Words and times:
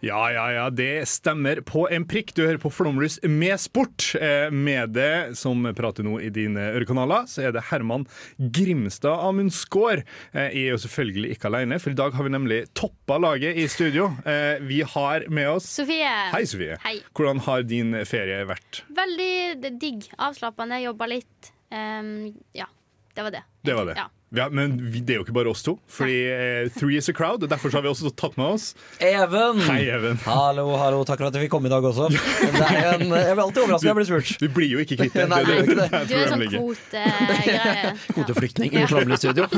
Ja, 0.00 0.28
ja, 0.30 0.44
ja, 0.54 0.64
det 0.70 1.08
stemmer 1.10 1.58
på 1.66 1.88
en 1.90 2.04
prikk. 2.06 2.30
Du 2.36 2.44
hører 2.44 2.60
på 2.62 2.70
Flomlys 2.70 3.16
med 3.26 3.58
sport. 3.58 4.12
Eh, 4.14 4.46
Med 4.54 4.92
det 4.94 5.34
som 5.36 5.64
prater 5.74 6.06
nå 6.06 6.20
i 6.22 6.28
dine 6.30 6.68
ørekanaler, 6.78 7.26
så 7.26 7.48
er 7.48 7.54
det 7.56 7.64
Herman 7.72 8.04
Grimstad 8.38 9.24
Amund 9.26 9.50
Skaar. 9.56 10.04
Eh, 10.32 10.52
Jeg 10.54 10.68
er 10.68 10.76
jo 10.76 10.78
selvfølgelig 10.84 11.32
ikke 11.34 11.50
alene, 11.50 11.80
for 11.82 11.90
i 11.90 11.98
dag 11.98 12.14
har 12.14 12.22
vi 12.28 12.30
nemlig 12.30 12.60
toppa 12.78 13.18
laget 13.18 13.58
i 13.58 13.66
studio. 13.66 14.12
Eh, 14.24 14.60
Vi 14.62 14.82
har 14.86 15.26
med 15.28 15.48
oss 15.56 15.66
Sofie. 15.66 16.14
Hei, 16.30 16.44
Sofie. 16.46 16.78
Hei. 16.84 17.00
Hvordan 17.12 17.42
har 17.48 17.62
din 17.66 17.90
ferie 18.06 18.44
vært? 18.46 18.84
Veldig 18.94 19.74
digg. 19.82 20.06
Avslappende. 20.18 20.78
Jobba 20.84 21.10
litt. 21.10 21.50
Um, 21.74 22.30
ja, 22.54 22.70
det 23.16 23.26
var 23.26 23.34
det. 23.34 23.42
Det 23.66 23.74
var 23.74 23.84
det. 23.90 23.98
Ja. 23.98 24.06
Ja, 24.36 24.48
men 24.52 24.74
vi, 24.92 25.00
det 25.00 25.14
er 25.14 25.20
jo 25.22 25.24
ikke 25.24 25.32
bare 25.38 25.48
oss 25.48 25.62
to, 25.64 25.78
fordi 25.88 26.16
eh, 26.28 26.66
three 26.74 26.98
is 27.00 27.08
a 27.08 27.14
crowd. 27.16 27.42
og 27.42 27.48
Derfor 27.48 27.72
så 27.72 27.78
har 27.78 27.86
vi 27.86 27.88
også 27.88 28.10
tatt 28.12 28.34
med 28.36 28.58
oss 28.58 28.66
Even! 29.00 29.62
Hei, 29.64 29.86
Even. 29.88 30.20
Hallo, 30.26 30.66
hallo, 30.76 31.00
takk 31.08 31.22
for 31.22 31.30
at 31.30 31.38
jeg 31.38 31.46
fikk 31.46 31.54
komme 31.54 31.70
i 31.70 31.72
dag 31.72 31.84
også. 31.88 32.10
Det 32.58 32.66
er 32.66 32.90
en, 32.98 33.06
jeg 33.08 33.08
blir 33.08 33.44
alltid 33.46 33.62
overrasket 33.62 33.88
når 33.88 33.94
jeg 33.94 33.98
blir 34.00 34.08
spurt. 34.10 34.42
Du 34.42 34.48
blir 34.52 34.74
jo 34.74 34.84
ikke 34.84 35.00
kvitt 35.00 35.16
det. 35.16 35.28
Du 36.10 36.14
er 36.18 36.32
sånn 36.34 36.44
kvotegreie. 36.52 37.94
Kvoteflyktning 38.12 38.76
i 38.76 38.84
Flåmlys 38.90 39.24
studio. 39.24 39.48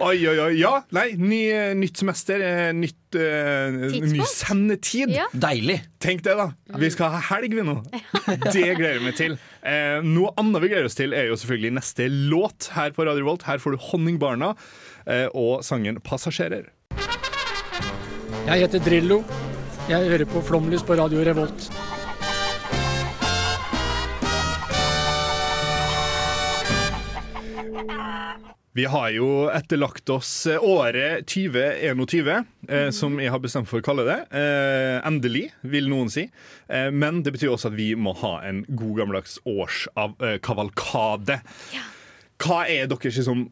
Oi, 0.00 0.16
oi, 0.28 0.36
oi. 0.36 0.52
Ja, 0.60 0.74
nei, 0.96 1.08
ny, 1.16 1.40
eh, 1.54 1.72
nytt 1.80 2.04
semester, 2.04 2.44
eh, 2.44 2.70
nytt 2.76 2.99
eh, 3.18 3.74
uh, 3.74 3.96
ny 4.10 4.24
sendetid. 4.28 5.12
Ja. 5.14 5.26
Deilig. 5.32 5.80
Tenk 6.02 6.24
det, 6.26 6.36
da. 6.38 6.50
Vi 6.80 6.90
skal 6.94 7.14
ha 7.14 7.22
helg, 7.30 7.54
vi 7.56 7.64
nå. 7.66 7.76
Det 8.54 8.66
gleder 8.78 8.98
jeg 8.98 9.04
meg 9.04 9.16
til. 9.18 9.36
Uh, 9.64 10.00
noe 10.06 10.34
annet 10.40 10.64
vi 10.64 10.72
gleder 10.72 10.90
oss 10.90 10.98
til, 10.98 11.16
er 11.16 11.30
jo 11.30 11.38
selvfølgelig 11.40 11.74
neste 11.80 12.08
låt 12.10 12.70
her 12.76 12.94
på 12.96 13.06
Radio 13.08 13.26
Volt. 13.28 13.46
Her 13.48 13.62
får 13.62 13.76
du 13.76 13.84
Honningbarna 13.90 14.54
uh, 14.54 15.28
og 15.34 15.64
sangen 15.66 16.00
'Passasjerer'. 16.00 16.70
Jeg 18.46 18.66
heter 18.66 18.82
Drillo. 18.82 19.22
Jeg 19.90 20.06
hører 20.10 20.28
på 20.28 20.42
Flomlys 20.46 20.84
på 20.86 20.94
Radio 20.98 21.24
Revolt. 21.26 21.70
Vi 28.72 28.84
har 28.86 29.08
jo 29.10 29.48
etterlagt 29.50 30.10
oss 30.14 30.46
eh, 30.46 30.62
året 30.62 31.26
2021, 31.26 32.44
eh, 32.68 32.90
som 32.94 33.16
jeg 33.18 33.32
har 33.34 33.42
bestemt 33.42 33.66
for 33.66 33.82
å 33.82 33.84
kalle 33.84 34.04
det. 34.06 34.18
Eh, 34.30 35.00
endelig, 35.08 35.48
vil 35.66 35.90
noen 35.90 36.12
si. 36.12 36.28
Eh, 36.70 36.86
men 36.94 37.24
det 37.26 37.32
betyr 37.34 37.50
også 37.50 37.72
at 37.72 37.78
vi 37.78 37.88
må 37.98 38.14
ha 38.22 38.36
en 38.46 38.62
god 38.68 39.00
gammeldags 39.00 39.40
årskavalkade. 39.42 41.40
Hva 42.40 42.62
er 42.72 42.86
deres 42.88 43.16
liksom 43.20 43.42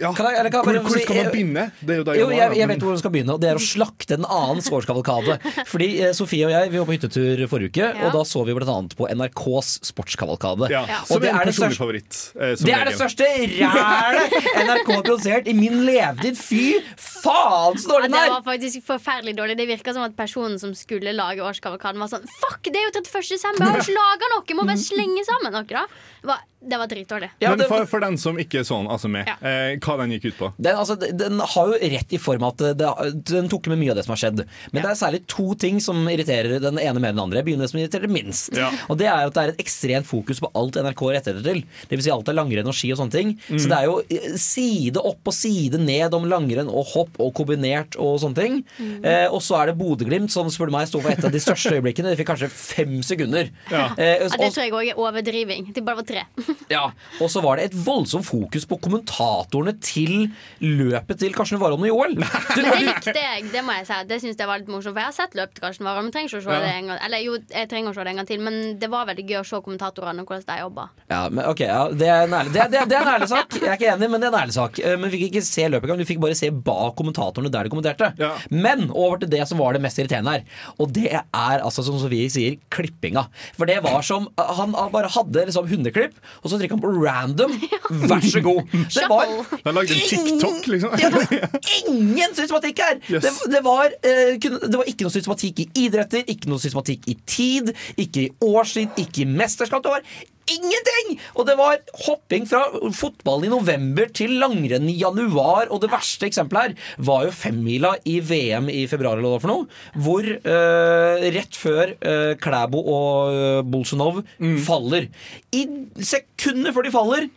ja, 0.00 0.10
Kan 0.12 0.26
jeg- 0.26 0.38
eller 0.40 0.50
kan 0.50 0.64
hvor, 0.66 0.78
hvor 0.82 0.98
skal 0.98 1.16
man 1.20 1.28
begynne? 1.32 1.64
Det 1.80 1.94
er 1.94 1.98
jo 2.00 2.04
da 2.08 2.14
Jo, 2.18 2.28
jeg, 2.34 2.56
jeg 2.58 2.68
vet 2.68 2.80
hvor 2.82 2.90
man 2.94 2.98
skal 2.98 3.12
begynne, 3.14 3.34
og 3.36 3.40
det 3.40 3.50
er 3.52 3.60
å 3.60 3.62
slakte 3.62 4.16
en 4.18 4.24
annen 4.26 4.62
årskavalkade. 4.74 5.36
Fordi 5.72 5.88
eh, 6.02 6.12
Sofie 6.18 6.48
og 6.48 6.52
jeg 6.54 6.72
vi 6.74 6.80
var 6.82 6.88
på 6.88 6.96
hyttetur 6.96 7.44
forrige 7.52 7.70
uke, 7.70 7.86
Ja. 7.94 8.08
og 8.08 8.12
da 8.18 8.22
så 8.26 8.42
vi 8.48 8.56
bl.a. 8.58 8.76
på 8.98 9.06
NRKs 9.14 9.70
sportskavalkade. 9.86 10.68
ja, 10.74 10.82
Som 11.06 11.22
det 11.22 11.30
er 11.30 11.36
en 11.38 11.40
er 11.44 11.50
personlig 11.52 11.78
favoritt. 11.78 12.18
eh, 12.34 12.54
det 12.58 12.74
er 12.74 12.90
det 12.90 12.96
største 12.98 13.28
rælet 13.28 14.34
NRK 14.64 14.90
har 14.90 15.04
produsert 15.06 15.48
i 15.50 15.54
min 15.56 15.84
levetid! 15.86 16.36
Fy 16.38 16.80
faen, 16.98 17.78
så 17.78 17.86
Ja, 17.88 17.94
dårlig 17.94 18.10
det 18.10 18.24
var 18.30 18.38
er! 18.40 18.46
faktisk 18.46 18.84
forferdelig 18.86 19.36
dårlig. 19.38 19.56
Det 19.60 19.68
virka 19.70 19.94
som 19.94 20.02
at 20.06 20.16
personen 20.18 20.58
som 20.60 20.74
skulle 20.76 21.14
lage 21.14 21.40
årskavalkaden, 21.44 21.98
var 22.02 22.10
sånn 22.12 22.26
Fuck, 22.40 22.62
det 22.66 22.76
er 22.82 22.88
jo 22.88 22.94
31. 22.98 23.30
desember! 23.36 23.64
Jeg 23.64 23.78
har 23.78 23.86
ikke 23.86 23.96
laga 23.98 24.32
noe! 24.34 24.58
Må 24.58 24.66
bare 24.68 24.82
slenge 24.90 25.24
sammen 25.28 25.54
noe, 25.54 25.64
da. 25.70 25.86
Det 26.24 26.28
var, 26.30 26.42
det 26.64 26.78
var 26.80 26.88
dritdårlig. 26.88 27.30
Ja, 27.44 27.50
Men 27.54 27.66
for, 27.68 27.84
for 27.90 28.00
den 28.00 28.16
som 28.24 28.38
ikke 28.40 28.64
så 28.64 28.74
sånn, 28.74 28.88
altså 28.90 29.08
med, 29.12 29.28
Ja. 29.28 29.36
eh, 29.44 29.76
hva 29.84 29.96
den 30.00 30.14
gikk 30.16 30.24
ut 30.32 30.38
på? 30.40 30.48
Den, 30.58 30.76
altså, 30.80 30.96
den 30.98 31.38
har 31.38 31.68
jo 31.70 31.78
rett 31.94 32.12
i 32.16 32.18
form 32.18 32.42
at 32.48 32.56
det, 32.58 32.88
den 33.30 33.48
tok 33.52 33.68
med 33.70 33.78
mye 33.78 33.92
av 33.92 33.96
det 34.00 34.04
som 34.06 34.14
har 34.16 34.22
skjedd. 34.24 34.42
Men 34.72 34.82
det 34.82 34.90
er 34.90 34.98
særlig 34.98 35.20
to 35.30 35.54
ting 35.54 35.78
som 35.84 36.00
irriterer 36.10 36.58
den 36.64 36.78
ene 36.82 36.98
mer 37.00 37.12
enn 37.12 37.18
den 37.20 37.24
andre. 37.26 37.38
Jeg 37.42 37.46
begynner 37.50 37.64
med 37.64 37.68
det 37.68 37.72
som 37.74 37.80
irriterer 37.82 38.10
minst. 38.10 38.56
Ja. 38.58 38.70
Og 38.88 38.98
det 38.98 39.06
er 39.06 39.26
at 39.28 39.34
det 39.36 39.42
er 39.44 39.52
et 39.54 39.62
ekstremt 39.62 40.06
fokus 40.08 40.40
på 40.42 40.50
alt 40.54 40.74
NRK 40.80 41.02
retter 41.12 41.34
rettigheter 41.34 41.44
til. 41.44 41.62
Det 41.88 41.98
vil 41.98 42.02
si 42.06 42.10
alt 42.14 42.28
er 42.28 42.36
langrenn 42.38 42.66
og 42.70 42.74
ski 42.76 42.90
og 42.94 42.98
sånne 42.98 43.14
ting. 43.14 43.34
Så 43.54 43.68
det 43.70 43.78
er 43.78 43.84
jo 43.88 44.00
eh, 44.08 44.34
side 44.40 44.96
opp 45.04 45.30
og 45.30 45.34
side 45.36 45.78
ned 45.82 46.14
om 46.16 46.24
langrenn 46.30 46.68
og 46.70 46.86
hopp 46.94 47.18
og 47.22 47.32
kombinert 47.34 47.96
og 48.00 48.18
sånne 48.22 48.38
ting. 48.40 48.60
Eh, 49.04 49.26
og 49.28 49.40
så 49.44 49.60
er 49.62 49.70
det 49.72 49.78
Bodø-Glimt 49.80 50.30
som 50.34 50.48
spør 50.52 50.70
meg 50.74 50.88
sto 50.90 51.00
for 51.04 51.10
et 51.12 51.24
av 51.24 51.32
de 51.34 51.40
største 51.42 51.74
øyeblikkene. 51.76 52.10
De 52.14 52.18
fikk 52.20 52.30
kanskje 52.32 52.50
fem 52.50 53.00
sekunder. 53.04 53.50
Ja. 53.70 53.90
Eh, 53.98 54.14
Ja, 54.14 54.26
og- 54.26 54.38
det 54.38 54.52
tror 54.54 54.62
jeg 54.64 54.72
òg 54.72 54.90
er 54.92 54.98
overdriving. 55.00 55.72
Det 55.74 55.84
bare 55.84 55.96
var 55.96 56.04
tre. 56.06 56.22
ja, 56.70 56.90
Og 57.20 57.28
så 57.28 57.42
var 57.42 57.56
det 57.56 57.64
et 57.72 57.74
voldsomt 57.84 58.13
fokus 58.22 58.66
på 58.70 58.78
kommentatorene 58.84 59.74
til 59.82 60.28
løpet 60.62 61.18
til 61.18 61.34
Karsten 61.34 61.58
Warholm 61.58 61.82
og 61.82 61.88
Joel. 61.90 62.14
Du, 62.20 62.60
det 62.62 62.76
likte 62.84 63.14
jeg. 63.16 63.48
Det 63.50 63.62
må 63.66 63.74
jeg 63.80 63.86
si 63.88 63.98
Det 64.08 64.20
synes 64.22 64.38
jeg 64.38 64.46
var 64.46 64.60
litt 64.60 64.68
morsomt 64.70 64.94
For 64.94 65.02
jeg 65.02 65.10
har 65.10 65.16
sett 65.16 65.34
løpet 65.34 65.56
til 65.58 65.64
Karsten 65.64 65.86
Warholm. 65.88 66.10
Trenger 66.14 66.30
ikke 66.30 66.42
å 66.42 66.44
se 66.46 66.58
det 66.62 66.70
en 66.76 66.90
gang 66.92 67.00
Eller 67.06 67.22
jo, 67.24 67.34
jeg 67.50 67.68
trenger 67.70 67.90
å 67.90 67.96
se 67.96 68.04
det 68.06 68.12
en 68.12 68.20
gang 68.20 68.28
til, 68.28 68.42
men 68.44 68.58
det 68.78 68.90
var 68.92 69.08
veldig 69.10 69.24
gøy 69.30 69.38
å 69.40 69.44
se 69.48 69.60
kommentatorene 69.64 70.22
og 70.22 70.30
hvordan 70.30 70.46
de 70.52 70.58
jobba. 70.60 70.86
ja, 71.10 71.20
men 71.30 71.48
okay, 71.50 71.66
ja, 71.70 71.82
det, 71.90 72.08
er 72.10 72.26
en 72.28 72.36
ærlig, 72.38 72.52
det, 72.54 72.66
det, 72.74 72.82
det 72.90 72.96
er 72.98 73.06
en 73.06 73.12
ærlig 73.14 73.28
sak. 73.32 73.56
Jeg 73.58 73.70
er 73.72 73.78
ikke 73.78 73.90
enig, 73.94 74.08
men 74.12 74.22
det 74.22 74.28
er 74.28 74.34
en 74.34 74.40
ærlig 74.44 74.56
sak. 74.56 74.78
Eh, 74.84 74.96
Men 75.00 75.10
vi 75.12 75.18
fikk 75.22 75.32
ikke 75.32 75.44
se 75.46 75.66
løpet 75.72 75.88
engang. 75.88 76.00
Vi 76.04 76.08
fikk 76.12 76.20
bare 76.22 76.36
se 76.38 76.50
bak 76.68 76.94
kommentatorene 76.98 77.50
der 77.52 77.66
de 77.68 77.72
kommenterte. 77.72 78.10
Ja. 78.20 78.32
Men 78.52 78.86
over 78.92 79.20
til 79.22 79.30
det 79.32 79.42
som 79.50 79.58
var 79.62 79.74
det 79.76 79.82
mest 79.84 79.98
irriterende 80.00 80.36
her. 80.36 80.44
Og 80.78 80.92
det 80.94 81.08
er 81.14 81.24
altså, 81.64 81.84
som 81.86 81.98
Sofie 82.00 82.30
sier, 82.32 82.58
klippinga. 82.74 83.26
For 83.56 83.68
det 83.70 83.80
var 83.84 84.02
som 84.06 84.28
Han 84.38 84.74
bare 84.92 85.10
hadde 85.14 85.46
liksom 85.48 85.66
hundeklipp, 85.70 86.16
og 86.42 86.50
så 86.52 86.58
trykker 86.60 86.76
han 86.76 86.84
på 86.84 86.92
random. 87.04 87.54
Vær 88.10 88.26
så 88.28 88.42
god. 88.44 88.74
Det 88.94 89.06
var. 89.10 89.32
Den 89.64 89.78
lagde 89.78 89.96
en 89.96 90.04
TikTok, 90.10 90.68
liksom. 90.74 90.96
Det 91.00 91.10
var 91.14 91.58
ingen 91.88 92.36
systematikk 92.36 92.84
her! 92.84 93.00
Yes. 93.08 93.24
Det, 93.24 93.32
det, 93.56 93.64
var, 93.64 93.96
eh, 94.02 94.36
det 94.40 94.76
var 94.76 94.90
ikke 94.90 95.06
noe 95.06 95.14
systematikk 95.14 95.64
i 95.64 95.70
idretter, 95.86 96.24
ikke 96.30 96.52
noe 96.52 96.62
systematikk 96.62 97.08
i 97.10 97.18
tid, 97.26 97.74
ikke 97.96 98.26
i 98.26 98.30
årstid, 98.44 98.94
ikke 99.00 99.24
i 99.24 99.28
mesterskap. 99.30 99.84
Det 99.84 99.96
var 99.96 100.06
ingenting! 100.50 101.18
Og 101.38 101.46
det 101.48 101.56
var 101.58 101.80
hopping 102.06 102.46
fra 102.48 102.62
fotball 102.96 103.46
i 103.46 103.52
november 103.52 104.10
til 104.14 104.36
langrenn 104.40 104.88
i 104.90 104.96
januar. 105.00 105.70
Og 105.72 105.82
det 105.84 105.92
verste 105.92 106.28
eksempelet 106.28 106.74
her 106.74 107.04
var 107.08 107.28
jo 107.28 107.36
femmila 107.36 107.94
i 108.08 108.18
VM 108.24 108.70
i 108.72 108.84
februar, 108.90 109.18
eller 109.18 109.34
hva 109.34 109.42
for 109.42 109.52
noe. 109.52 109.68
Hvor 110.04 110.28
eh, 110.28 111.28
rett 111.34 111.58
før 111.58 111.94
eh, 111.96 112.34
Klæbo 112.40 112.82
og 112.82 113.38
eh, 113.38 113.62
Bolsjunov 113.64 114.22
faller 114.64 115.08
I 115.54 115.64
sekunder 116.04 116.74
før 116.74 116.86
de 116.86 116.94
faller 116.94 117.32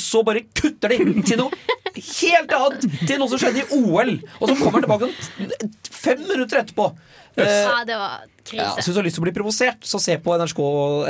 så 0.00 0.22
bare 0.26 0.44
kutter 0.56 0.92
de 0.92 1.22
til 1.26 1.40
noe 1.40 1.50
helt 1.92 2.52
annet! 2.56 2.86
Til 3.06 3.18
noe 3.20 3.30
som 3.30 3.40
skjedde 3.40 3.64
i 3.64 3.80
OL! 3.80 4.14
Og 4.40 4.48
så 4.48 4.54
kommer 4.58 4.80
han 4.80 4.86
tilbake 4.86 5.58
fem 5.92 6.22
minutter 6.28 6.62
etterpå. 6.62 6.88
Yes. 7.32 7.48
Ja, 7.64 7.76
det 7.88 7.96
var 7.96 8.24
ja, 8.26 8.32
krise. 8.44 8.82
så 8.82 8.90
hvis 8.90 8.96
du 8.96 8.98
har 9.00 9.06
lyst 9.06 9.16
til 9.16 9.22
å 9.22 9.26
bli 9.26 9.34
provosert, 9.36 9.86
så 9.88 10.00
se 10.02 10.18
på 10.20 10.34
NRK, 10.36 10.58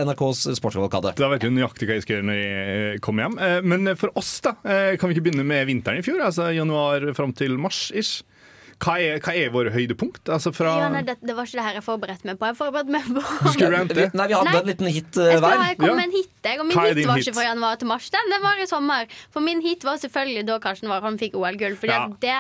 NRKs 0.07 0.43
sportsvalgkade. 0.61 1.15
Da 1.19 1.31
vet 1.33 1.43
du 1.43 1.51
nøyaktig 1.51 1.89
hva 1.89 1.97
jeg 1.99 2.05
skal 2.05 2.19
gjøre 2.19 2.29
når 2.29 2.39
jeg 2.39 2.77
eh, 2.93 3.01
kommer 3.03 3.27
hjem. 3.27 3.39
Eh, 3.43 3.57
Men 3.73 3.95
for 3.99 4.15
oss, 4.21 4.37
da, 4.45 4.55
eh, 4.63 4.93
kan 5.01 5.11
vi 5.11 5.17
ikke 5.17 5.27
begynne 5.27 5.47
med 5.49 5.67
vinteren 5.71 5.99
i 5.99 6.07
fjor? 6.07 6.23
Altså 6.23 6.53
januar 6.55 7.09
fram 7.19 7.35
til 7.35 7.59
mars-ish. 7.59 8.23
Hva 8.83 8.97
er, 8.99 9.21
hva 9.23 9.33
er 9.39 9.51
våre 9.55 9.71
høydepunkt? 9.71 10.27
Altså 10.35 10.51
fra 10.51 10.73
Ja, 10.81 10.89
nei, 10.91 11.03
det, 11.07 11.15
det 11.23 11.37
var 11.39 11.47
ikke 11.47 11.59
det 11.61 11.65
her 11.69 11.77
jeg 11.79 11.85
forberedte 11.87 12.27
meg 12.27 12.39
på. 12.41 12.49
Jeg 12.51 12.57
forberedte 12.59 12.91
meg 12.91 13.05
på 13.07 13.23
Du 13.23 13.51
skulle 13.55 13.69
rante? 13.77 14.07
Nei, 14.19 14.27
vi 14.27 14.35
hadde 14.35 14.51
Nei. 14.51 14.61
en 14.63 14.71
liten 14.73 14.89
hit 14.91 15.19
Jeg 15.21 15.37
skulle 15.39 15.47
ha 15.47 15.53
hver. 15.53 15.69
jeg 15.69 15.79
kom 15.79 15.87
Ja. 15.89 15.95
med 16.01 16.05
en 16.09 16.15
hit, 16.17 16.33
jeg, 16.49 16.59
og 16.59 16.67
min 16.67 16.77
Hva 16.77 16.87
hit 16.91 17.07
var 17.07 17.21
hit? 17.21 17.27
ikke 17.29 17.37
fra 17.39 17.45
januar 17.47 17.77
til 17.79 17.91
mars. 17.93 18.11
Den, 18.11 18.33
den 18.35 18.43
var 18.43 18.59
i 18.59 18.67
sommer. 18.67 19.07
For 19.31 19.41
min 19.47 19.61
hit 19.63 19.85
var 19.87 19.97
selvfølgelig 20.03 20.47
da 20.51 20.59
Karsten 20.67 20.91
Warholm 20.91 21.19
fikk 21.23 21.39
OL-gull. 21.39 21.77
Fordi 21.79 21.93
Ja. 21.95 22.09
det, 22.27 22.37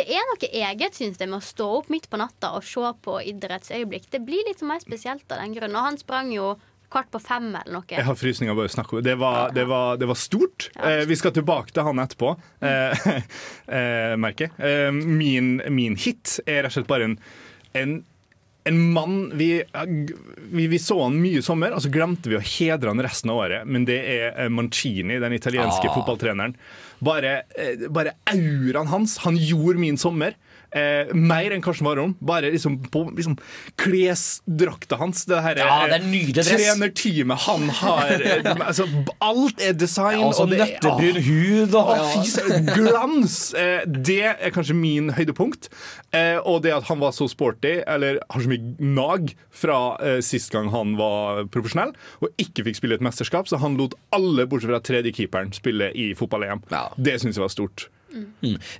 det 0.00 0.04
er 0.18 0.28
noe 0.32 0.50
eget, 0.52 0.92
syns 1.00 1.16
jeg, 1.18 1.28
med 1.32 1.40
å 1.40 1.46
stå 1.48 1.70
opp 1.78 1.88
midt 1.88 2.10
på 2.12 2.20
natta 2.20 2.52
og 2.58 2.62
se 2.68 2.92
på 3.08 3.16
idrettsøyeblikk. 3.32 4.10
Det 4.12 4.20
blir 4.28 4.44
litt 4.46 4.60
mer 4.62 4.80
spesielt 4.84 5.24
av 5.32 5.40
den 5.40 5.54
grunn. 5.56 5.72
Og 5.74 5.88
han 5.88 5.96
sprang 5.96 6.30
jo 6.36 6.56
kvart 6.90 7.10
på 7.12 7.20
fem 7.20 7.50
eller 7.52 7.74
noe. 7.78 7.86
Jeg 7.92 8.06
har 8.06 8.16
frysninger 8.18 8.56
bare 8.56 8.70
å 8.70 8.74
snakke 8.74 8.96
om 8.98 9.02
det. 9.04 9.14
Var, 9.20 9.52
det, 9.56 9.64
var, 9.68 9.96
det 10.00 10.08
var 10.10 10.18
stort. 10.18 10.70
Ja. 10.74 10.90
Eh, 10.98 11.06
vi 11.10 11.16
skal 11.20 11.34
tilbake 11.36 11.74
til 11.76 11.84
han 11.88 12.00
etterpå, 12.02 12.34
eh, 12.64 13.08
eh, 13.78 14.14
merker 14.20 14.48
jeg. 14.48 14.54
Eh, 14.58 14.92
min, 14.92 15.58
min 15.74 15.98
hit 16.00 16.38
er 16.46 16.62
rett 16.64 16.72
og 16.72 16.78
slett 16.80 16.90
bare 16.90 17.10
en, 17.12 17.18
en 17.78 17.98
en 18.68 18.80
mann 18.92 19.30
vi, 19.38 19.62
vi, 20.52 20.64
vi 20.68 20.78
så 20.82 20.98
han 21.06 21.14
mye 21.22 21.38
i 21.40 21.44
sommer, 21.44 21.72
og 21.72 21.80
så 21.80 21.88
glemte 21.88 22.28
vi 22.28 22.36
å 22.36 22.42
hedre 22.44 22.90
han 22.92 23.00
resten 23.00 23.30
av 23.32 23.38
året. 23.40 23.64
Men 23.64 23.86
det 23.88 23.96
er 24.12 24.26
eh, 24.34 24.50
Mancini, 24.52 25.16
den 25.22 25.32
italienske 25.32 25.88
Ah. 25.88 25.94
fotballtreneren. 25.94 26.52
Bare, 27.00 27.30
eh, 27.56 27.86
bare 27.88 28.12
auraen 28.28 28.90
hans. 28.90 29.14
Han 29.24 29.38
gjorde 29.40 29.80
min 29.80 29.96
sommer. 29.96 30.36
Eh, 30.70 31.14
mer 31.16 31.54
enn 31.54 31.62
Karsten 31.64 31.86
Warholm. 31.88 32.14
Bare 32.20 32.50
liksom 32.52 32.78
på 32.92 33.04
liksom, 33.16 33.38
klesdrakta 33.80 34.98
hans. 35.00 35.24
Det 35.28 35.40
her, 35.44 35.60
Ja, 35.62 35.86
det 35.88 36.00
er 36.00 36.04
nydelig 36.04 36.34
dress. 36.36 36.50
Trenerteamet 36.52 37.44
han 37.46 37.68
har 37.80 38.12
eh, 38.18 38.50
altså, 38.68 38.88
Alt 39.24 39.62
er 39.64 39.72
design. 39.72 40.20
Så 40.36 40.44
og 40.44 40.52
nøttebrun 40.52 41.20
hud 41.24 41.76
og 41.78 41.92
å, 41.94 41.96
fy 42.12 42.60
glans! 42.74 43.38
Eh, 43.56 43.82
det 43.88 44.20
er 44.34 44.54
kanskje 44.54 44.76
min 44.76 45.12
høydepunkt. 45.16 45.70
Eh, 46.12 46.36
og 46.44 46.62
det 46.66 46.74
at 46.76 46.88
han 46.90 47.00
var 47.00 47.16
så 47.16 47.28
sporty, 47.30 47.78
eller 47.88 48.20
har 48.28 48.44
så 48.44 48.52
mye 48.52 48.76
nag 48.78 49.32
fra 49.54 49.80
eh, 50.04 50.20
sist 50.24 50.52
gang 50.54 50.70
han 50.72 50.96
var 51.00 51.46
profesjonell, 51.52 51.94
og 52.22 52.42
ikke 52.42 52.66
fikk 52.68 52.80
spille 52.80 52.98
et 52.98 53.04
mesterskap, 53.04 53.48
så 53.48 53.60
han 53.62 53.78
lot 53.80 53.96
alle, 54.14 54.46
bortsett 54.48 54.72
fra 54.72 54.82
tredje 54.84 55.14
keeperen 55.16 55.52
spille 55.56 55.90
i 55.96 56.10
fotball-EM. 56.18 56.64
Ja. 56.72 56.88
Det 56.96 57.18
syns 57.22 57.38
jeg 57.38 57.44
var 57.44 57.54
stort. 57.54 57.88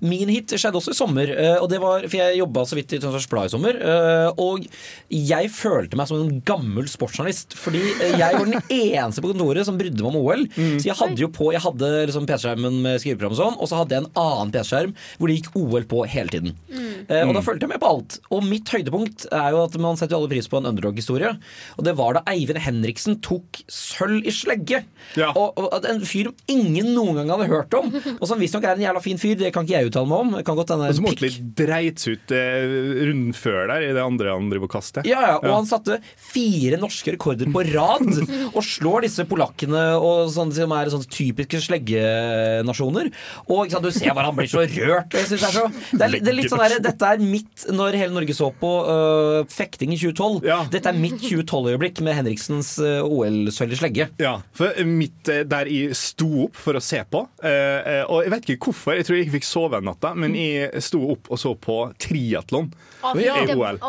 Min 0.01 0.31
hit 0.33 0.55
skjedde 0.57 0.79
også 0.81 0.95
i 0.95 0.99
sommer, 0.99 1.31
eh, 1.35 1.57
og 1.61 1.69
det 1.71 1.79
var, 1.83 2.05
for 2.09 2.17
jeg 2.19 2.39
jobba 2.41 2.63
så 2.69 2.79
vidt 2.79 2.95
i 2.97 3.01
Tønsbergs 3.03 3.29
Blad 3.31 3.51
i 3.51 3.53
sommer. 3.53 3.77
eh, 3.77 4.31
Og 4.41 4.65
jeg 5.13 5.51
følte 5.53 5.99
meg 5.99 6.09
som 6.09 6.21
en 6.23 6.41
gammel 6.49 6.89
sportsjournalist, 6.89 7.55
fordi 7.59 7.83
eh, 8.01 8.15
jeg 8.21 8.39
var 8.39 8.49
den 8.49 8.63
eneste 8.83 9.23
på 9.25 9.33
kontoret 9.35 9.67
som 9.69 9.79
brydde 9.81 10.01
meg 10.05 10.11
om 10.15 10.21
OL. 10.23 10.47
Så 10.81 10.89
jeg 10.89 10.97
hadde 10.99 11.21
jo 11.23 11.29
på, 11.35 11.51
jeg 11.55 11.63
hadde 11.65 11.91
liksom 12.09 12.27
PC-skjermen 12.29 12.81
med 12.85 13.03
skriveprogram 13.03 13.37
og 13.37 13.41
sånn, 13.43 13.59
og 13.61 13.71
så 13.71 13.81
hadde 13.83 13.97
jeg 13.99 14.05
en 14.07 14.11
annen 14.25 14.55
PC-skjerm 14.55 14.95
hvor 15.19 15.29
det 15.31 15.39
gikk 15.41 15.51
OL 15.61 15.87
på 15.91 16.03
hele 16.09 16.33
tiden. 16.33 16.57
Mm. 16.73 16.87
Og 17.29 17.35
da 17.37 17.43
fulgte 17.45 17.67
jeg 17.69 17.73
med 17.75 17.83
på 17.83 17.89
alt. 17.93 18.19
Og 18.35 18.43
mitt 18.49 18.69
høydepunkt 18.73 19.29
er 19.33 19.53
jo 19.55 19.63
at 19.67 19.77
man 19.81 19.97
setter 20.01 20.17
jo 20.17 20.23
alle 20.23 20.33
pris 20.33 20.49
på 20.51 20.59
en 20.61 20.69
underdog-historie. 20.73 21.35
Og 21.79 21.85
det 21.87 21.95
var 21.99 22.17
da 22.19 22.23
Eivind 22.33 22.61
Henriksen 22.65 23.19
tok 23.25 23.61
sølv 23.73 24.27
i 24.29 24.33
slegge. 24.35 24.83
Ja. 25.19 25.31
Og, 25.37 25.55
og 25.61 25.69
at 25.79 25.87
en 25.91 26.03
fyr 26.09 26.31
ingen 26.51 26.93
noen 26.97 27.17
gang 27.21 27.31
hadde 27.33 27.49
hørt 27.53 27.77
om, 27.79 27.93
og 28.21 28.25
som 28.29 28.41
visstnok 28.41 28.67
er 28.69 28.77
en 28.79 28.85
jævla 28.89 29.03
fin 29.05 29.18
fyr, 29.21 29.37
det 29.41 29.53
kan 29.55 29.67
ikke 29.67 29.77
jeg 29.77 29.91
uttale 29.91 30.11
meg 30.11 30.25
om. 30.25 30.33
Det 30.39 30.45
kan 30.49 30.59
godt 30.59 30.73
hende 30.75 30.89
det 30.89 30.95
er 30.95 30.99
så 30.99 31.05
en 31.05 31.19
pikk. 31.19 31.39
dreit 31.59 32.05
ut 32.09 32.35
eh, 32.37 32.77
runden 33.09 33.35
før 33.37 33.61
der, 33.73 33.87
i 33.89 33.93
det 33.97 34.05
andre 34.05 34.35
han 34.35 34.51
driver 34.53 34.69
og 34.69 34.75
kaster. 34.77 35.09
Ja, 35.09 35.21
ja, 35.25 35.37
og 35.41 35.51
han 35.53 35.69
satte 35.69 35.99
fire 36.29 36.81
norske 36.81 37.15
rekorder 37.17 37.51
på 37.55 37.65
rad 37.73 38.09
og 38.57 38.61
slår 38.65 39.09
disse 39.09 39.27
polakkene 39.29 39.85
og 39.99 40.31
sånne 40.35 40.57
som 40.59 40.75
er 40.77 40.93
sånne 40.93 41.11
typiske 41.13 41.63
sleggenasjoner. 41.69 43.11
Og 43.49 43.65
ikke 43.65 43.77
sant, 43.77 43.89
du 43.89 43.95
ser 43.95 44.15
bare 44.17 44.31
han 44.31 44.39
blir 44.39 44.51
så 44.51 44.65
rørt. 44.65 45.17
Jeg 45.19 45.31
synes 45.31 45.45
det, 45.45 45.51
er 45.51 45.57
så, 45.57 45.67
det, 45.93 46.03
er, 46.09 46.17
det 46.19 46.33
er 46.33 46.39
litt 46.39 46.53
sånn 46.53 46.65
der, 46.65 46.77
Dette 46.89 47.13
er 47.15 47.23
mitt 47.23 47.67
når 47.75 47.99
hele 47.99 48.15
Norge 48.15 48.37
så 48.37 48.51
på 48.61 48.73
øh, 48.93 49.41
fekting 49.53 49.93
i 49.95 50.01
2012. 50.01 50.47
Ja. 50.49 50.61
Dette 50.73 50.93
er 50.93 50.99
mitt 50.99 51.19
2012-øyeblikk 51.25 52.03
med 52.07 52.19
Henriksens 52.19 52.75
øh, 52.83 53.01
OL-sølv 53.07 53.75
i 53.75 53.81
slegge. 53.81 54.09
Ja, 54.23 54.39
for 54.57 54.77
mitt 54.89 55.31
eh, 55.33 55.45
der 55.49 55.71
jeg 55.73 55.97
sto 55.99 56.29
opp 56.47 56.59
for 56.59 56.79
å 56.79 56.83
se 56.85 57.01
på, 57.11 57.25
eh, 57.45 58.03
og 58.07 58.25
jeg 58.25 58.35
vet 58.35 58.49
ikke 58.55 58.71
hvorfor, 58.71 58.97
jeg 58.99 59.08
tror 59.09 59.17
jeg 59.17 59.27
ikke 59.27 59.37
fikk 59.39 59.49
sove 59.49 59.81
en 59.81 59.89
natta, 59.89 60.13
men 60.19 60.37
jeg 60.37 60.85
sto 60.85 61.01
opp 61.15 61.31
og 61.33 61.41
så 61.41 61.55
på 61.57 61.79
triatlon 62.01 62.69
i 63.17 63.27
OL. 63.55 63.81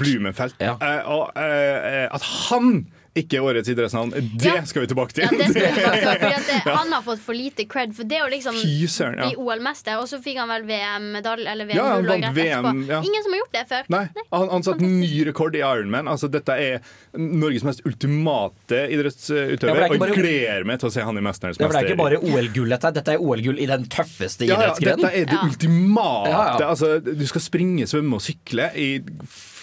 Blumenfelt. 0.00 0.56
Ja. 0.62 0.78
Eh, 0.80 1.12
og 1.12 1.36
eh, 1.36 2.08
at 2.08 2.26
han 2.48 2.86
ikke 3.14 3.40
årets 3.44 3.68
idrettsnavn, 3.68 4.10
det 4.40 4.46
Ja. 4.48 4.62
skal 4.64 4.82
vi 4.82 4.88
tilbake 4.88 5.12
til. 5.12 5.24
Ja, 5.24 5.30
det 5.36 5.48
skal 5.50 5.62
vi 5.62 5.72
tilbake 5.76 5.98
til 6.00 6.12
fordi 6.22 6.32
at 6.32 6.46
det, 6.48 6.72
Han 6.80 6.92
har 6.92 7.02
fått 7.04 7.20
for 7.20 7.36
lite 7.36 7.66
cred, 7.68 7.92
for 7.96 8.04
det 8.08 8.20
å 8.24 8.28
liksom 8.32 8.56
Fy 8.56 8.86
ja. 8.88 9.10
bli. 9.28 9.36
OL-mester, 9.36 9.98
og 10.00 10.08
så 10.08 10.20
fikk 10.24 10.38
han 10.40 10.48
vel 10.48 10.64
VM-medalje 10.68 11.46
eller 11.52 11.74
Ja, 11.74 11.84
han 11.96 12.06
vant. 12.08 12.28
VM, 12.36 12.86
ja. 12.88 13.02
Ingen 13.04 13.22
som 13.26 13.32
har 13.36 13.42
gjort 13.42 13.52
det 13.58 13.64
før. 13.68 13.90
Nei, 13.92 14.02
han, 14.32 14.48
han 14.54 14.62
satte 14.64 14.88
ny 14.88 15.10
rekord 15.28 15.54
i 15.56 15.60
Ironman. 15.60 16.08
Altså, 16.08 16.30
dette 16.32 16.56
er 16.56 16.80
Norges 17.20 17.64
mest 17.68 17.84
ultimate 17.84 18.80
idrettsutøver. 18.96 19.84
er 19.84 19.92
og 19.92 20.08
jeg 20.08 20.16
gleder 20.16 20.64
meg 20.72 20.80
til 20.80 20.88
å 20.88 20.92
se 20.96 21.04
han 21.04 21.18
i 21.20 21.24
Mesternes 21.24 21.60
Ja, 21.60 21.66
for 21.68 21.76
det 21.76 21.84
er 21.84 21.90
ikke 21.92 22.00
bare 22.00 22.20
OL-gull, 22.22 22.72
dette. 22.72 22.94
Dette 22.96 23.12
er 23.18 23.20
OL-gull 23.20 23.60
i 23.60 23.68
den 23.68 23.84
tøffeste 23.92 24.48
ja, 24.48 24.56
ja, 24.56 24.72
idrettsgrenen. 24.72 25.04
dette 25.04 25.12
er 25.20 25.24
det 25.26 25.36
Ja. 25.36 25.44
ultimate. 25.52 26.30
Ja, 26.32 26.42
ja. 26.58 26.68
Altså, 26.72 26.94
du 27.04 27.26
skal 27.28 27.40
springe, 27.44 27.84
svømme 27.86 28.16
og 28.16 28.24
sykle 28.24 28.70
i 28.76 28.88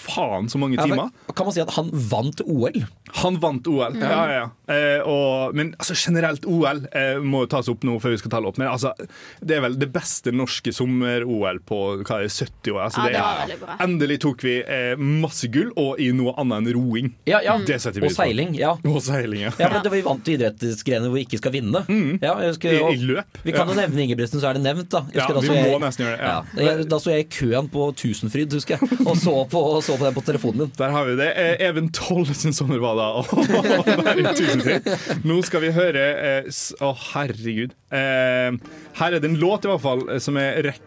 faen 0.10 0.50
så 0.52 0.60
mange 0.62 0.76
Ja, 0.80 0.86
timer. 0.86 1.10
kan 1.36 1.46
man 1.48 1.54
si 1.56 1.62
at 1.62 1.72
han 1.78 1.90
vant 1.94 2.42
OL? 2.46 2.80
Han 3.24 3.40
vant 3.42 3.68
OL. 3.68 3.96
Ja, 4.00 4.10
ja, 4.10 4.26
ja. 4.40 4.46
Eh, 4.70 5.02
og, 5.06 5.56
men 5.58 5.72
altså, 5.80 5.96
generelt 5.98 6.46
OL 6.46 6.84
eh, 6.94 7.18
må 7.24 7.44
jo 7.46 7.50
tas 7.56 7.70
opp 7.72 7.84
nå 7.88 7.96
før 8.02 8.14
vi 8.14 8.20
skal 8.22 8.32
ta 8.34 8.42
det 8.42 8.50
opp. 8.52 8.58
Men 8.62 8.68
altså, 8.70 8.92
det 9.42 9.58
er 9.58 9.64
vel 9.66 9.78
det 9.82 9.90
beste 9.94 10.32
norske 10.36 10.74
sommer-OL 10.76 11.60
på 11.66 11.80
hva 12.04 12.20
er 12.20 12.28
det, 12.28 12.34
70 12.36 12.74
år. 12.76 12.82
Altså, 12.88 13.06
Ja, 13.10 13.46
det 13.48 13.58
det 13.60 13.68
er, 13.70 13.76
endelig 13.86 14.20
tok 14.26 14.44
vi 14.46 14.56
eh, 14.62 14.96
masse 15.00 15.50
gull, 15.54 15.72
og 15.80 16.00
i 16.02 16.12
noe 16.16 16.34
annet 16.38 16.60
enn 16.68 16.74
roing. 16.78 17.10
Ja, 17.30 17.40
ja. 17.46 17.58
Det 17.66 17.80
setter 17.82 18.02
vi 18.04 18.08
Og 18.10 18.14
på. 18.14 18.20
seiling. 18.22 18.54
ja 18.58 18.76
Og 18.86 19.02
seiling, 19.06 19.42
ja. 19.48 19.52
Ja, 19.60 19.70
men 19.74 19.82
det 19.84 19.92
var 19.92 19.98
vi 19.98 20.06
vant 20.06 20.24
til 20.26 20.38
idrettsgrener 20.38 21.10
hvor 21.10 21.18
vi 21.20 21.26
ikke 21.28 21.42
skal 21.42 21.54
vinne. 21.56 21.84
Ja, 22.22 22.36
jeg 22.44 22.54
husker, 22.54 22.74
I, 22.74 22.80
og 22.86 22.94
I 22.94 23.10
løp. 23.14 23.42
vi 23.44 23.54
kan 23.56 23.68
jo 23.70 23.76
ja. 23.76 23.82
nevne 23.88 24.06
Ingebrigtsen, 24.06 24.42
så 24.42 24.50
er 24.52 24.60
det 24.60 24.64
nevnt. 24.66 24.90
da 24.94 25.02
Husker, 25.10 25.20
Ja, 25.20 25.28
vi 25.28 25.34
da 25.34 25.42
så 25.42 25.58
jeg- 25.58 25.72
må 25.74 25.80
nesten 25.84 26.06
gjøre 26.06 26.18
det. 26.18 26.30
Ja. 26.30 26.70
Ja, 26.70 26.84
Da 26.90 26.98
så 27.04 27.12
jeg 27.14 27.26
i 27.26 27.30
køen 27.34 27.70
på 27.74 27.90
Tusenfryd, 28.00 28.54
husker 28.54 28.78
jeg, 28.80 29.00
og 29.06 29.16
så 29.18 29.36
på, 29.52 29.64
så 29.86 29.98
på 30.00 30.07
den 30.07 30.16
på 30.16 30.24
telefonen 30.25 30.63
min. 30.66 30.72
Der 30.80 30.94
har 30.96 31.06
vi 31.10 31.16
det. 31.19 31.28
Eh, 31.38 31.66
Even 31.68 31.90
Toll 31.96 32.25
sin 32.36 32.56
sommer 32.56 32.80
var 32.81 32.96
da 32.98 33.07
å. 33.19 33.24
Nå 35.28 35.38
skal 35.46 35.63
vi 35.66 35.72
høre 35.75 36.06
eh, 36.46 36.50
oh, 36.86 36.98
herregud. 37.13 37.75
Eh, 37.94 38.57
her 39.01 39.12
er 39.13 39.19
det 39.19 39.30
en 39.34 39.38
låt, 39.42 39.68
i 39.68 39.72
hvert 39.74 39.84
fall, 39.84 40.06
som 40.24 40.40
er 40.42 40.62
rekk... 40.72 40.81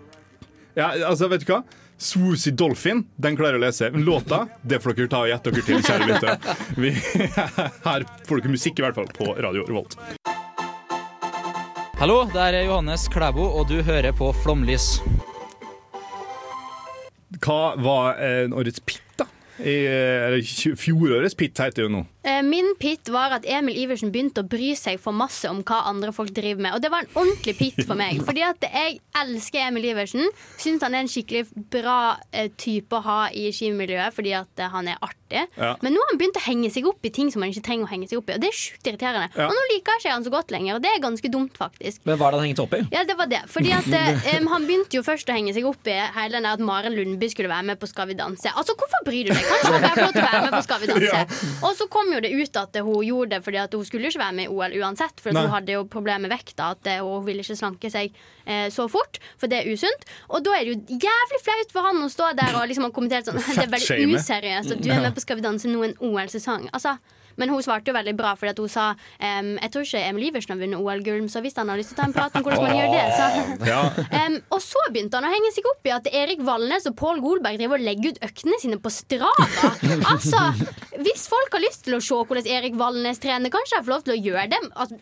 Ja, 0.79 0.91
altså, 1.11 1.29
vet 1.29 1.45
du 1.45 1.51
hva? 1.53 1.61
Swoozy 2.03 2.51
Dolphin, 2.59 3.05
den 3.23 3.37
klarer 3.39 3.61
å 3.61 3.63
lese. 3.63 3.93
Låta, 3.95 4.47
det 4.67 4.81
får 4.83 4.97
dere 4.99 5.11
ta 5.13 5.21
og 5.23 5.29
gjette 5.31 5.53
dere 5.55 5.67
til, 5.69 5.83
kjære 5.87 6.09
lyttere. 6.09 6.57
Vi- 6.81 6.97
Her 7.87 8.07
får 8.27 8.41
dere 8.43 8.55
musikk, 8.57 8.81
i 8.81 8.87
hvert 8.89 8.99
fall, 8.99 9.11
på 9.15 9.29
Radio 9.39 9.63
Revolt. 9.69 9.95
Hallo, 12.03 12.25
det 12.33 12.41
er 12.43 12.57
Johannes 12.67 13.05
Klæbo, 13.13 13.45
og 13.61 13.69
du 13.71 13.77
hører 13.87 14.11
på 14.19 14.33
Flomlys. 14.43 14.97
Hva 17.43 17.75
var 17.83 18.21
eh, 18.23 18.47
årets 18.55 18.83
pit, 18.87 19.03
da? 19.19 19.27
I, 19.59 19.75
eh, 19.87 20.27
eller 20.29 20.77
fjorårets 20.79 21.37
pit 21.39 21.59
heter 21.59 21.83
det 21.83 21.89
jo 21.89 21.93
nå. 21.93 22.05
Eh, 22.25 22.43
Min 22.43 22.75
pit 22.79 23.09
var 23.11 23.33
at 23.35 23.47
Emil 23.49 23.77
Iversen 23.83 24.13
begynte 24.15 24.45
å 24.45 24.49
bry 24.49 24.73
seg 24.79 25.01
for 25.03 25.15
masse 25.17 25.49
om 25.51 25.63
hva 25.67 25.81
andre 25.91 26.13
folk 26.15 26.31
driver 26.37 26.63
med. 26.69 26.77
Og 26.77 26.83
det 26.85 26.91
var 26.93 27.03
en 27.07 27.17
ordentlig 27.19 27.57
pit 27.59 27.81
for 27.87 27.99
meg. 27.99 28.21
Fordi 28.29 28.45
at 28.47 28.63
jeg 28.69 29.01
elsker 29.23 29.67
Emil 29.69 29.89
Iversen. 29.93 30.29
Syns 30.61 30.85
han 30.87 30.95
er 30.95 31.05
en 31.05 31.11
skikkelig 31.11 31.47
bra 31.73 32.17
eh, 32.33 32.51
type 32.61 32.95
å 32.99 33.03
ha 33.07 33.19
i 33.35 33.49
skimiljøet 33.55 34.15
fordi 34.15 34.33
at 34.39 34.61
eh, 34.63 34.71
han 34.73 34.89
er 34.93 35.01
artig. 35.03 35.19
Ja. 35.33 35.73
Men 35.83 35.95
nå 35.97 36.01
har 36.03 36.11
han 36.13 36.19
begynt 36.21 36.37
å 36.39 36.45
henge 36.45 36.69
seg 36.73 36.87
opp 36.91 37.07
i 37.09 37.11
ting 37.15 37.31
som 37.33 37.41
han 37.43 37.51
ikke 37.53 37.65
trenger 37.65 37.87
å 37.89 37.91
henge 37.93 38.09
seg 38.11 38.19
opp 38.21 38.29
i. 38.31 38.35
Og 38.37 38.43
det 38.45 38.51
er 38.53 38.57
sjukt 38.59 38.89
irriterende. 38.91 39.31
Ja. 39.35 39.47
Og 39.49 39.57
nå 39.57 39.63
liker 39.73 39.99
ikke 39.99 40.13
han 40.13 40.27
så 40.27 40.33
godt 40.35 40.53
lenger, 40.53 40.77
og 40.77 40.83
det 40.85 40.91
er 40.93 41.01
ganske 41.03 41.31
dumt, 41.33 41.57
faktisk. 41.59 42.03
Men 42.09 42.19
hva 42.21 42.29
er 42.29 42.35
det 42.37 42.41
han 42.43 42.49
hengt 42.51 42.63
opp 42.65 42.77
i? 42.77 42.83
Ja, 42.93 43.05
det 43.09 43.17
var 43.19 43.31
det. 43.33 43.41
Fordi 43.51 43.73
at 43.75 43.89
um, 44.37 44.51
Han 44.53 44.67
begynte 44.69 44.99
jo 44.99 45.03
først 45.07 45.31
å 45.33 45.37
henge 45.37 45.55
seg 45.57 45.67
opp 45.69 45.89
i 45.89 45.97
hele 46.19 46.37
den 46.37 46.47
der 46.47 46.59
at 46.59 46.65
Maren 46.69 46.95
Lundby 46.97 47.31
skulle 47.33 47.49
være 47.51 47.67
med 47.73 47.81
på 47.81 47.89
Skal 47.91 48.11
vi 48.13 48.19
danse. 48.19 48.53
Altså, 48.53 48.77
Hvorfor 48.79 49.07
bryr 49.09 49.31
du 49.31 49.33
deg? 49.33 49.41
Kanskje 49.49 49.73
hun 49.73 49.87
bare 49.87 49.97
får 49.97 50.05
lov 50.05 50.13
til 50.19 50.23
å 50.23 50.29
være 50.29 50.43
med 50.45 50.57
på 50.59 50.63
Skal 50.69 50.83
vi 50.85 50.91
danse. 50.93 51.41
Og 51.65 51.79
så 51.81 51.89
kom 51.97 52.12
jo 52.15 52.23
det 52.25 52.33
ut 52.33 52.59
at 52.61 52.79
hun 52.83 53.07
gjorde 53.07 53.35
det 53.35 53.41
fordi 53.45 53.61
at 53.63 53.75
hun 53.77 53.87
skulle 53.89 54.11
ikke 54.11 54.23
være 54.23 54.37
med 54.39 54.49
i 54.49 54.53
OL 54.53 54.77
uansett. 54.83 55.23
For 55.23 55.37
hun 55.37 55.53
hadde 55.53 55.77
jo 55.77 55.87
problemer 55.91 56.27
med 56.27 56.35
vekta, 56.35 56.73
at 56.77 56.91
eh, 56.91 57.01
hun 57.05 57.25
ville 57.27 57.45
ikke 57.45 57.59
slanke 57.59 57.91
seg 57.93 58.13
eh, 58.45 58.69
så 58.75 58.89
fort. 58.93 59.21
For 59.41 59.51
det 59.51 59.63
er 59.63 59.73
usunt. 59.73 60.07
Og 60.31 60.45
da 60.47 60.57
er 60.57 60.67
det 60.67 60.77
jo 60.77 61.01
jævlig 61.07 61.41
flaut 61.45 61.75
for 61.75 61.89
han 61.89 62.05
å 62.05 62.11
stå 62.13 62.33
der 62.39 62.59
og 62.61 62.69
liksom 62.71 62.91
kommentert 62.95 63.29
sånn 63.29 63.41
Det 63.63 63.67
er 63.67 63.75
veldig 63.75 64.21
useriøst 64.21 64.77
at 64.77 64.85
du 64.85 64.91
er 64.91 65.03
med 65.05 65.17
på 65.17 65.25
Skal 65.25 65.39
vi 65.39 65.45
danse 65.45 65.71
nå 65.71 65.83
en 65.87 65.99
OL-sesong. 66.03 66.71
Altså 66.73 66.97
men 67.41 67.53
hun 67.53 67.63
svarte 67.65 67.91
jo 67.91 67.97
veldig 67.97 68.15
bra, 68.19 68.35
fordi 68.39 68.53
at 68.53 68.61
hun 68.63 68.71
sa 68.73 68.87
um, 68.93 69.51
Jeg 69.59 69.73
tror 69.75 69.87
ikke 69.87 70.03
Emil 70.09 70.27
Iversen 70.29 70.55
har 70.55 70.61
vunnet 70.63 70.81
OL-gull, 70.81 71.27
så 71.33 71.43
hvis 71.45 71.57
han 71.59 71.71
har 71.73 71.81
lyst 71.81 71.93
til 71.93 71.99
å 71.99 72.03
ta 72.03 72.09
en 72.09 72.17
prat 72.17 72.37
om 72.39 72.45
hvordan 72.47 72.65
man 72.67 72.77
gjør 72.77 72.93
det, 72.95 73.05
så 73.19 73.71
Ja. 73.71 73.81
um, 74.27 74.39
og 74.57 74.63
så 74.65 74.85
begynte 74.93 75.19
han 75.21 75.29
å 75.29 75.33
henge 75.33 75.53
seg 75.55 75.69
opp 75.73 75.91
i 75.91 75.95
at 75.97 76.09
Erik 76.13 76.45
Valnes 76.47 76.89
og 76.91 76.97
Pål 77.01 77.23
Golberg 77.25 77.61
driver 77.61 77.81
og 77.81 77.87
legger 77.89 78.15
ut 78.15 78.23
øktene 78.29 78.61
sine 78.63 78.81
på 78.83 78.93
Strava. 78.93 79.33
Altså, 80.13 80.39
Hvis 81.03 81.27
folk 81.31 81.53
har 81.55 81.63
lyst 81.65 81.87
til 81.87 81.97
å 81.97 82.01
se 82.05 82.17
hvordan 82.17 82.49
Erik 82.49 82.75
Valnes 82.79 83.21
trener, 83.23 83.53
kanskje 83.53 83.79
jeg 83.79 83.87
får 83.87 83.95
lov 83.95 84.05
til 84.07 84.15
å 84.17 84.21
gjøre 84.29 84.49
det. 84.53 84.61
Altså, 84.73 84.99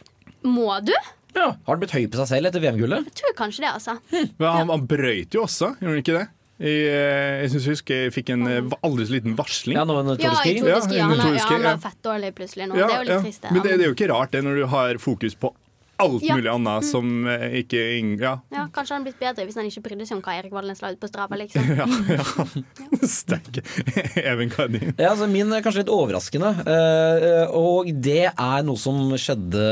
må 0.47 0.69
du? 0.85 0.93
Ja. 1.37 1.51
Har 1.53 1.75
han 1.75 1.81
blitt 1.83 1.95
høy 1.95 2.05
på 2.11 2.19
seg 2.23 2.29
selv 2.33 2.51
etter 2.51 2.63
VM-gullet? 2.63 3.07
Jeg 3.11 3.19
tror 3.21 3.35
kanskje 3.39 3.65
det, 3.67 3.73
altså. 3.77 3.97
Men 4.11 4.47
han, 4.49 4.71
han 4.73 4.87
brøyt 4.91 5.37
jo 5.37 5.45
også, 5.47 5.75
gjorde 5.79 5.93
han 5.95 6.03
ikke 6.03 6.17
det? 6.17 6.27
I, 6.61 6.73
eh, 6.93 7.41
jeg 7.41 7.51
synes 7.55 7.65
jeg 7.67 7.73
husker 7.79 8.01
jeg 8.05 8.13
fikk 8.13 8.31
en 8.35 8.43
eh, 8.51 8.75
aldri 8.85 9.07
så 9.09 9.15
liten 9.17 9.37
varsling. 9.39 9.79
Ja, 9.79 9.87
nå 9.89 9.95
under 9.97 10.19
Ja, 10.21 10.29
Tour 10.29 10.43
de 10.45 10.51
i 10.51 10.59
Ski? 10.59 10.61
Tour 10.61 10.69
de 10.69 10.99
Ja, 10.99 11.07
Han, 11.09 11.21
er- 11.21 11.39
ja, 11.39 11.45
han 11.49 11.63
ja. 11.65 11.71
var 11.71 11.79
fettdårlig 11.87 12.35
plutselig 12.37 12.69
nå. 12.69 12.77
Ja, 12.77 12.87
det 12.87 12.93
er 12.93 12.99
jo 13.01 13.07
litt 13.09 13.15
ja. 13.17 13.21
trist. 13.25 13.43
det. 13.47 13.53
Men 13.57 13.63
det, 13.65 13.71
det 13.79 13.87
er 13.87 13.89
jo 13.89 13.97
ikke 13.97 14.09
rart 14.13 14.31
det 14.37 14.43
når 14.45 14.61
du 14.61 14.67
har 14.75 14.99
fokus 15.01 15.35
på 15.41 15.55
alt 16.01 16.23
Ja. 16.27 16.37
mulig 16.39 16.51
annet 16.53 16.85
som 16.89 17.11
eh, 17.29 17.61
ikke 17.63 17.81
ing- 17.99 18.17
Ja, 18.21 18.35
Ja, 18.53 18.67
Kanskje 18.75 18.95
han 18.97 19.03
hadde 19.05 19.11
blitt 19.11 19.21
bedre 19.23 19.47
hvis 19.49 19.57
han 19.61 19.69
ikke 19.71 19.83
brydde 19.89 20.07
seg 20.09 20.17
om 20.19 20.23
hva 20.25 20.37
Erik 20.39 20.53
Valnes 20.55 20.81
la 20.83 20.91
ut 20.95 21.01
på 21.01 21.09
Strava. 21.11 21.37
liksom 21.43 21.71
ja, 21.77 21.87
ja. 21.87 22.25
Steike. 23.21 23.63
Even, 24.31 24.51
er? 24.51 24.95
Ja, 24.99 25.11
altså 25.13 25.29
Min 25.31 25.53
er 25.57 25.63
kanskje 25.65 25.85
litt 25.85 25.93
overraskende. 25.95 26.51
eh, 26.67 27.47
og 27.57 27.89
det 28.03 28.27
er 28.33 28.63
noe 28.67 28.79
som 28.81 28.99
skjedde 29.21 29.65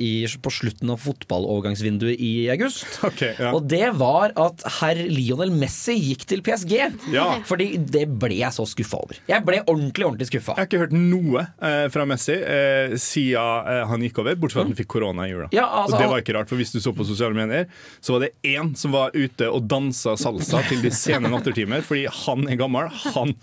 i, 0.00 0.12
på 0.42 0.52
slutten 0.54 0.90
av 0.94 1.00
fotballovergangsvinduet 1.02 2.20
i 2.20 2.32
august. 2.52 2.86
Ok, 3.06 3.22
ja. 3.38 3.52
Og 3.56 3.66
det 3.70 3.90
var 3.98 4.32
at 4.40 4.64
herr 4.80 5.00
Lionel 5.10 5.52
Messi 5.54 5.96
gikk 5.98 6.24
til 6.30 6.42
PSG. 6.46 6.76
Ja. 7.14 7.26
Fordi 7.48 7.72
det 7.80 8.06
ble 8.20 8.38
jeg 8.40 8.54
så 8.56 8.66
skuffa 8.68 9.00
over. 9.02 9.20
Jeg 9.30 9.44
ble 9.46 9.60
ordentlig 9.66 10.06
ordentlig 10.08 10.30
skuffa. 10.30 10.56
Jeg 10.56 10.64
har 10.64 10.70
ikke 10.70 10.82
hørt 10.84 10.96
noe 10.96 11.44
eh, 11.62 11.86
fra 11.92 12.06
Messi 12.08 12.36
eh, 12.36 12.96
siden 13.00 13.70
eh, 13.70 13.84
han 13.90 14.04
gikk 14.06 14.20
over, 14.22 14.36
bortsett 14.40 14.60
fra 14.60 14.64
at 14.66 14.72
han 14.72 14.78
fikk 14.78 14.90
korona 14.96 15.26
i 15.28 15.32
jula. 15.34 15.48
Ja, 15.54 15.66
altså, 15.70 15.96
og 15.96 16.02
det 16.02 16.08
var 16.10 16.22
ikke 16.22 16.34
rart, 16.36 16.50
for 16.50 16.60
hvis 16.60 16.72
du 16.74 16.80
så 16.82 16.92
på 16.96 17.06
sosiale 17.08 17.34
medier, 17.36 17.66
så 18.02 18.14
var 18.16 18.24
det 18.26 18.30
én 18.50 18.72
som 18.78 18.92
var 18.94 19.14
ute 19.14 19.48
og 19.50 19.66
dansa 19.70 20.16
salsa 20.20 20.60
til 20.68 20.82
de 20.84 20.90
sene 20.94 21.30
nattertimer, 21.32 21.82
fordi 21.86 22.06
han 22.24 22.46
er 22.50 22.58
gammel. 22.60 22.88
Han, 23.14 23.34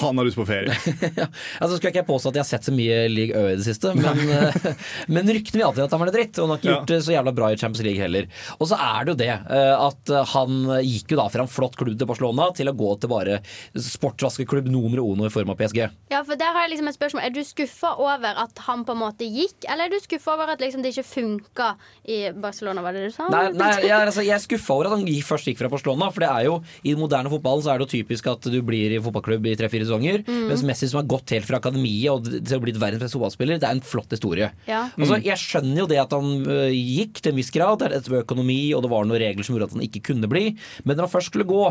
han 0.00 0.20
har 0.20 0.28
lyst 0.28 0.38
på 0.40 0.46
ferie. 0.48 0.74
ja, 1.20 1.26
altså 1.60 1.78
Skal 1.80 1.90
ikke 1.92 2.02
jeg 2.02 2.08
påstå 2.10 2.32
at 2.32 2.38
jeg 2.40 2.44
har 2.44 2.50
sett 2.50 2.68
så 2.68 2.74
mye 2.76 3.00
League 3.10 3.34
Ø 3.36 3.52
i 3.52 3.56
det 3.58 3.66
siste, 3.66 3.94
men, 3.98 4.20
eh, 4.30 4.70
men 5.14 5.30
ryktene 5.32 5.60
vil 5.62 5.66
alltid 5.68 5.84
at 5.86 5.96
han 5.96 6.02
var 6.04 6.10
litt 6.12 6.18
dritt. 6.20 6.38
Og 6.38 6.46
han 6.46 6.54
har 6.54 6.60
ikke 6.62 6.70
Ja. 6.70 6.76
gjort 6.78 6.92
det 6.92 7.00
så 7.06 7.14
jævla 7.16 7.34
bra 7.40 7.50
i 7.54 7.56
Champions 7.60 7.84
League 7.86 8.02
heller. 8.02 8.28
Og 8.60 8.68
så 8.70 8.78
er 8.78 9.04
det 9.08 9.14
jo 9.14 9.18
det 9.22 9.30
eh, 9.32 9.74
at 9.86 10.14
han 10.34 10.58
gikk 10.84 11.14
jo 11.14 11.20
da 11.22 11.28
fra 11.32 11.44
en 11.46 11.50
flott 11.50 11.78
klubb 11.80 11.96
til 11.98 12.08
Barcelona 12.10 12.50
til 12.56 12.70
å 12.70 12.76
gå 12.76 12.92
til 13.02 13.10
bare 13.10 13.40
sportsvaskeklubb 13.74 14.68
nummer 14.70 15.02
uno 15.02 15.26
i 15.26 15.32
form 15.32 15.50
av 15.52 15.58
PSG. 15.60 15.82
Ja, 16.12 16.22
for 16.26 16.38
der 16.40 16.52
har 16.54 16.66
jeg 16.66 16.74
liksom 16.76 16.90
et 16.90 16.96
spørsmål 16.98 17.24
Er 17.26 17.34
du 17.34 17.40
skuffa 17.46 17.94
over 18.00 18.38
at 18.44 18.62
han 18.66 18.84
på 18.86 18.94
en 18.96 19.02
måte 19.02 19.26
gikk, 19.28 19.64
eller 19.68 19.88
er 19.88 19.94
du 19.94 20.00
skuffa 20.02 20.34
over 20.36 20.52
at 20.54 20.62
liksom 20.62 20.82
det 20.84 20.92
ikke 20.94 21.06
funka 21.10 21.69
i 22.06 22.18
Barcelona? 22.32 22.82
Var 22.84 22.92
det 22.96 23.04
du 23.08 23.14
sa? 23.14 23.28
Nei, 23.32 23.44
nei 23.56 23.70
jeg, 23.82 23.90
er- 23.90 24.06
altså, 24.10 24.24
jeg 24.26 24.34
er 24.36 24.42
skuffa 24.44 24.74
over 24.76 24.90
at 24.90 24.96
han 24.98 25.06
først 25.30 25.46
gikk 25.50 25.58
fra 25.62 25.70
Barcelona. 25.72 26.10
For 26.14 26.20
det 26.24 26.30
er 26.30 26.44
jo 26.48 26.54
i 26.82 26.92
den 26.94 27.00
moderne 27.02 27.30
fotballen 27.32 27.62
så 27.64 27.72
er 27.74 27.78
det 27.82 27.86
jo 27.88 27.92
typisk 27.98 28.26
at 28.32 28.48
du 28.50 28.58
blir 28.66 28.94
i 28.96 29.00
fotballklubb 29.02 29.46
i 29.50 29.56
tre-fire 29.60 29.84
sesonger. 29.86 30.24
Mens 30.28 30.62
Messi 30.66 30.88
som 30.90 31.00
har 31.02 31.08
gått 31.10 31.30
helt 31.36 31.46
fra 31.48 31.60
akademiet 31.60 32.10
og 32.12 32.28
til 32.30 32.56
å 32.58 32.62
bli 32.64 32.72
verdens 32.76 33.02
beste 33.04 33.18
fotballspiller, 33.18 33.60
det 33.60 33.68
er 33.68 33.76
en 33.78 33.84
flott 33.84 34.10
historie. 34.14 34.50
Ja. 34.68 34.86
Altså, 34.98 35.20
jeg 35.24 35.38
skjønner 35.40 35.82
jo 35.84 35.88
det 35.90 36.00
at 36.02 36.12
han 36.16 36.30
ø, 36.46 36.58
gikk 36.72 37.20
til 37.22 37.32
en 37.34 37.38
viss 37.40 37.52
grad. 37.54 37.78
Det 37.80 37.90
er 37.90 37.96
et 38.00 38.10
økonomi, 38.22 38.58
og 38.76 38.82
det 38.84 38.90
var 38.92 39.04
noen 39.08 39.20
regler 39.22 39.46
som 39.46 39.56
gjorde 39.56 39.70
at 39.70 39.76
han 39.78 39.84
ikke 39.86 40.02
kunne 40.10 40.30
bli. 40.30 40.44
Men 40.84 40.96
når 40.98 41.06
han 41.08 41.14
først 41.14 41.30
skulle 41.32 41.48
gå, 41.48 41.62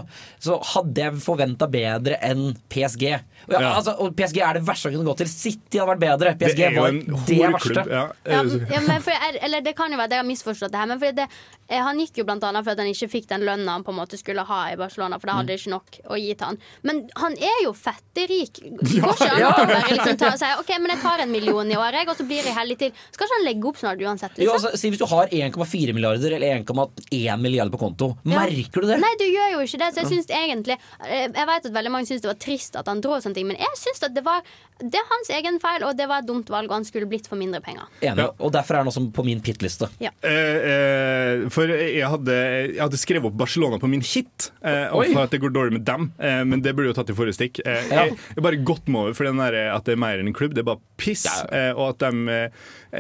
så 0.44 0.60
hadde 0.76 1.04
jeg 1.06 1.20
forventa 1.24 1.68
bedre 1.72 2.18
enn 2.26 2.54
PSG. 2.72 3.06
Og, 3.50 3.54
ja, 3.56 3.60
Ja. 3.60 3.74
altså, 3.80 3.96
og 4.00 4.16
PSG 4.18 4.40
er 4.46 4.60
det 4.60 4.66
verste 4.68 4.90
han 4.90 4.96
kunne 4.98 5.10
gå 5.12 5.18
til. 5.24 5.28
City 5.32 5.80
hadde 5.82 5.92
vært 5.94 6.04
bedre. 6.06 6.36
PSG 6.40 6.62
var 6.78 6.92
det 6.92 7.40
verste. 7.40 7.84
Ja. 7.90 8.04
Ja, 8.30 8.42
ja, 8.44 8.82
men 8.88 9.02
for, 9.04 9.28
eller 9.44 9.62
det 9.66 9.74
kan 9.78 9.89
jo 9.92 9.98
være 10.00 10.12
at 10.12 10.18
jeg 10.18 10.24
har 10.24 10.30
misforstått 10.30 10.72
det 10.72 10.80
her. 10.80 10.88
Men 10.94 11.00
fordi 11.04 11.16
det, 11.20 11.28
eh, 11.70 11.82
han 11.84 12.00
gikk 12.00 12.18
jo 12.22 12.24
blant 12.30 12.44
annet 12.44 12.64
for 12.64 12.72
at 12.72 12.80
han 12.80 12.88
ikke 12.88 13.10
fikk 13.12 13.28
den 13.30 13.44
lønna 13.48 13.76
han 13.76 13.84
på 13.84 13.92
en 13.92 14.00
måte 14.00 14.18
skulle 14.20 14.44
ha 14.48 14.60
i 14.72 14.78
Barcelona. 14.80 15.20
For 15.20 15.28
det 15.28 15.36
hadde 15.36 15.50
hadde 15.50 15.56
ikke 15.60 15.72
nok 15.72 15.98
å 16.12 16.18
gi 16.20 16.34
til 16.36 16.46
han. 16.46 16.58
Men 16.84 16.98
han 17.18 17.34
er 17.40 17.60
jo 17.64 17.72
fetterik. 17.74 18.60
Går 18.62 18.90
ikke 19.16 19.30
an 19.32 19.46
å 19.48 19.52
bare 19.66 19.94
liksom 19.96 20.18
ta 20.20 20.32
og 20.34 20.40
si 20.42 20.50
OK, 20.62 20.70
men 20.84 20.94
jeg 20.94 21.02
tar 21.04 21.24
en 21.24 21.32
million 21.32 21.72
i 21.72 21.78
året, 21.80 22.08
og 22.12 22.18
så 22.20 22.26
blir 22.28 22.44
jeg 22.46 22.56
heldig 22.58 22.78
til. 22.82 22.92
Skal 23.16 23.26
ikke 23.28 23.38
han 23.38 23.46
legge 23.48 23.70
opp 23.72 23.80
snart 23.82 24.04
uansett? 24.04 24.38
Jo, 24.38 24.52
Liksom? 24.54 24.68
altså, 24.70 24.78
si 24.82 24.90
Hvis 24.94 25.00
du 25.02 25.06
har 25.10 25.28
1,4 25.32 25.94
milliarder 25.96 26.36
eller 26.38 26.60
1,1 26.60 27.42
milliard 27.42 27.72
på 27.72 27.80
konto, 27.82 28.12
Ja. 28.26 28.40
merker 28.46 28.82
du 28.82 28.88
det? 28.88 29.00
Nei, 29.02 29.14
du 29.20 29.26
gjør 29.26 29.52
jo 29.56 29.60
ikke 29.66 29.80
det. 29.84 29.90
Så 29.96 30.04
jeg 30.04 30.12
syns 30.14 30.28
egentlig 30.30 30.78
eh, 31.06 31.28
Jeg 31.30 31.48
vet 31.52 31.66
at 31.66 31.74
veldig 31.74 31.92
mange 31.92 32.10
syns 32.10 32.22
det 32.22 32.30
var 32.32 32.40
trist 32.42 32.76
at 32.80 32.88
han 32.88 33.02
dro, 33.02 33.16
og 33.18 33.24
sånne 33.24 33.36
ting 33.40 33.48
men 33.48 33.58
jeg 33.58 33.80
syns 33.80 34.04
at 34.04 34.14
det 34.16 34.24
var 34.26 34.42
Det 34.80 34.96
er 35.00 35.08
hans 35.10 35.30
egen 35.36 35.60
feil, 35.60 35.84
og 35.84 35.96
det 35.98 36.08
var 36.08 36.20
et 36.24 36.28
dumt 36.30 36.50
valg, 36.50 36.70
og 36.70 36.78
han 36.80 36.86
skulle 36.88 37.08
blitt 37.10 37.28
for 37.28 37.36
mindre 37.40 37.60
penger. 37.62 37.88
Enig. 38.02 38.24
Ja. 38.24 38.30
Og 38.40 38.52
derfor 38.56 38.76
er 38.76 38.84
han 38.84 38.88
også 38.92 39.04
på 39.12 39.26
min 39.28 39.42
pit-liste. 39.70 39.90
Eh, 40.24 40.58
eh, 40.72 41.50
for 41.54 41.68
jeg 41.70 42.06
hadde, 42.10 42.36
jeg 42.74 42.82
hadde 42.82 43.00
skrevet 43.00 43.30
opp 43.30 43.38
Barcelona 43.40 43.80
på 43.80 43.90
min 43.90 44.02
hit, 44.02 44.50
eh, 44.64 44.88
og 44.92 45.06
for 45.14 45.24
at 45.24 45.32
det 45.32 45.42
går 45.44 45.54
dårlig 45.56 45.74
med 45.78 45.86
dem. 45.86 46.12
Eh, 46.20 46.44
men 46.44 46.62
det 46.66 46.74
burde 46.76 46.90
jo 46.92 46.98
tatt 46.98 47.10
i 47.10 47.18
forrige 47.18 47.38
stikk. 47.40 47.62
Eh, 47.66 47.86
Ja. 47.90 48.06
jeg, 48.06 48.18
jeg 48.36 48.44
bare 48.44 48.60
gått 48.64 48.88
meg 48.88 49.02
over 49.02 49.14
for 49.18 49.24
den 49.30 49.38
der, 49.38 49.54
at 49.76 49.86
det 49.86 49.94
er 49.94 50.02
mer 50.02 50.20
enn 50.20 50.28
en 50.28 50.34
klubb. 50.34 50.54
Det 50.54 50.60
er 50.64 50.70
bare 50.74 50.82
piss. 50.98 51.26
Eh, 51.52 51.72
og 51.76 51.96
at 51.96 52.00
de 52.12 52.50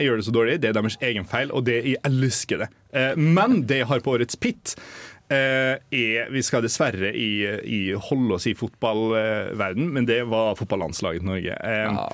gjør 0.06 0.18
det 0.22 0.26
så 0.30 0.32
dårlig, 0.36 0.60
det 0.62 0.70
er 0.70 0.74
deres 0.80 0.98
egen 1.02 1.26
feil, 1.26 1.52
og 1.52 1.66
det 1.66 1.80
jeg 1.84 1.98
elsker 2.06 2.58
det. 2.66 2.70
Eh, 2.94 3.16
men 3.18 3.64
det 3.70 3.82
jeg 3.84 3.88
har 3.90 4.00
på 4.06 4.16
årets 4.18 4.36
pit 4.40 4.76
eh, 5.30 5.76
er 5.94 6.30
Vi 6.34 6.42
skal 6.42 6.64
dessverre 6.66 7.12
i, 7.14 7.46
i 7.66 7.82
holde 7.94 8.34
oss 8.40 8.48
i 8.50 8.56
fotballverden, 8.58 9.92
men 9.94 10.06
det 10.10 10.24
var 10.30 10.56
fotballandslaget 10.58 11.22
til 11.22 11.30
Norge. 11.34 11.58
Eh, 11.64 11.86
Ja. 11.94 12.10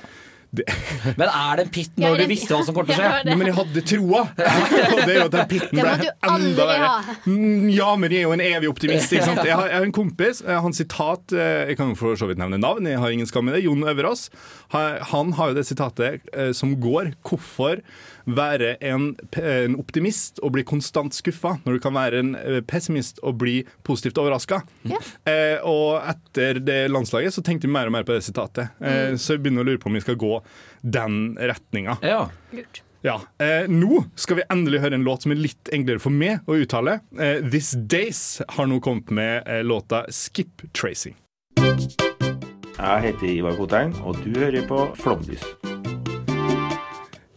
Det, 0.58 0.64
Men 1.20 1.28
er 1.28 1.60
det 1.60 1.64
en 1.66 1.72
pitt 1.74 1.92
Ja, 2.00 2.10
når 2.12 2.22
du 2.22 2.30
visste 2.32 2.54
hva 2.56 2.60
som 2.66 2.76
kom 2.76 2.86
til 2.88 2.96
å 2.96 2.98
skje? 3.02 3.36
men 3.36 3.46
jeg 3.50 3.56
hadde 3.58 3.82
troa! 3.92 4.22
Og 4.96 5.00
det 5.02 5.06
er 5.06 5.18
jo 5.20 5.26
at 5.28 5.34
den 5.36 5.48
pitten 5.52 5.80
ble 5.82 5.94
enda 6.30 6.66
verre. 6.70 7.16
Mm, 7.26 7.68
Ja, 7.76 7.90
men 8.00 8.12
jeg 8.14 8.22
er 8.24 8.28
jo 8.28 8.34
en 8.36 8.44
evig 8.46 8.70
optimist. 8.72 9.12
Ikke 9.12 9.28
sant? 9.28 9.42
Jeg 9.46 9.56
har, 9.58 9.68
jeg 9.70 9.78
har 9.80 9.86
en 9.88 9.94
kompis, 9.96 10.42
eh, 10.46 10.58
hans 10.64 10.80
sitat 10.80 11.34
eh, 11.36 11.70
Jeg 11.72 11.78
kan 11.80 11.94
for 11.98 12.16
så 12.18 12.28
vidt 12.30 12.40
nevne 12.42 12.58
navn, 12.62 12.86
jeg 12.88 13.00
har 13.02 13.14
ingen 13.14 13.28
skam 13.28 13.48
i 13.50 13.56
det. 13.56 13.64
Jon 13.66 13.84
Øverås. 13.86 14.28
Han 14.72 15.32
har 15.38 15.52
jo 15.52 15.58
det 15.60 15.66
sitatet 15.68 16.26
eh, 16.34 16.52
som 16.56 16.74
går 16.82 17.12
Hvorfor 17.26 17.80
være 18.26 18.72
en, 18.82 19.12
en 19.38 19.76
optimist 19.78 20.40
og 20.42 20.52
bli 20.56 20.64
konstant 20.66 21.14
skuffa, 21.14 21.56
når 21.64 21.76
du 21.76 21.82
kan 21.84 21.94
være 21.94 22.18
en 22.22 22.32
eh, 22.38 22.60
pessimist 22.66 23.20
og 23.22 23.38
bli 23.42 23.60
positivt 23.86 24.18
overraska? 24.18 24.62
Ja. 24.90 24.98
Eh, 25.30 25.58
og 25.66 26.00
etter 26.10 26.58
det 26.62 26.80
landslaget 26.90 27.34
så 27.36 27.44
tenkte 27.46 27.68
jeg 27.68 27.74
mer 27.76 27.86
og 27.90 27.94
mer 27.94 28.06
på 28.08 28.16
det 28.16 28.24
sitatet. 28.26 28.72
Eh, 28.80 29.14
Så 29.16 29.36
jeg 29.36 29.44
begynner 29.44 29.62
å 29.62 29.68
lure 29.70 29.78
på 29.82 29.90
om 29.92 29.94
vi 29.98 30.02
skal 30.02 30.18
gå 30.18 30.32
den 30.82 31.36
retninga. 31.38 31.98
Ja. 32.02 32.26
Lurt. 32.56 32.82
Ja, 33.06 33.20
eh, 33.38 33.68
Nå 33.70 34.00
skal 34.18 34.40
vi 34.40 34.46
endelig 34.50 34.80
høre 34.82 34.96
en 34.98 35.04
låt 35.06 35.22
som 35.22 35.30
er 35.30 35.38
litt 35.38 35.70
enklere 35.72 36.02
for 36.02 36.10
meg 36.10 36.42
å 36.50 36.56
uttale. 36.58 36.98
Eh, 37.20 37.38
This 37.46 37.70
Days 37.78 38.40
har 38.56 38.66
nå 38.66 38.80
kommet 38.82 39.12
med 39.14 39.46
eh, 39.46 39.62
låta 39.62 40.02
Skip 40.10 40.66
Tracing. 40.74 41.14
Jeg 42.76 43.00
heter 43.06 43.30
Ivar 43.30 43.54
Kotein, 43.56 43.94
og 44.02 44.18
du 44.24 44.34
hører 44.40 44.66
på 44.68 44.82
Flomlys. 44.98 45.46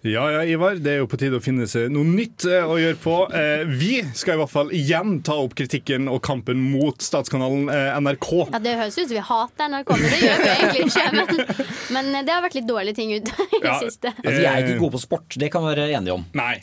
Ja 0.07 0.29
ja, 0.31 0.43
Ivar, 0.47 0.77
det 0.79 0.91
er 0.93 0.97
jo 1.01 1.07
på 1.11 1.17
tide 1.19 1.39
å 1.39 1.43
finne 1.43 1.65
seg 1.67 1.89
noe 1.91 2.07
nytt 2.07 2.45
eh, 2.47 2.63
å 2.63 2.77
gjøre 2.79 2.95
på. 3.03 3.15
Eh, 3.35 3.65
vi 3.67 3.97
skal 4.15 4.37
i 4.37 4.39
hvert 4.39 4.53
fall 4.53 4.69
igjen 4.75 5.17
ta 5.27 5.35
opp 5.43 5.57
kritikken 5.59 6.07
og 6.07 6.21
kampen 6.23 6.61
mot 6.71 7.03
statskanalen 7.03 7.67
eh, 7.73 7.97
NRK. 7.99 8.29
Ja, 8.53 8.61
Det 8.63 8.77
høres 8.79 8.95
ut 8.95 9.09
som 9.09 9.15
vi 9.17 9.25
hater 9.27 9.73
NRK, 9.73 9.91
men 9.99 10.07
det 10.15 10.21
gjør 10.23 10.39
vi 10.39 10.49
egentlig 10.55 10.87
ikke. 10.87 11.67
Men, 11.89 12.11
men 12.13 12.25
det 12.27 12.31
har 12.31 12.43
vært 12.45 12.55
litt 12.55 12.67
dårlige 12.69 12.95
ting 12.99 13.11
ute 13.17 13.33
i 13.49 13.59
det 13.59 13.65
Ja. 13.65 13.79
siste. 13.81 14.11
Altså, 14.13 14.35
vi 14.39 14.45
er 14.45 14.59
ikke 14.63 14.75
gode 14.79 14.93
på 14.95 15.01
sport, 15.01 15.35
det 15.41 15.49
kan 15.51 15.63
vi 15.65 15.71
være 15.73 15.87
enige 15.97 16.13
om. 16.19 16.25
Nei. 16.37 16.59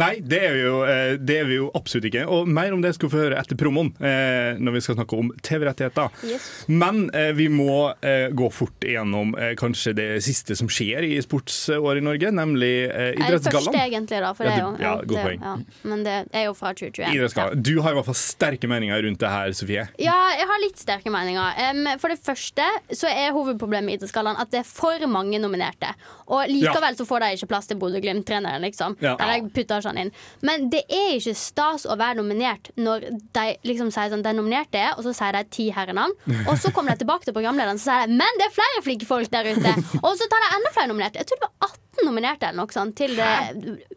Nei, 0.00 0.14
det 0.24 0.38
er, 0.46 0.54
jo, 0.56 0.76
eh, 0.88 1.14
det 1.20 1.36
er 1.42 1.48
vi 1.48 1.56
jo 1.58 1.66
absolutt 1.76 2.06
ikke. 2.08 2.22
Og 2.32 2.48
mer 2.48 2.72
om 2.72 2.80
det 2.82 2.94
skal 2.96 3.08
vi 3.10 3.12
få 3.16 3.20
høre 3.26 3.38
etter 3.40 3.58
promoen, 3.60 3.90
eh, 4.00 4.56
når 4.62 4.76
vi 4.78 4.80
skal 4.86 4.96
snakke 4.96 5.18
om 5.18 5.28
TV-rettigheter. 5.44 6.08
Yes. 6.28 6.46
Men 6.72 7.04
eh, 7.16 7.32
vi 7.36 7.48
må 7.52 7.92
gå 8.32 8.48
fort 8.52 8.86
igjennom 8.86 9.34
eh, 9.38 9.52
kanskje 9.58 9.92
det 9.98 10.06
siste 10.24 10.56
som 10.58 10.70
skjer 10.72 11.04
i 11.06 11.18
sportsåret 11.24 12.00
i 12.00 12.04
Norge, 12.06 12.30
nemlig 12.34 12.70
Idrettsgallaen. 12.88 13.42
Det 13.42 13.52
første, 13.52 13.82
egentlig, 13.82 14.20
da. 14.24 14.32
For 14.38 14.48
Ja, 14.48 14.70
det 14.76 14.86
ja, 14.86 14.94
god 15.12 15.20
poeng. 15.26 15.44
ja. 15.44 15.54
Men 15.92 16.04
det 16.06 16.16
er 16.32 16.46
jo 16.48 16.54
fra 16.58 16.72
2021. 16.76 17.12
Idrettsgallaen. 17.18 17.62
Du 17.62 17.72
har 17.84 17.92
i 17.94 17.98
hvert 18.00 18.08
fall 18.08 18.18
sterke 18.18 18.70
meninger 18.70 19.02
rundt 19.06 19.20
det 19.22 19.32
her, 19.32 19.52
Sofie. 19.56 19.86
Ja, 20.02 20.16
jeg 20.38 20.48
har 20.48 20.62
litt 20.64 20.80
sterke 20.80 21.12
meninger. 21.12 21.60
For 22.02 22.12
det 22.12 22.18
første 22.24 22.66
så 22.96 23.10
er 23.12 23.34
hovedproblemet 23.36 23.94
i 23.94 23.98
Idrettsgallaen 24.00 24.40
at 24.40 24.50
det 24.54 24.62
er 24.62 24.68
for 24.68 25.04
mange 25.10 25.40
nominerte. 25.42 25.92
Og 26.32 26.48
likevel 26.50 26.96
så 26.98 27.06
får 27.08 27.26
de 27.26 27.30
ikke 27.36 27.50
plass 27.52 27.68
til 27.70 27.78
Bodø-Glimt-treneren, 27.82 28.62
liksom. 28.64 28.96
Eller 29.02 29.36
jeg 29.36 29.50
putter 29.52 29.81
ikke 29.82 30.04
inn. 30.06 30.12
Men 30.46 30.68
det 30.72 30.84
er 30.88 31.16
ikke 31.18 31.34
stas 31.38 31.86
å 31.86 31.96
være 32.00 32.20
nominert 32.20 32.72
når 32.80 33.08
de 33.36 33.46
liksom 33.68 33.92
sier 33.94 34.12
sånn 34.12 34.24
Den 34.24 34.38
nominerte 34.38 34.78
er, 34.80 34.94
og 34.96 35.04
så 35.06 35.14
sier 35.16 35.34
de 35.36 35.44
ti 35.52 35.68
herrenavn. 35.74 36.14
Og 36.46 36.54
så 36.62 36.72
kommer 36.74 36.94
de 36.94 37.02
tilbake 37.02 37.28
til 37.28 37.36
programlederen 37.36 37.80
og 37.80 37.84
sier 37.84 38.06
de, 38.08 38.18
Men 38.18 38.40
det 38.40 38.48
er 38.48 38.56
flere 38.56 38.84
flinke 38.86 39.08
folk 39.08 39.30
der 39.32 39.52
ute! 39.52 39.74
Og 40.06 40.14
så 40.18 40.26
tar 40.30 40.42
de 40.44 40.50
enda 40.56 40.70
flere 40.74 40.90
nominerte. 40.90 41.20
Jeg 41.22 41.28
tror 41.30 41.40
det 41.40 41.48
var 41.48 41.68
18 41.68 41.91
nominerte 42.04 42.48
eller 42.48 42.62
noe 42.62 42.72
sånt 42.72 42.94
til 42.96 43.12
det, 43.16 43.28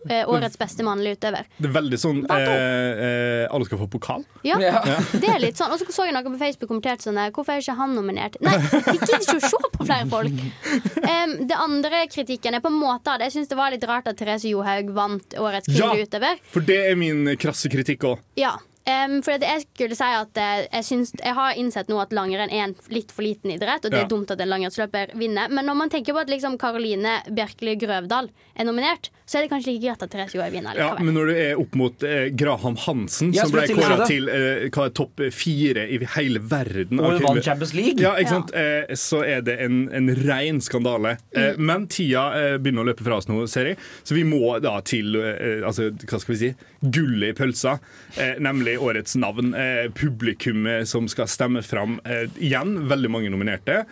eh, 0.10 0.24
årets 0.28 0.58
beste 0.60 0.84
mannlige 0.86 1.18
utøver. 1.18 1.48
Det 1.58 1.70
er 1.70 1.74
veldig 1.78 2.00
sånn 2.02 2.20
eh, 2.28 2.50
eh, 3.08 3.46
Alle 3.50 3.68
skal 3.70 3.80
få 3.80 3.88
pokal. 3.92 4.26
Ja, 4.44 4.60
Ja. 4.60 4.82
det 5.22 5.30
er 5.32 5.40
litt 5.40 5.58
sånn 5.60 5.72
Og 5.72 5.80
så 5.80 5.88
så 5.96 6.06
jeg 6.08 6.16
noe 6.16 6.26
på 6.28 6.38
Facebook 6.42 6.70
kommentert 6.72 7.04
sånn 7.06 7.18
Hvorfor 7.32 7.56
er 7.56 7.64
ikke 7.64 7.78
han 7.80 7.96
nominert? 7.96 8.38
Nei, 8.44 8.58
vi 8.60 8.98
gidder 9.00 9.18
ikke 9.22 9.38
å 9.40 9.50
se 9.50 9.72
på 9.78 9.88
flere 9.88 10.10
folk 10.12 10.44
Um, 11.06 11.34
Det 11.48 11.56
andre 11.58 12.06
kritikken 12.12 12.58
er 12.58 12.64
på 12.64 12.72
en 12.72 12.80
måte 12.80 13.16
Jeg 13.22 13.32
synes 13.36 13.50
det 13.52 13.58
var 13.60 13.72
litt 13.74 13.84
rart 13.88 14.08
at 14.12 14.18
Therese 14.20 14.50
Johaug 14.50 14.92
vant 14.96 15.36
årets 15.40 15.70
Ja. 15.72 15.92
utøver 15.94 16.06
utøver 16.06 16.40
For 16.54 16.66
det 16.66 16.80
er 16.92 16.96
min 17.00 17.28
krasse 17.40 17.70
kritikk 17.72 18.04
òg. 18.10 18.24
Ja 18.40 18.56
Em, 18.86 19.16
for 19.26 19.40
det 19.42 19.48
jeg 19.50 19.64
skulle 19.66 19.96
si 19.98 20.04
at 20.14 20.38
eh, 20.38 20.68
jeg, 20.72 20.86
syns, 20.86 21.12
jeg 21.18 21.34
har 21.34 21.56
innsett 21.58 21.88
nå 21.90 21.98
at 22.04 22.12
langrenn 22.14 22.52
er 22.54 22.68
en 22.68 22.76
litt 22.94 23.10
for 23.12 23.26
liten 23.26 23.50
idrett, 23.56 23.82
og 23.86 23.90
det 23.92 23.98
Ja. 23.98 24.06
er 24.06 24.12
dumt 24.12 24.30
at 24.30 24.40
en 24.44 24.52
langrennsløper 24.52 25.16
vinner. 25.18 25.50
Men 25.50 25.66
når 25.66 25.76
man 25.80 25.90
tenker 25.90 26.14
på 26.14 26.22
at 26.22 26.30
liksom 26.30 26.60
Karoline 26.62 27.16
Bjerkeli 27.34 27.74
Grøvdal 27.82 28.30
er 28.56 28.64
nominert, 28.70 29.10
så 29.26 29.40
er 29.40 29.46
det 29.46 29.50
kanskje 29.50 29.72
like 29.74 29.82
greit 29.88 30.04
at 30.06 30.12
Therese 30.14 30.38
Johaug 30.38 30.54
vinner 30.54 30.78
Ja, 30.78 30.92
men 31.02 31.16
når 31.18 31.30
du 31.32 31.34
er 31.34 31.62
opp 31.62 31.74
mot 31.80 32.04
eh, 32.06 32.28
Graham 32.38 32.76
Hansen, 32.84 33.32
som 33.34 33.50
ble 33.54 33.66
kåra 33.74 34.06
til 34.06 34.30
eh, 34.30 34.68
hva 34.70 34.86
er 34.86 34.94
topp 34.98 35.24
fire 35.34 35.88
i 35.90 36.00
hele 36.16 36.42
verden 36.46 37.02
Og 37.02 37.08
av 37.10 37.26
vant 37.26 37.42
Champions 37.46 37.74
League. 37.78 38.02
Ja, 38.04 38.14
ikke 38.22 38.36
sant? 38.36 38.54
Eh, 38.54 38.94
så 39.00 39.24
er 39.26 39.42
det 39.46 39.58
en, 39.66 39.86
en 39.90 40.12
rein 40.22 40.62
skandale. 40.62 41.16
Eh, 41.34 41.58
men 41.58 41.88
tida 41.92 42.28
eh, 42.38 42.58
begynner 42.62 42.86
å 42.86 42.90
løpe 42.92 43.06
fra 43.08 43.18
oss 43.18 43.30
nå, 43.32 43.42
ser 43.50 43.72
jeg. 43.72 43.82
Så 44.06 44.18
vi 44.18 44.26
må 44.28 44.60
da 44.64 44.78
til 44.86 45.18
eh, 45.18 45.66
altså, 45.66 45.90
hva 46.06 46.22
skal 46.22 46.36
vi 46.36 46.42
si, 46.44 46.52
gullet 46.86 47.34
i 47.34 47.38
pølsa, 47.38 47.80
eh, 48.22 48.36
nemlig 48.46 48.78
årets 48.78 49.18
navn. 49.22 49.56
Eh, 49.58 49.88
publikummet 49.96 50.90
som 50.90 51.10
skal 51.12 51.30
stemme 51.32 51.66
fram 51.66 51.98
eh, 52.06 52.28
igjen. 52.38 52.78
Veldig 52.92 53.12
mange 53.18 53.34
nominerte. 53.34 53.86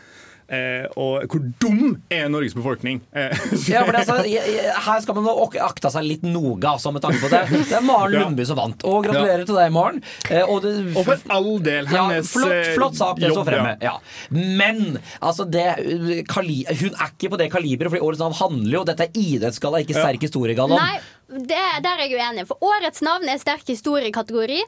Eh, 0.52 0.86
og 1.00 1.24
hvor 1.32 1.42
dum 1.64 1.94
er 2.12 2.28
Norges 2.30 2.54
befolkning? 2.58 3.00
Eh, 3.16 3.32
Ja, 3.72 3.84
for 3.88 3.96
det, 3.96 4.02
er 4.04 4.12
altså, 4.12 4.82
her 4.88 5.00
skal 5.06 5.16
man 5.18 5.30
Akte 5.34 5.62
akta 5.64 5.92
seg 5.94 6.04
litt 6.06 6.26
noga 6.28 6.74
altså, 6.76 6.92
med 6.94 7.02
tanke 7.06 7.22
på 7.24 7.30
det. 7.32 7.40
Det 7.72 7.78
er 7.80 7.86
Maren 7.86 8.14
Ja. 8.18 8.26
Lundby 8.26 8.46
som 8.50 8.60
vant. 8.60 8.84
Og 8.90 9.06
gratulerer 9.08 9.46
til 9.48 9.56
deg, 9.58 9.72
Maren. 9.74 10.02
Eh, 10.30 10.44
Og, 10.44 10.62
det, 10.66 10.74
og 10.98 11.08
for 11.08 11.24
all 11.34 11.50
del, 11.64 11.88
ja, 11.94 12.06
flott, 12.28 12.70
flott 12.76 13.00
sak, 13.00 13.20
det 13.24 13.32
står 13.32 13.48
fremme. 13.48 13.74
ja. 13.82 13.94
Ja. 13.94 13.98
Men 14.34 15.00
altså, 15.24 15.46
det, 15.50 15.66
kali, 16.30 16.62
hun 16.70 16.92
er 16.94 17.12
ikke 17.16 17.32
på 17.34 17.40
det 17.42 17.50
kaliberet, 17.54 17.92
fordi 17.94 18.04
årets 18.06 18.22
navn 18.24 18.38
handler 18.42 18.78
jo 18.80 18.86
Dette 18.92 19.08
er 19.08 19.20
idrettsgalla, 19.20 19.82
ikke 19.84 19.96
Ja. 19.98 20.04
sterk 20.08 20.28
historiegalla. 20.28 20.78
Nei, 20.80 21.00
det, 21.48 21.60
der 21.86 21.94
er 22.04 22.08
jeg 22.08 22.20
uenig. 22.20 22.48
For 22.52 22.60
årets 22.64 23.02
navn 23.06 23.30
er 23.32 23.40
sterk 23.42 23.64
historiekategori. 23.72 24.62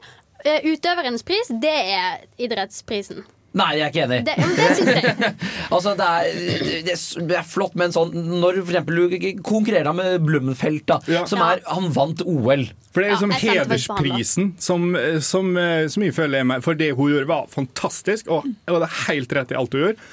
Utøverens 0.46 1.24
pris, 1.26 1.48
det 1.62 1.72
er 1.96 2.20
idrettsprisen. 2.38 3.24
Nei, 3.56 3.70
jeg 3.78 3.86
er 3.86 3.92
ikke 3.92 4.04
enig. 4.04 4.18
Det, 4.26 4.34
ja, 4.36 4.48
det 4.58 4.68
syns 4.76 4.90
jeg. 4.92 5.32
Altså, 5.76 5.94
det 5.98 6.06
er, 6.06 6.84
det, 6.86 7.36
er, 7.38 7.46
flott, 7.48 7.74
men 7.78 7.94
sånn 7.94 8.12
Når 8.14 8.60
for 8.60 8.74
eksempel 8.74 9.00
du 9.00 9.16
konkurrerer 9.46 9.96
med 9.96 10.20
Blummenfelt, 10.26 10.84
da, 10.88 11.00
Ja. 11.10 11.24
som 11.28 11.42
er 11.44 11.62
Han 11.72 11.90
vant 11.96 12.22
OL. 12.26 12.66
For 12.92 13.02
det 13.02 13.08
er 13.08 13.16
liksom 13.16 13.32
da. 13.32 13.40
hedersprisen 13.40 14.52
som, 14.62 14.86
som, 15.24 15.50
som 15.92 16.04
jeg 16.06 16.14
føler 16.16 16.40
er 16.40 16.48
med. 16.48 16.64
For 16.64 16.78
det 16.78 16.92
hun 16.96 17.12
gjorde, 17.12 17.28
var 17.28 17.50
fantastisk, 17.52 18.30
og 18.32 18.46
det 18.46 18.78
er 18.78 18.96
helt 19.10 19.36
rett 19.36 19.52
i 19.52 19.58
alt 19.58 19.76
hun 19.76 19.84
gjorde. 19.86 20.06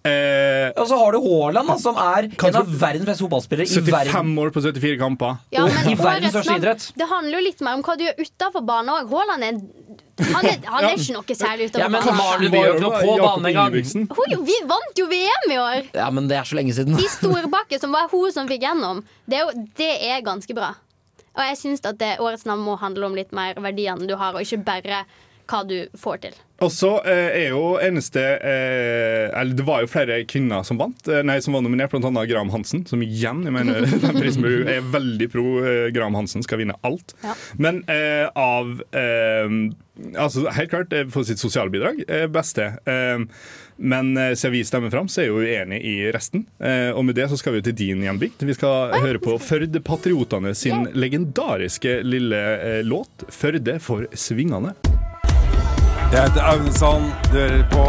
Eh, 0.00 0.70
Og 0.80 0.86
så 0.88 0.96
har 0.96 1.12
du 1.12 1.18
Haaland, 1.20 1.68
da, 1.68 1.76
som 1.76 1.98
er 2.00 2.30
en 2.32 2.56
av 2.56 2.70
verdens 2.80 3.04
beste 3.04 3.24
fotballspillere 3.26 3.66
75 3.68 4.30
år 4.40 4.52
på 4.54 4.62
74 4.64 4.96
kamper. 5.00 5.34
Ja, 5.52 5.66
men 5.68 5.90
I 5.92 5.96
verdens 5.98 6.32
største 6.32 6.56
idrett. 6.56 6.86
Det 6.96 7.08
handler 7.10 7.36
jo 7.36 7.44
litt 7.50 7.60
mer 7.66 7.76
om 7.76 7.84
hva 7.84 7.98
du 8.00 8.06
gjør 8.06 8.22
utafor 8.24 8.64
banen 8.64 8.94
òg. 8.94 9.12
Haaland 9.12 9.44
er 9.44 9.60
han 10.20 10.44
er, 10.44 10.58
han 10.68 10.84
er 10.84 10.98
ikke 11.00 11.14
noe 11.16 11.34
særlig 11.36 11.70
Ja, 11.80 11.86
men 11.88 12.04
banen. 12.04 12.42
Lundby 12.44 12.60
gjør 12.60 12.80
noe 12.82 12.98
på 13.00 13.14
banen 13.22 13.46
engang. 13.50 14.44
Vi 14.50 14.56
vant 14.68 15.00
jo 15.00 15.06
VM 15.08 15.48
i 15.54 15.58
år! 15.60 15.88
Ja, 15.96 16.10
men 16.12 16.28
det 16.28 16.36
er 16.36 16.48
så 16.48 16.58
lenge 16.58 16.74
siden. 16.76 16.98
I 17.00 17.08
Storbakke, 17.08 17.80
som 17.80 17.92
var 17.96 18.10
hun 18.12 18.28
som 18.34 18.48
fikk 18.50 18.66
gjennom. 18.66 19.00
Det 19.24 19.40
er, 19.40 19.48
jo, 19.48 19.64
det 19.80 19.90
er 20.10 20.20
ganske 20.26 20.56
bra. 20.56 20.74
Og 21.30 21.42
jeg 21.46 21.56
syns 21.60 21.84
at 21.88 21.96
det, 22.00 22.14
årets 22.20 22.44
navn 22.48 22.64
må 22.66 22.76
handle 22.80 23.06
om 23.08 23.16
litt 23.16 23.32
mer 23.36 23.56
verdiene 23.62 24.08
du 24.08 24.16
har, 24.20 24.34
og 24.36 24.44
ikke 24.44 24.60
bare 24.66 25.04
hva 25.50 25.64
du 25.66 25.76
får 25.98 26.22
til. 26.26 26.38
Og 26.60 26.68
så 26.72 26.90
eh, 27.08 27.30
er 27.40 27.54
jo 27.54 27.76
eneste 27.80 28.20
eh, 28.20 29.30
Eller 29.32 29.56
det 29.56 29.64
var 29.64 29.80
jo 29.84 29.88
flere 29.90 30.18
kvinner 30.28 30.64
som 30.66 30.80
vant, 30.80 31.08
eh, 31.08 31.22
nei, 31.24 31.38
som 31.40 31.56
var 31.56 31.64
nominert, 31.64 31.94
annet 31.96 32.28
Graham 32.28 32.52
Hansen, 32.52 32.84
som 32.88 33.00
igjen 33.04 33.46
jeg 33.48 33.54
mener, 33.54 33.86
den 34.04 34.18
prisen 34.18 34.44
er 34.44 34.84
veldig 34.92 35.30
pro 35.32 35.46
eh, 35.64 35.86
Graham 35.94 36.18
Hansen, 36.18 36.44
skal 36.44 36.60
vinne 36.60 36.76
alt. 36.86 37.16
Ja. 37.24 37.36
Men 37.60 37.82
eh, 37.90 38.26
av 38.36 38.82
eh, 38.96 39.56
Altså 40.16 40.46
helt 40.56 40.70
klart 40.72 40.94
for 41.12 41.26
sitt 41.28 41.42
sosiale 41.42 41.68
bidrag, 41.68 41.98
eh, 42.08 42.22
beste. 42.32 42.70
Men 43.76 44.14
siden 44.16 44.54
vi 44.54 44.62
stemmer 44.64 44.88
fram, 44.92 45.10
så 45.12 45.20
er 45.20 45.26
jeg 45.26 45.34
jo 45.34 45.42
uenig 45.44 45.80
i 45.84 45.92
resten. 46.14 46.46
Og 46.96 47.02
med 47.04 47.18
det 47.18 47.26
så 47.28 47.36
skal 47.36 47.52
vi 47.52 47.60
jo 47.60 47.66
til 47.68 47.76
din 47.82 48.06
hjembygd. 48.06 48.46
Vi 48.48 48.56
skal 48.56 48.96
høre 48.96 49.20
på 49.20 49.36
Førde 49.44 49.82
Patriotene 49.84 50.54
sin 50.56 50.88
legendariske 50.96 51.98
lille 52.06 52.40
låt 52.88 53.28
'Førde 53.28 53.76
for 53.76 54.08
svingane'. 54.16 54.89
Jeg 56.10 56.24
heter 56.26 56.42
Aune 56.42 56.72
Sand. 56.74 57.10
Du 57.30 57.36
hører 57.38 57.60
på 57.70 57.82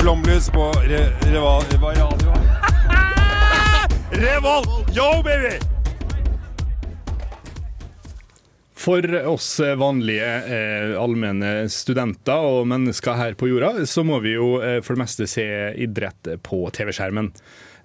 Flomlys 0.00 0.50
på 0.52 0.66
Re 0.84 1.04
Reval... 1.30 1.62
Reval 1.72 1.96
Radio. 1.96 2.34
Revolt! 4.24 4.90
Yo, 4.96 5.06
baby! 5.24 5.54
For 8.84 9.06
oss 9.30 9.48
vanlige 9.80 10.26
eh, 10.44 10.92
allmenne 11.00 11.54
studenter 11.72 12.44
og 12.44 12.66
mennesker 12.68 13.16
her 13.16 13.36
på 13.40 13.48
jorda, 13.48 13.86
så 13.88 14.04
må 14.04 14.18
vi 14.20 14.34
jo 14.36 14.58
eh, 14.60 14.82
for 14.84 14.92
det 14.98 15.06
meste 15.06 15.28
se 15.30 15.46
idrett 15.80 16.34
på 16.44 16.60
TV-skjermen. 16.76 17.32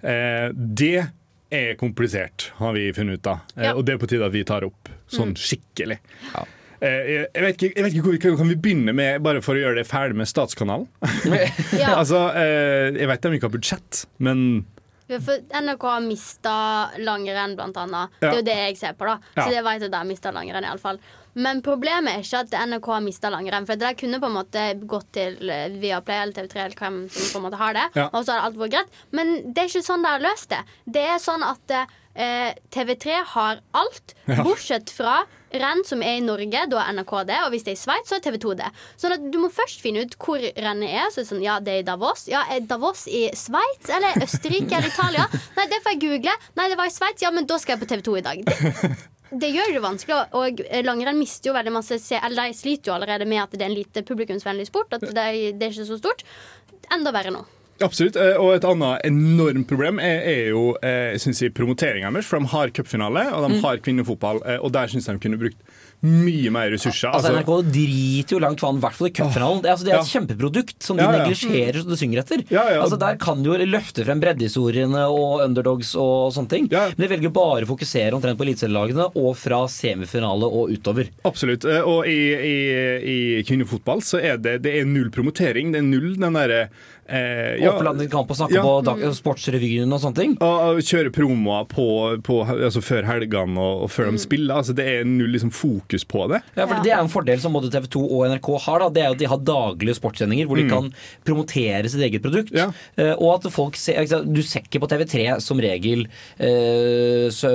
Eh, 0.04 0.50
det 0.52 1.06
er 1.50 1.72
komplisert, 1.80 2.50
har 2.60 2.76
vi 2.76 2.90
funnet 2.94 3.22
ut 3.22 3.32
av. 3.32 3.40
Eh, 3.56 3.70
Ja. 3.70 3.72
Og 3.80 3.86
det 3.88 3.96
er 3.96 4.02
på 4.04 4.10
tide 4.12 4.28
at 4.28 4.36
vi 4.36 4.44
tar 4.44 4.68
opp 4.68 4.92
sånn 5.10 5.32
skikkelig. 5.40 5.96
Eh, 6.36 6.56
jeg, 6.80 7.28
jeg, 7.34 7.44
vet 7.44 7.54
ikke, 7.56 7.70
jeg 7.76 7.84
vet 7.84 7.94
ikke 7.96 8.04
hvor 8.30 8.40
kan 8.40 8.50
vi 8.50 8.58
begynne 8.58 8.94
med, 8.96 9.20
bare 9.24 9.42
for 9.44 9.58
å 9.58 9.62
gjøre 9.62 9.82
det 9.82 9.86
ferdig 9.88 10.18
med 10.20 10.30
Statskanalen? 10.30 10.88
Ja, 11.80 11.96
altså, 11.98 12.28
eh, 12.36 12.90
jeg 12.96 13.08
vet 13.10 13.24
de 13.24 13.36
ikke 13.36 13.50
har 13.50 13.56
budsjett, 13.56 14.04
men 14.22 14.64
for 15.18 15.40
NRK 15.50 15.84
har 15.90 16.02
mista 16.04 16.52
langrenn, 17.02 17.56
blant 17.58 17.78
annet. 17.82 18.12
Ja. 18.20 18.28
Det 18.28 18.30
er 18.30 18.36
jo 18.36 18.44
det 18.46 18.58
jeg 18.60 18.76
ser 18.78 18.92
på, 18.94 19.08
da. 19.08 19.16
Så 19.34 19.48
jeg 19.50 19.64
vet 19.66 19.82
at 19.82 19.90
de 19.90 19.98
har 19.98 20.06
mista 20.06 20.30
langrenn, 20.30 20.66
iallfall. 20.68 21.00
Men 21.38 21.62
problemet 21.62 22.12
er 22.12 22.24
ikke 22.24 22.42
at 22.44 22.54
NRK 22.70 22.88
har 22.90 23.02
mista 23.04 23.30
langrenn. 23.30 23.66
For 23.66 23.78
det 23.80 23.92
kunne 24.00 24.20
på 24.22 24.30
en 24.30 24.36
måte 24.36 24.64
gått 24.90 25.10
til 25.14 25.50
eh, 25.50 25.66
Viaplay 25.82 26.24
eller 26.24 26.36
TV3 26.36 26.62
eller 26.64 26.78
hvem 26.82 27.00
som 27.10 27.26
på 27.26 27.40
en 27.40 27.46
måte 27.46 27.60
har 27.60 27.76
det. 27.76 27.86
Ja. 27.98 28.08
Og 28.10 28.26
så 28.26 28.36
har 28.36 28.48
alt 28.48 28.58
vært 28.60 28.76
greit. 28.76 29.00
Men 29.14 29.34
det 29.46 29.64
er 29.64 29.70
ikke 29.70 29.86
sånn 29.86 30.06
de 30.06 30.14
har 30.14 30.24
løst 30.24 30.50
det. 30.54 30.62
Det 30.98 31.04
er 31.06 31.18
sånn 31.22 31.46
at 31.46 31.76
eh, 32.14 32.54
TV3 32.70 33.24
har 33.34 33.60
alt, 33.74 34.14
Ja. 34.26 34.42
bortsett 34.44 34.90
fra 34.90 35.24
renn 35.52 35.82
som 35.84 36.02
er 36.02 36.16
i 36.18 36.20
Norge, 36.22 36.66
da 36.70 36.78
er 36.78 36.92
NRK 36.94 37.24
det. 37.26 37.38
Og 37.44 37.50
hvis 37.50 37.64
det 37.66 37.72
er 37.72 37.78
i 37.78 37.80
Sveits, 37.80 38.08
så 38.10 38.16
er 38.16 38.20
TV 38.22 38.38
2 38.38 38.54
det. 38.60 38.68
Sånn 38.96 39.12
at 39.16 39.24
du 39.32 39.38
må 39.42 39.48
først 39.50 39.80
finne 39.82 40.04
ut 40.06 40.14
hvor 40.22 40.38
rennet 40.38 40.90
er. 40.90 41.08
Så 41.10 41.20
er 41.20 41.24
det 41.24 41.30
sånn, 41.32 41.42
ja, 41.42 41.58
det 41.60 41.72
er 41.74 41.78
i 41.82 41.86
Davos. 41.88 42.28
Ja, 42.30 42.44
er 42.50 42.60
Davos 42.60 43.06
i 43.08 43.28
Sveits 43.34 43.90
eller 43.90 44.22
Østerrike 44.22 44.70
eller 44.78 44.88
Italia? 44.92 45.26
Nei, 45.56 45.66
det 45.66 45.80
får 45.82 45.96
jeg 45.96 46.00
google. 46.04 46.36
Nei, 46.56 46.68
det 46.68 46.78
var 46.78 46.86
i 46.86 46.94
Sveits. 46.94 47.22
Ja, 47.22 47.30
men 47.34 47.46
da 47.50 47.58
skal 47.58 47.76
jeg 47.78 47.82
på 47.82 47.90
TV 47.94 48.02
2 48.06 48.16
i 48.20 48.24
dag. 48.28 48.44
Det, 48.46 48.94
det 49.42 49.50
gjør 49.54 49.72
det 49.74 49.82
vanskelig, 49.82 50.16
og- 50.34 50.34
og 50.34 50.62
langrenn 50.86 51.18
mister 51.18 51.50
jo 51.50 51.54
veldig 51.54 51.72
masse 51.72 51.98
se- 52.02 52.18
Eller 52.22 52.50
de 52.50 52.54
sliter 52.58 52.90
jo 52.90 52.94
allerede 52.98 53.26
med 53.26 53.42
at 53.42 53.50
det 53.50 53.62
er 53.62 53.70
en 53.70 53.78
lite 53.78 54.02
publikumsvennlig 54.06 54.66
sport. 54.70 54.92
At 54.92 55.00
det, 55.00 55.14
det 55.14 55.62
er 55.62 55.70
ikke 55.70 55.86
så 55.86 55.98
stort. 55.98 56.22
Enda 56.90 57.10
verre 57.14 57.30
nå. 57.34 57.44
Absolutt. 57.82 58.16
eh, 58.16 58.36
Og 58.40 58.54
et 58.56 58.64
annet 58.64 59.04
enormt 59.08 59.66
problem 59.70 59.98
er, 59.98 60.20
er 60.30 60.48
jo 60.52 60.76
eh, 60.82 61.16
synes 61.18 61.40
jeg, 61.42 61.54
promoteringa 61.56 62.10
deres. 62.12 62.26
For 62.30 62.38
de 62.40 62.46
har 62.52 62.70
cupfinale, 62.76 63.26
og 63.34 63.48
de 63.50 63.60
har 63.64 63.78
kvinnefotball. 63.84 64.42
eh, 64.46 64.58
Og 64.60 64.72
der 64.72 64.86
syns 64.92 65.06
jeg 65.08 65.18
de 65.20 65.28
kunne 65.28 65.38
brukt 65.40 65.56
mye 66.02 66.48
mer 66.48 66.70
ressurser. 66.72 67.10
Altså, 67.12 67.28
Altså, 67.28 67.42
NRK 67.44 67.72
driter 67.74 68.32
jo 68.32 68.38
langt 68.40 68.62
vann, 68.64 68.78
i 68.78 68.80
hvert 68.80 68.94
fall 68.96 69.08
i 69.10 69.12
cupfinalen. 69.12 69.58
Det, 69.60 69.68
altså, 69.68 69.84
det 69.84 69.92
er 69.92 69.98
et 69.98 70.06
Ja. 70.08 70.20
kjempeprodukt 70.20 70.82
som 70.82 70.96
de 70.96 71.02
Ja, 71.04 71.10
ja. 71.12 71.18
neglisjerer 71.26 71.76
så 71.82 71.84
du 71.90 71.96
synger 72.00 72.22
etter. 72.22 72.40
Altså, 72.80 72.98
der 72.98 73.16
kan 73.20 73.42
du 73.42 73.50
jo 73.52 73.66
løfte 73.66 74.04
frem 74.06 74.18
breddehistoriene 74.22 75.02
og 75.12 75.42
underdogs 75.44 75.94
og 76.00 76.32
sånne 76.32 76.48
ting. 76.48 76.68
Men 76.72 76.96
de 76.96 77.08
velger 77.08 77.30
bare 77.36 77.66
å 77.66 77.68
fokusere 77.68 78.12
omtrent 78.16 78.38
på 78.40 78.46
eliteserielagene 78.48 79.10
og 79.14 79.36
fra 79.36 79.66
semifinale 79.68 80.48
og 80.48 80.70
utover. 80.72 81.10
absolutt. 81.24 81.64
Og 81.84 82.06
i, 82.08 82.32
i, 82.32 82.56
i 83.38 83.42
kvinnefotball 83.44 84.00
så 84.00 84.22
er 84.24 84.38
det, 84.40 84.62
det 84.62 84.72
er 84.80 84.88
null 84.88 85.10
promotering. 85.10 85.70
Det 85.72 85.80
er 85.82 85.88
null 85.90 86.16
den 86.16 86.32
derre 86.32 86.70
eh, 87.10 87.56
ja, 87.62 87.72
Opplandet 87.74 88.10
kan 88.12 88.24
på 88.28 88.36
snakke 88.38 88.54
Ja. 88.54 88.62
på 88.62 89.12
Sportsrevyen 89.16 89.92
og 89.92 90.00
sånne 90.00 90.16
ting. 90.16 90.36
og 90.40 90.60
og 90.70 90.78
kjøre 90.86 91.10
promoer 91.12 91.66
på, 91.68 91.86
på, 92.22 92.40
altså 92.46 92.80
før 92.84 93.04
helgene 93.08 93.58
og, 93.58 93.82
og 93.84 93.90
før 93.90 94.10
Mm. 94.10 94.16
de 94.16 94.22
spiller. 94.22 94.54
Altså 94.56 94.74
det 94.74 94.86
er 94.86 95.04
null 95.04 95.30
liksom, 95.34 95.50
fokus 95.52 96.04
på 96.04 96.28
det. 96.30 96.40
Ja, 96.56 96.66
for 96.66 96.82
Det 96.82 96.92
er 96.92 97.00
en 97.00 97.08
fordel 97.12 97.40
som 97.40 97.52
både 97.52 97.70
TV 97.70 97.86
2 97.90 98.02
og 98.10 98.26
NRK 98.30 98.48
har. 98.66 98.78
Da. 98.80 98.88
Det 98.90 99.02
er 99.04 99.10
at 99.10 99.18
De 99.18 99.28
har 99.30 99.38
daglige 99.38 99.94
sportssendinger 99.98 100.46
hvor 100.46 100.56
de 100.56 100.68
kan 100.70 100.92
promotere 101.24 101.88
sitt 101.90 102.00
eget 102.02 102.22
produkt. 102.22 102.52
Mm. 102.52 102.58
Ja. 102.58 102.68
Eh, 102.96 103.14
og 103.18 103.44
at 103.44 103.50
folk 103.52 103.76
ser, 103.76 104.04
Du 104.24 104.42
ser 104.42 104.60
ikke 104.62 104.80
på 104.80 104.88
TV3 104.88 105.40
som 105.40 105.58
regel 105.60 106.06
eh, 106.38 107.28
så, 107.34 107.50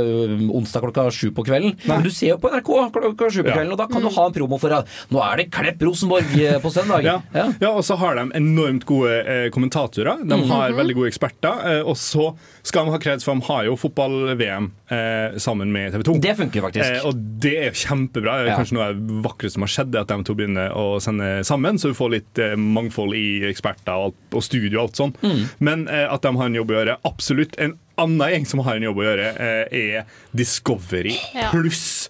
onsdag 0.52 0.82
klokka 0.86 1.08
sju 1.12 1.32
på 1.36 1.46
kvelden. 1.48 1.76
Men 1.88 2.04
du 2.06 2.10
ser 2.14 2.34
jo 2.36 2.38
på 2.42 2.52
NRK 2.54 2.72
klokka 2.96 3.30
sju 3.32 3.42
på 3.44 3.52
kvelden, 3.54 3.74
og 3.76 3.80
da 3.82 3.88
kan 3.92 4.02
du 4.06 4.10
ha 4.14 4.26
en 4.30 4.36
promo 4.36 4.60
for 4.62 4.74
at 4.76 4.90
nå 5.14 5.22
er 5.24 5.42
det 5.44 5.48
Klepp 5.56 5.82
Rosenborg 5.86 6.36
eh, 6.42 6.60
på 6.64 6.72
søndag. 6.74 7.04
Ja. 7.06 7.20
Ja. 7.36 7.44
ja, 7.62 7.70
og 7.76 7.84
så 7.86 7.94
har 8.00 8.16
de 8.18 8.24
enormt 8.38 8.86
gode 8.88 9.12
eh, 9.30 9.45
kommentatorer. 9.52 10.22
De 10.28 10.38
har 10.50 10.70
Mhm. 10.72 10.78
veldig 10.78 10.96
gode 10.96 11.10
eksperter. 11.12 11.80
Eh, 11.80 11.82
og 11.86 11.96
så 11.96 12.36
skal 12.64 12.86
de 12.86 12.92
ha 12.92 12.98
kreds, 12.98 13.24
for 13.24 13.36
de 13.36 13.42
har 13.46 13.66
jo 13.66 13.76
fotball-VM 13.76 14.72
eh, 14.90 15.38
sammen 15.38 15.72
med 15.72 15.92
TV 15.94 16.04
2. 16.04 16.20
Det 16.22 16.36
funker 16.38 16.62
faktisk. 16.62 16.92
Eh, 16.92 17.06
og 17.06 17.16
det 17.40 17.54
er 17.68 17.72
kjempebra. 17.72 18.44
Det 18.44 18.52
er. 18.52 18.58
Kanskje 18.58 18.74
noe 18.74 18.88
av 18.90 18.96
det 18.96 19.22
vakre 19.24 19.52
som 19.52 19.62
har 19.62 19.68
skjedd, 19.70 19.96
er 19.96 20.00
at 20.02 20.08
de 20.08 20.24
to 20.24 20.34
begynner 20.36 20.72
å 20.76 21.00
sende 21.02 21.44
sammen, 21.46 21.76
så 21.78 21.90
du 21.90 21.94
får 21.94 22.12
litt 22.12 22.34
mangfold 22.58 23.14
i 23.16 23.42
eksperter 23.52 23.94
og, 23.96 24.14
alt, 24.14 24.34
og 24.34 24.44
studio 24.44 24.80
og 24.80 24.84
alt 24.90 24.96
sånn. 24.96 25.16
Mm. 25.22 25.50
Men 25.60 25.88
at 25.90 26.22
de 26.22 26.36
har 26.36 26.46
en 26.46 26.54
jobb 26.56 26.70
å 26.72 26.86
gjøre, 26.86 26.98
absolutt. 27.06 27.56
En 27.60 27.78
annen 27.98 28.30
gjeng 28.32 28.46
som 28.48 28.60
har 28.60 28.76
en 28.76 28.84
jobb 28.84 28.98
å 28.98 29.08
gjøre, 29.08 29.30
er 29.72 30.06
Discovery 30.36 31.16
pluss. 31.52 32.10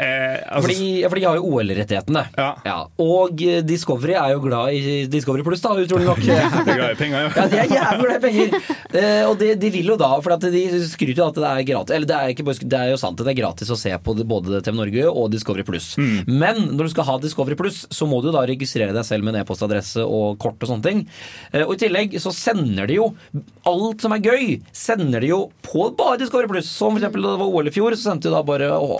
Eh, 0.00 0.38
altså, 0.48 0.68
Fordi, 0.68 0.88
for 1.04 1.18
de 1.18 1.24
har 1.26 1.38
jo 1.38 1.48
OL-rettighetene. 1.50 2.22
Ja. 2.38 2.76
Og 3.02 3.42
eh, 3.44 3.60
Discovery 3.66 4.14
er 4.16 4.32
jo 4.34 4.42
glad 4.46 4.76
i 4.76 4.94
Discovery 5.12 5.44
Pluss, 5.44 5.60
da, 5.64 5.74
utrolig 5.76 6.08
nok. 6.08 6.22
glad 6.70 6.94
i 6.94 6.98
penger, 6.98 7.28
Ja, 7.36 7.46
de 7.50 7.60
er 7.60 7.74
jævlig 7.74 8.06
glad 8.06 8.16
i 8.16 8.22
penger. 8.24 8.76
Eh, 8.90 9.24
og 9.28 9.36
de, 9.42 9.52
de 9.60 9.72
vil 9.74 9.92
jo 9.92 9.98
da, 10.00 10.10
for 10.24 10.46
de 10.46 10.64
skryter 10.88 11.20
jo 11.20 11.28
at 11.28 11.36
det 11.40 11.50
er 11.50 11.66
gratis 11.68 11.94
Eller 11.96 12.08
det 12.08 12.16
er, 12.16 12.32
ikke 12.32 12.46
bare, 12.48 12.70
det 12.72 12.80
er 12.80 12.92
jo 12.94 13.00
sant 13.02 13.20
at 13.20 13.28
det 13.28 13.34
er 13.34 13.40
gratis 13.42 13.70
å 13.70 13.78
se 13.78 13.92
på 14.00 14.16
både 14.24 14.62
TV 14.64 14.78
Norge 14.78 15.06
og 15.10 15.28
Discovery 15.34 15.66
Pluss. 15.66 15.92
Men 16.26 16.62
når 16.72 16.88
du 16.88 16.92
skal 16.94 17.08
ha 17.10 17.18
Discovery 17.22 17.58
Pluss, 17.58 17.82
så 17.92 18.08
må 18.08 18.22
du 18.22 18.30
jo 18.30 18.34
da 18.36 18.46
registrere 18.48 18.96
deg 18.96 19.06
selv 19.06 19.26
med 19.26 19.36
en 19.36 19.42
e-postadresse 19.44 20.04
og 20.04 20.38
kort 20.40 20.60
og 20.64 20.72
sånne 20.72 20.86
ting. 20.86 21.04
Eh, 21.52 21.66
og 21.66 21.76
i 21.76 21.82
tillegg 21.84 22.16
så 22.22 22.32
sender 22.34 22.88
de 22.90 23.00
jo 23.00 23.10
alt 23.68 24.02
som 24.04 24.14
er 24.16 24.24
gøy, 24.24 24.56
sender 24.76 25.22
de 25.22 25.32
jo 25.34 25.40
på 25.66 25.90
bare 25.98 26.18
Discovery 26.20 26.50
Pluss. 26.50 26.70
Som 26.80 26.96
eksempel 26.96 27.24
da 27.24 27.34
det 27.34 27.42
var 27.42 27.52
OL 27.52 27.68
i 27.70 27.74
fjor, 27.74 27.96
så 27.98 28.10
sendte 28.10 28.30
de 28.30 28.34
da 28.36 28.42
bare 28.46 28.70
å, 28.72 28.98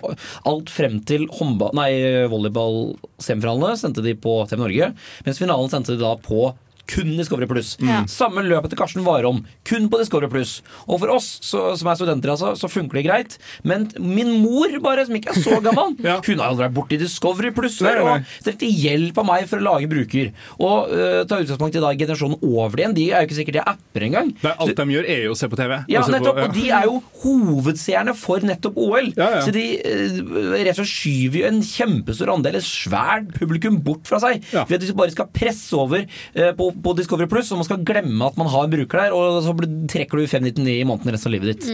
alt 0.51 0.73
frem 0.73 0.90
til 1.09 1.27
håndball, 1.39 1.75
nei, 1.79 1.91
volleyball-semifinalene 2.33 3.79
sendte 3.81 4.05
de 4.05 4.17
på 4.19 4.41
TV 4.51 4.61
Norge, 4.65 4.91
mens 5.27 5.41
finalen 5.41 5.71
sendte 5.73 5.95
de 5.97 6.03
da 6.03 6.17
på 6.25 6.51
kun 6.91 7.13
Discovery 7.19 7.47
Pluss. 7.51 7.77
Ja. 7.85 8.03
Samme 8.11 8.43
løpet 8.47 8.73
til 8.75 8.79
Karsten 8.81 9.05
Warholm, 9.07 9.45
kun 9.69 9.89
på 9.93 10.01
Discovery 10.01 10.29
Pluss. 10.33 10.57
Og 10.89 11.01
for 11.03 11.13
oss 11.15 11.29
så, 11.47 11.71
som 11.79 11.91
er 11.93 11.99
studenter, 12.01 12.33
altså, 12.35 12.53
så 12.59 12.71
funker 12.71 12.99
det 13.01 13.05
greit. 13.07 13.37
Men 13.67 13.89
min 14.01 14.33
mor, 14.43 14.73
bare, 14.83 15.05
som 15.07 15.15
ikke 15.19 15.33
er 15.35 15.41
så 15.45 15.61
gammel, 15.65 15.97
Ja. 16.11 16.19
hun 16.27 16.41
har 16.43 16.51
aldri 16.51 16.67
vært 16.67 16.77
borti 16.77 16.99
Discovery 17.01 17.53
Pluss 17.55 17.79
før. 17.83 18.03
Og 18.05 18.29
trengte 18.45 18.69
hjelp 18.71 19.19
av 19.23 19.29
meg 19.31 19.47
for 19.51 19.63
å 19.63 19.67
lage 19.69 19.89
bruker. 19.91 20.33
Og 20.59 20.91
uh, 20.91 21.21
ta 21.31 21.39
utgangspunkt 21.43 21.79
i 21.79 21.83
da 21.85 21.93
generasjonen 21.95 22.41
over 22.47 22.83
igjen. 22.83 22.97
De 22.97 23.07
er 23.13 23.23
jo 23.25 23.31
ikke 23.31 23.39
sikkert 23.41 23.59
de 23.59 23.63
er 23.63 23.71
apper 23.75 24.07
engang. 24.09 24.33
det, 24.43 24.55
alt 24.57 24.75
de 24.81 24.87
gjør, 24.97 25.09
er 25.15 25.23
jo 25.29 25.35
å 25.35 25.39
se 25.39 25.49
på 25.53 25.59
TV. 25.61 25.77
Ja, 25.93 26.03
se 26.07 26.19
på- 26.19 26.35
ja. 26.35 26.47
og 26.49 26.55
de 26.57 26.67
er 26.81 26.89
jo 26.91 26.97
hovedseerne 27.23 28.15
for 28.19 28.43
nettopp 28.47 28.79
OL. 28.81 29.11
Ja. 29.19 29.31
Så 29.45 29.53
de 29.55 29.65
uh, 29.79 30.55
rett 30.59 30.73
og 30.75 30.83
slett 30.83 30.91
skyver 30.91 31.41
jo 31.43 31.49
en 31.51 31.61
kjempestor 31.65 32.33
andel, 32.35 32.59
et 32.61 32.67
svært 32.67 33.31
publikum, 33.37 33.79
bort 33.85 34.09
fra 34.11 34.21
seg. 34.23 34.43
Ved 34.53 34.77
at 34.81 34.85
de 34.87 34.97
bare 34.99 35.15
skal 35.15 35.29
presse 35.35 35.77
over 35.77 36.05
uh, 36.05 36.51
på, 36.59 36.71
på 36.85 36.95
Discovery 36.99 37.29
Pluss, 37.31 37.51
og 37.53 37.61
man 37.61 37.69
skal 37.69 37.85
glemme 37.87 38.27
at 38.27 38.39
man 38.41 38.51
har 38.53 38.67
en 38.67 38.73
bruker 38.73 39.03
der, 39.05 39.17
og 39.17 39.41
så 39.45 39.55
trekker 39.91 40.21
du 40.21 40.27
599 40.27 40.79
i 40.81 40.87
måneden 40.89 41.15
resten 41.15 41.31
av 41.31 41.37
livet 41.37 41.53
ditt. 41.55 41.69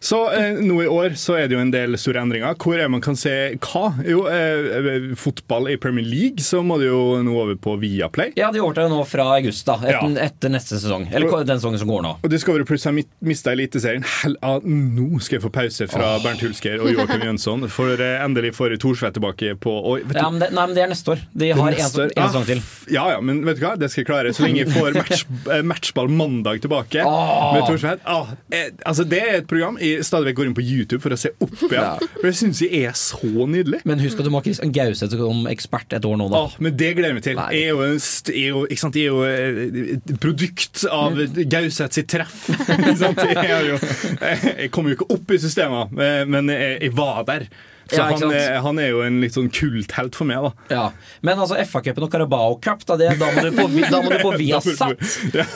Så 0.00 0.18
eh, 0.32 0.58
nå 0.60 0.82
i 0.84 0.88
år 0.90 1.14
så 1.20 1.36
er 1.38 1.48
det 1.48 1.56
jo 1.56 1.62
en 1.62 1.72
del 1.72 1.96
store 2.00 2.22
endringer. 2.24 2.56
Hvor 2.60 2.80
er 2.80 2.90
man 2.92 3.02
kan 3.04 3.16
se 3.18 3.32
hva? 3.64 3.84
Jo, 4.06 4.24
eh, 4.30 4.68
eh, 4.80 5.06
fotball 5.18 5.70
i 5.72 5.76
Premier 5.80 6.04
League, 6.06 6.44
så 6.44 6.62
må 6.64 6.78
det 6.80 6.90
jo 6.90 7.22
nå 7.24 7.34
over 7.40 7.56
på 7.60 7.76
Viaplay. 7.80 8.34
Ja, 8.38 8.50
de 8.54 8.62
overtar 8.64 8.90
nå 8.92 9.00
fra 9.08 9.26
august, 9.36 9.64
da. 9.68 9.78
Etter, 9.80 9.94
Ja. 9.94 10.26
etter 10.26 10.52
neste 10.52 10.78
sesong. 10.80 11.06
Eller 11.12 11.44
den 11.44 11.60
sesongen 11.60 11.78
som 11.80 11.88
går 11.88 12.02
nå. 12.04 12.12
Og 12.22 12.30
Discovery 12.30 12.64
Plus 12.68 12.84
har 12.84 12.94
mista 12.94 13.52
Eliteserien. 13.54 14.04
Hell, 14.22 14.36
ah, 14.42 14.60
nå 14.64 15.20
skal 15.22 15.38
jeg 15.38 15.44
få 15.46 15.52
pause 15.54 15.88
fra 15.90 16.14
Bernt 16.24 16.42
Hulsker 16.44 16.82
og 16.84 16.92
Joakim 16.92 17.24
Jønsson, 17.28 17.68
for 17.72 17.94
eh, 18.00 18.18
endelig 18.24 18.54
får 18.58 18.76
Thorsvedt 18.82 19.16
tilbake 19.18 19.54
på 19.60 19.72
og, 19.74 20.04
Ja, 20.14 20.28
men 20.30 20.40
det, 20.42 20.50
nei, 20.54 20.66
men 20.68 20.76
det 20.76 20.84
er 20.84 20.92
neste 20.92 21.14
år. 21.16 21.24
De 21.32 21.50
har 21.52 21.60
år- 21.60 21.80
Ah, 21.84 22.28
sesong 22.28 22.44
til. 22.46 22.60
Ja, 22.92 23.04
ja, 23.10 23.20
men 23.20 23.42
vet 23.46 23.58
du 23.58 23.64
hva? 23.64 23.74
Det 23.78 23.88
skal 23.90 24.02
jeg 24.02 24.08
klare. 24.08 24.32
Så 24.34 24.44
lenge 24.44 24.62
jeg 24.64 24.70
får 24.74 24.94
match, 25.00 25.24
eh, 25.50 25.62
matchball 25.66 26.08
mandag 26.12 26.60
tilbake 26.64 27.02
oh. 27.06 27.54
med 27.54 27.64
Thorsvedt. 27.68 28.04
Ah, 28.04 28.34
eh, 28.52 28.70
altså, 28.86 29.06
det 29.08 29.20
er 29.22 29.40
et 29.40 29.48
program 29.50 29.78
jeg 29.94 30.06
stadig 30.08 30.28
vekk 30.30 30.38
går 30.40 30.48
inn 30.50 30.56
på 30.58 30.64
YouTube 30.64 31.00
for 31.04 31.14
å 31.14 31.18
se 31.20 31.30
opp 31.42 31.54
igjen. 31.68 32.04
For 32.18 32.28
det 32.28 32.34
syns 32.38 32.60
jeg 32.64 32.82
er 32.88 32.96
så 32.98 33.46
nydelig. 33.50 33.80
Men 33.88 34.02
husk 34.02 34.20
at 34.20 34.28
du 34.28 34.32
må 34.34 34.40
ha 34.40 34.46
Christian 34.46 34.72
Gauseth 34.74 35.16
som 35.18 35.44
ekspert 35.50 35.96
et 35.98 36.08
år 36.08 36.18
nå, 36.20 36.28
da. 36.32 36.44
Ah, 36.48 36.56
men 36.64 36.76
det 36.80 36.92
gleder 36.98 37.12
jeg 37.12 37.18
meg 37.20 37.26
til. 37.28 37.38
Nei. 37.40 37.48
Jeg 37.56 37.68
er 37.68 37.74
jo, 37.74 37.82
en 37.88 38.00
st- 38.02 38.34
jeg 38.34 38.46
er 38.48 38.54
jo, 38.56 38.64
ikke 38.68 38.84
sant? 38.84 38.98
Jeg 39.00 39.04
er 39.04 39.12
jo 39.12 39.22
eh, 39.28 39.92
et 39.98 40.14
produkt 40.22 40.84
av 40.90 41.20
Gauseth 41.56 41.98
sitt 42.00 42.10
treff. 42.14 42.44
Ikke 42.74 42.96
sant? 43.00 43.20
Jeg, 43.24 43.60
jo, 43.70 43.76
jeg 44.20 44.70
kom 44.74 44.86
jo 44.90 44.96
ikke 44.96 45.06
opp 45.14 45.30
i 45.34 45.38
systemet, 45.42 45.92
eh, 46.00 46.24
men 46.28 46.50
jeg, 46.52 46.76
jeg 46.88 46.94
var 46.96 47.22
der. 47.28 47.46
Så 47.90 47.96
Ja, 47.98 48.04
han, 48.08 48.32
er, 48.32 48.54
han 48.64 48.78
er 48.80 48.88
jo 48.88 49.00
en 49.04 49.20
litt 49.20 49.34
sånn 49.36 49.50
kulthelt 49.52 50.14
for 50.16 50.24
meg, 50.24 50.40
da. 50.42 50.50
Ja. 50.74 50.84
Men 51.22 51.38
altså 51.38 51.56
FA-cupen 51.68 52.06
og 52.06 52.10
Carabao 52.12 52.54
Cup, 52.64 52.84
da, 52.88 52.96
det, 52.96 53.10
da, 53.20 53.28
må 53.34 53.42
du 53.44 53.50
på, 53.52 53.66
da 53.90 54.00
må 54.02 54.10
du 54.14 54.18
på 54.22 54.32
Viasat. 54.40 55.04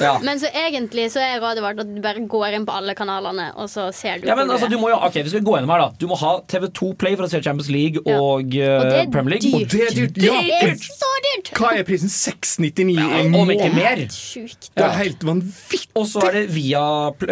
Ja. 0.03 0.19
Men 0.23 0.39
så 0.43 0.51
egentlig 0.53 1.09
så 1.15 1.23
er 1.25 1.41
rådet 1.41 1.63
vårt 1.65 1.81
at 1.81 1.89
du 1.95 2.01
bare 2.05 2.21
går 2.29 2.57
inn 2.59 2.67
på 2.69 2.75
alle 2.77 2.95
kanalene, 2.99 3.49
og 3.57 3.71
så 3.73 3.89
ser 3.97 4.21
du 4.21 4.29
Ja, 4.29 4.37
men 4.37 4.51
altså, 4.51 4.69
du 4.69 4.77
må 4.79 4.91
jo, 4.93 4.99
ok, 5.01 5.15
Vi 5.25 5.33
skal 5.33 5.45
gå 5.47 5.57
gjennom 5.57 5.73
her 5.73 5.85
da 5.87 5.89
Du 5.99 6.07
må 6.11 6.19
ha 6.21 6.35
TV2 6.51 6.93
Play 7.01 7.17
for 7.17 7.25
å 7.25 7.31
se 7.33 7.41
Champions 7.43 7.71
League 7.73 8.03
Ja. 8.05 8.19
og, 8.21 8.45
Og 8.45 8.51
det 8.53 9.01
er 9.05 9.11
Premier 9.13 9.39
League. 9.39 9.65
dyrt. 9.65 9.73
Det 9.73 9.87
er 9.89 9.95
dyrt. 9.97 10.15
Det 10.19 10.63
er 10.69 10.75
så 10.85 11.13
dyrt! 11.25 11.53
hva 11.59 11.73
er 11.79 11.85
prisen? 11.89 12.11
699 12.13 12.99
i 12.99 13.41
Om 13.41 13.51
ikke 13.55 13.69
mer. 13.75 14.01
Sjukt. 14.13 14.69
Det 14.77 14.85
er 14.85 14.95
helt 14.99 15.25
vanvittig. 15.27 15.87
Og 15.99 16.07
så 16.11 16.23
er 16.29 16.37
det 16.41 16.43
via, 16.55 16.83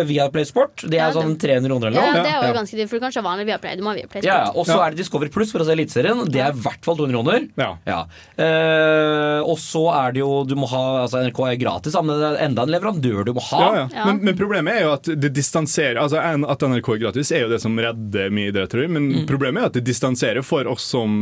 via 0.09 0.27
Play 0.33 0.47
Sport. 0.49 0.85
Det 0.87 0.99
er 0.99 1.07
Ja, 1.07 1.13
sånn 1.15 1.37
300 1.39 1.69
kroner 1.71 1.91
eller 1.93 2.01
Ja, 2.01 2.13
det 2.17 2.31
er 2.33 2.37
jo 2.41 2.49
Ja. 2.49 2.55
ganske 2.61 2.77
dyrt, 2.79 2.89
for 2.91 2.97
du 2.99 3.05
kan 3.05 3.13
ikke 3.13 3.23
ha 3.23 3.29
vanlig 3.29 3.47
Viaplay. 3.51 3.77
Du 3.77 3.83
må 3.87 3.93
ha 3.93 3.97
Viaplay. 4.01 4.23
Ja, 4.27 4.37
ja. 4.47 4.51
Og 4.55 4.67
så 4.67 4.77
Ja. 4.79 4.86
Er 4.87 4.95
det 4.95 5.03
Discovery 5.03 5.29
Plus 5.35 5.51
for 5.53 5.63
å 5.63 5.67
se 5.69 5.75
Eliteserien. 5.77 6.25
Det 6.33 6.41
er 6.41 6.55
i 6.55 6.63
hvert 6.65 6.83
fall 6.87 6.97
200 6.97 7.13
kroner. 7.17 7.47
Ja. 7.87 8.01
Eh, 8.39 9.41
og 9.47 9.59
så 9.61 9.83
er 9.95 10.15
det 10.17 10.21
jo 10.23 10.31
Du 10.49 10.55
må 10.59 10.69
ha 10.71 10.83
altså 11.05 11.21
NRK 11.25 11.41
er 11.51 11.59
gratis, 11.61 11.97
men 11.99 12.13
det 12.21 12.29
er 12.31 12.39
enda 12.47 12.65
en 12.67 12.73
leverandør 12.75 13.25
du 13.29 13.33
må 13.37 13.43
ha. 13.51 13.61
Ja, 13.63 13.71
ja. 13.81 13.87
Ja. 13.97 14.07
Men, 14.11 14.21
men 14.29 14.39
problemet 14.39 14.77
er 14.79 14.87
jo 14.87 14.93
at 14.97 15.11
det 15.23 15.31
distanserer 15.37 16.01
Altså 16.03 16.21
At 16.21 16.65
NRK 16.67 16.91
er 16.97 17.03
gratis, 17.07 17.31
er 17.35 17.45
jo 17.47 17.53
det 17.53 17.61
som 17.63 17.77
redder 17.81 18.33
mye 18.35 18.53
idrett, 18.53 18.71
tror 18.73 18.87
jeg. 18.87 18.93
Men 18.97 19.07
Mm. 19.17 19.23
problemet 19.29 19.63
er 19.63 19.67
at 19.71 19.77
det 19.79 19.85
distanserer 19.87 20.43
for 20.45 20.67
oss 20.69 20.83
som 20.93 21.13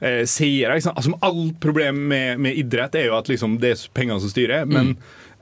eh, 0.00 0.22
seere. 0.30 0.76
Liksom. 0.78 0.94
Altså, 0.96 1.12
alt 1.26 1.58
problem 1.60 1.98
med, 2.08 2.38
med 2.40 2.56
idrett 2.60 2.94
er 3.00 3.08
jo 3.08 3.16
at 3.18 3.28
liksom, 3.28 3.58
det 3.62 3.72
er 3.74 3.82
pengene 3.96 4.20
som 4.22 4.30
styrer. 4.32 4.64
Men 4.70 4.94
Mm. 4.94 4.96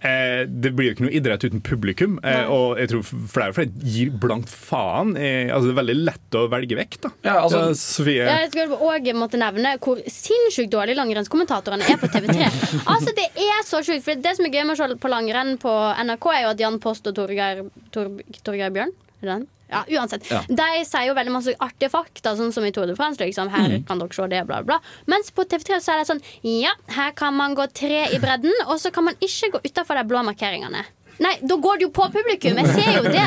Eh, 0.04 0.44
det 0.46 0.72
blir 0.76 0.88
jo 0.90 0.94
ikke 0.96 1.04
noe 1.06 1.14
idrett 1.18 1.44
uten 1.46 1.62
publikum. 1.64 2.18
Eh, 2.24 2.44
og 2.50 2.78
jeg 2.80 2.90
tror 2.92 3.04
flere 3.06 3.52
og 3.52 3.56
flere 3.58 3.86
gir 3.94 4.10
blankt 4.22 4.50
faen. 4.52 5.14
Eh, 5.16 5.48
altså, 5.52 5.68
det 5.70 5.74
er 5.74 5.80
veldig 5.80 5.96
lett 6.02 6.38
å 6.38 6.44
velge 6.52 6.78
vekk, 6.78 6.98
da. 7.06 7.12
Ja, 7.26 7.36
altså- 7.44 7.62
Ja, 7.68 7.78
Sofie. 7.82 8.26
Jeg 8.26 8.50
skulle 8.52 8.78
også 8.78 9.14
måtte 9.18 9.40
nevne 9.40 9.76
hvor 9.82 10.02
sinnssykt 10.06 10.72
dårlig 10.72 10.96
langrennskommentatorene 10.98 11.86
er 11.88 12.00
på 12.02 12.10
TV3. 12.12 12.50
Altså 12.92 13.14
Det 13.16 13.28
er 13.36 13.62
så 13.66 13.82
sjukt. 13.84 14.04
For 14.04 14.14
det 14.14 14.36
som 14.36 14.46
er 14.46 14.54
gøy 14.54 14.66
med 14.66 14.76
å 14.76 14.80
se 14.80 14.98
på 15.02 15.10
langrenn 15.12 15.56
på 15.62 15.72
NRK, 16.04 16.26
er 16.34 16.42
jo 16.46 16.52
at 16.54 16.60
Jan 16.60 16.78
Post 16.82 17.06
og 17.06 17.14
Torgeir 17.16 17.64
Tor, 17.94 18.10
Torgeir 18.44 18.72
Bjørn 18.74 18.92
er 19.22 19.26
det 19.26 19.34
han? 19.36 19.46
Ja, 19.72 19.82
uansett. 19.98 20.28
Ja. 20.30 20.42
De 20.48 20.68
sier 20.85 21.08
jo 21.08 21.14
veldig 21.18 21.32
masse 21.35 21.54
artige 21.64 21.90
fakta, 21.92 22.37
sånn 22.38 22.52
som 22.54 22.64
i 22.68 22.72
Tour 22.74 22.87
de 22.90 22.96
France. 22.98 23.18
Liksom. 23.22 23.48
Her 23.52 23.68
Mm. 23.72 23.85
kan 23.88 23.98
dere 23.98 24.12
se 24.14 24.26
det, 24.28 24.44
bla, 24.46 24.62
bla. 24.62 24.78
Mens 25.08 25.30
på 25.32 25.44
TV3 25.48 25.80
så 25.80 25.94
er 25.94 26.02
det 26.02 26.08
sånn 26.12 26.22
Ja, 26.44 26.72
her 26.92 27.12
kan 27.16 27.35
man 27.35 27.54
gå 27.56 27.66
tre 27.72 28.04
i 28.12 28.18
bredden, 28.22 28.52
og 28.66 28.78
så 28.78 28.92
kan 28.92 29.04
man 29.04 29.14
ikke 29.20 29.50
gå 29.56 29.61
utafor 29.64 29.96
de 29.96 30.04
blå 30.08 30.22
markeringene. 30.26 30.85
Nei, 31.22 31.37
da 31.44 31.54
går 31.61 31.78
det 31.78 31.85
jo 31.87 31.90
på 31.94 32.06
publikum! 32.11 32.56
Jeg 32.56 32.66
ser 32.72 32.96
jo 32.96 33.02
det. 33.04 33.26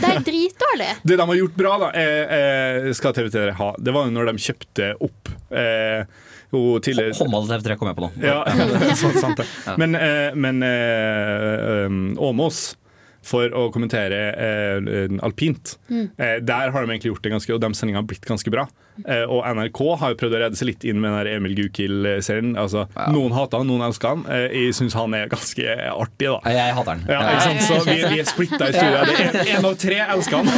Det 0.00 0.08
er 0.10 0.22
dritdårlig. 0.26 0.88
Det 1.04 1.16
de 1.20 1.26
har 1.28 1.36
gjort 1.36 1.56
bra, 1.56 1.74
da, 1.78 1.90
eh, 1.94 2.34
eh, 2.88 2.92
skal 2.96 3.12
TV3 3.12 3.52
ha, 3.60 3.74
det 3.78 3.92
var 3.94 4.08
jo 4.08 4.14
når 4.16 4.32
de 4.32 4.42
kjøpte 4.48 4.88
opp 5.06 5.28
eh, 5.52 6.04
tidligere 6.50 7.14
Håndball 7.14 7.46
TV3 7.46 7.76
kom 7.78 7.88
jeg 7.92 7.96
på 8.00 8.06
nå. 8.08 8.10
Ja, 8.24 8.42
sant, 9.02 9.20
sant 9.22 9.36
det. 9.38 9.46
Men, 9.78 9.94
eh, 9.94 10.34
men 10.34 10.62
eh, 10.66 11.86
um, 11.86 12.00
Åmås 12.18 12.76
for 13.26 13.52
å 13.56 13.66
kommentere 13.74 14.20
eh, 14.32 15.16
alpint. 15.24 15.76
Eh, 15.90 16.38
der 16.40 16.72
har 16.72 16.84
de 16.84 16.92
egentlig 16.92 17.12
gjort 17.12 17.26
det 17.26 17.32
ganske 17.34 17.52
Og 17.54 17.60
de 17.60 17.72
sendingene 17.76 18.00
har 18.02 18.08
blitt 18.08 18.28
ganske 18.28 18.52
bra. 18.52 18.66
Eh, 19.06 19.24
og 19.28 19.44
NRK 19.56 19.80
har 20.00 20.12
jo 20.14 20.18
prøvd 20.20 20.36
å 20.36 20.40
redde 20.44 20.58
seg 20.60 20.70
litt 20.70 20.84
inn 20.88 21.00
med 21.02 21.14
den 21.26 21.38
Emil 21.40 21.54
Gukild-serien. 21.58 22.54
Altså, 22.60 22.86
Noen 23.14 23.32
hater 23.36 23.62
han, 23.62 23.68
noen 23.70 23.84
elsker 23.86 24.14
han. 24.14 24.24
Eh, 24.30 24.46
jeg 24.66 24.76
syns 24.78 24.96
han 24.98 25.14
er 25.16 25.30
ganske 25.32 25.76
artig, 25.94 26.28
da. 26.30 26.38
Jeg 26.54 26.74
hater 26.78 26.92
han. 26.96 27.04
Ja, 27.10 27.20
ikke 27.34 27.46
sant? 27.46 27.62
Så 27.68 27.80
vi, 27.88 27.96
vi 28.14 28.20
er 28.22 28.28
splitta 28.30 28.68
i 28.70 28.74
studio. 28.74 29.04
Det 29.10 29.44
er 29.44 29.52
en 29.58 29.68
av 29.70 29.76
tre 29.80 30.00
elsker 30.16 30.40
han. 30.40 30.50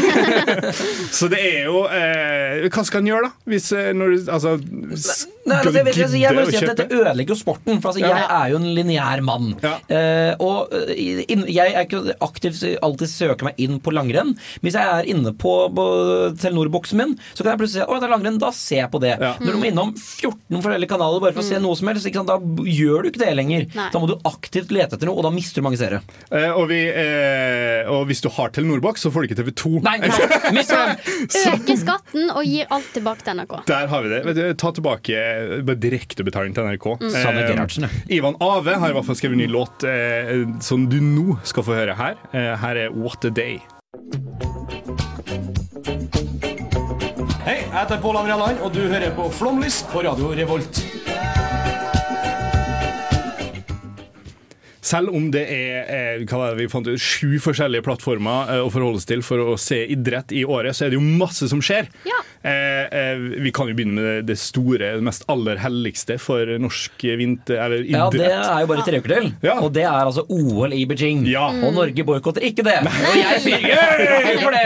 Så 1.19 1.29
det 1.33 1.39
er 1.43 1.67
jo 1.69 1.83
eh, 1.87 2.67
Hva 2.73 2.85
skal 2.87 3.03
han 3.03 3.11
gjøre, 3.11 3.29
da? 3.29 3.51
Hvis, 3.53 3.69
eh, 3.77 3.91
når, 3.97 4.15
du- 4.17 4.33
altså, 4.33 4.55
Nei, 4.63 5.57
altså, 5.59 5.73
jeg, 5.75 5.85
vet, 5.89 5.97
altså, 6.05 6.19
jeg 6.21 6.37
må 6.37 6.43
si 6.47 6.59
at? 6.61 6.69
Dette 6.71 6.87
ødelegger 7.01 7.35
jo 7.35 7.39
sporten. 7.41 7.81
For 7.83 7.91
altså, 7.91 8.03
Ja. 8.05 8.13
Jeg 8.23 8.29
er 8.31 8.51
jo 8.53 8.59
en 8.61 8.69
lineær 8.77 9.23
mann. 9.27 9.49
Ja. 9.63 9.73
Eh, 9.91 10.35
og 10.43 10.71
in, 10.95 11.45
jeg 11.51 11.73
er 11.75 11.87
ikke 11.89 12.15
aktivt 12.23 12.63
alltid 12.83 13.11
søker 13.11 13.49
meg 13.49 13.59
inn 13.63 13.81
på 13.83 13.91
langrenn. 13.95 14.35
Hvis 14.63 14.77
jeg 14.79 14.87
er 14.87 15.09
inne 15.11 15.33
på, 15.35 15.53
på 15.75 15.87
Telenor-boksen 16.39 17.01
min, 17.01 17.17
så 17.35 17.43
kan 17.43 17.53
jeg 17.57 17.63
plutselig 17.65 17.83
si 17.83 17.89
å, 17.89 17.99
det 17.99 18.07
er 18.09 18.13
langrenn. 18.15 18.32
Da 18.40 18.53
ser 18.57 18.83
jeg 18.83 18.90
på 18.92 19.01
det. 19.03 19.12
Ja. 19.21 19.35
Når 19.40 19.57
du 19.57 19.61
må 19.61 19.68
innom 19.68 19.92
14 19.97 20.62
forskjellige 20.62 20.92
kanaler 20.92 21.23
bare 21.23 21.37
for 21.37 21.45
å 21.45 21.47
se 21.47 21.61
noe 21.62 21.79
som 21.79 21.90
helst, 21.90 22.09
ikke 22.09 22.23
sant? 22.23 22.31
da 22.33 22.68
gjør 22.68 23.05
du 23.05 23.11
ikke 23.11 23.23
det 23.25 23.33
lenger. 23.37 23.66
Nei. 23.77 23.88
Da 23.92 24.03
må 24.03 24.09
du 24.11 24.14
aktivt 24.29 24.73
lete 24.75 24.97
etter 24.97 25.09
noe, 25.09 25.18
og 25.21 25.27
da 25.27 25.33
mister 25.35 25.61
du 25.61 25.66
mange 25.66 25.81
seere. 25.81 26.03
Eh, 26.31 26.49
og, 26.51 26.66
vi, 26.71 26.81
eh, 26.88 27.90
og 27.92 28.07
hvis 28.11 28.23
du 28.25 28.31
har 28.33 28.53
Telenor-boks, 28.55 29.05
så 29.07 29.12
får 29.12 29.27
du 29.27 29.31
ikke 29.31 29.40
TV2. 29.42 29.75
Nei, 29.87 29.97
nei, 30.03 30.11
mister 30.57 30.81
dem! 30.81 31.18
Øker 31.53 31.81
skatten 31.81 32.33
og 32.33 32.42
gir 32.49 32.71
alt 32.73 32.90
tilbake 32.97 33.27
til 33.27 33.38
NRK. 33.40 33.57
Der 33.71 33.90
har 33.92 34.07
vi 34.07 34.12
det. 34.12 34.23
Du, 34.38 34.42
ta 34.62 34.73
tilbake 34.77 35.18
eh, 35.18 35.75
direktebetaling 35.87 36.57
til 36.57 36.68
NRK. 36.71 36.88
Mm. 37.03 37.12
Eh, 37.12 37.88
Ivan 38.18 38.38
Ave 38.40 38.79
har 38.79 38.92
i 38.92 38.97
hvert 38.97 39.09
fall 39.09 39.18
skrevet 39.18 39.38
en 39.38 39.45
ny 39.45 39.51
låt 39.53 39.87
eh, 39.88 40.45
som 40.64 40.88
du 40.90 40.99
nå 41.03 41.38
skal 41.49 41.66
få 41.66 41.79
høre 41.83 41.97
her. 41.99 42.18
Eh, 42.33 42.53
her 42.62 42.85
er 42.87 42.97
What 42.97 43.25
a 43.29 43.31
Day. 43.31 43.61
Jeg 47.73 47.81
heter 47.81 48.01
Pål 48.05 48.17
André 48.21 48.35
Land, 48.37 48.59
og 48.61 48.75
du 48.75 48.83
hører 48.85 49.15
på 49.17 49.31
Flomlys 49.33 49.79
på 49.89 50.03
Radio 50.05 50.35
Revolt. 50.37 50.83
Selv 54.83 55.12
om 55.14 55.29
det 55.31 55.45
er 55.47 55.87
eh, 55.87 56.23
hva 56.27 56.49
det 56.51 56.59
vi 56.59 56.68
fant 56.73 56.88
ut, 56.90 56.99
sju 56.99 57.37
forskjellige 57.42 57.85
plattformer 57.87 58.51
eh, 58.57 58.62
å 58.66 58.71
forholde 58.75 58.99
seg 59.03 59.12
til 59.12 59.21
for 59.23 59.38
å 59.53 59.57
se 59.61 59.79
idrett 59.95 60.33
i 60.35 60.42
året, 60.45 60.75
så 60.75 60.87
er 60.88 60.90
det 60.90 60.99
jo 60.99 61.05
masse 61.23 61.47
som 61.51 61.61
skjer. 61.62 61.87
Ja. 62.09 62.18
Eh, 62.42 62.88
eh, 62.90 63.21
vi 63.45 63.53
kan 63.55 63.68
jo 63.71 63.77
begynne 63.79 63.95
med 64.03 64.27
det, 64.27 64.35
store, 64.42 64.88
det 64.99 65.05
mest 65.07 65.23
aller 65.31 65.61
helligste 65.62 66.16
for 66.18 66.51
norsk 66.59 67.05
vinter... 67.21 67.61
Eller 67.62 67.85
Ja. 67.87 68.09
Det 68.11 68.27
er 68.27 68.64
jo 68.64 68.71
bare 68.73 68.83
tre 68.88 68.99
uker 68.99 69.14
til. 69.21 69.29
Ja. 69.47 69.55
Og 69.62 69.71
det 69.77 69.85
er 69.87 70.01
altså 70.03 70.25
OL 70.35 70.75
i 70.75 70.83
Beijing. 70.90 71.23
Ja. 71.31 71.47
Og 71.62 71.77
Norge 71.79 72.03
boikotter 72.09 72.42
ikke 72.51 72.66
det. 72.66 72.81
Og 72.83 73.16
jeg 73.21 73.38
sier 73.47 73.62
«Yay!» 73.71 74.35
for 74.42 74.57
det! 74.57 74.64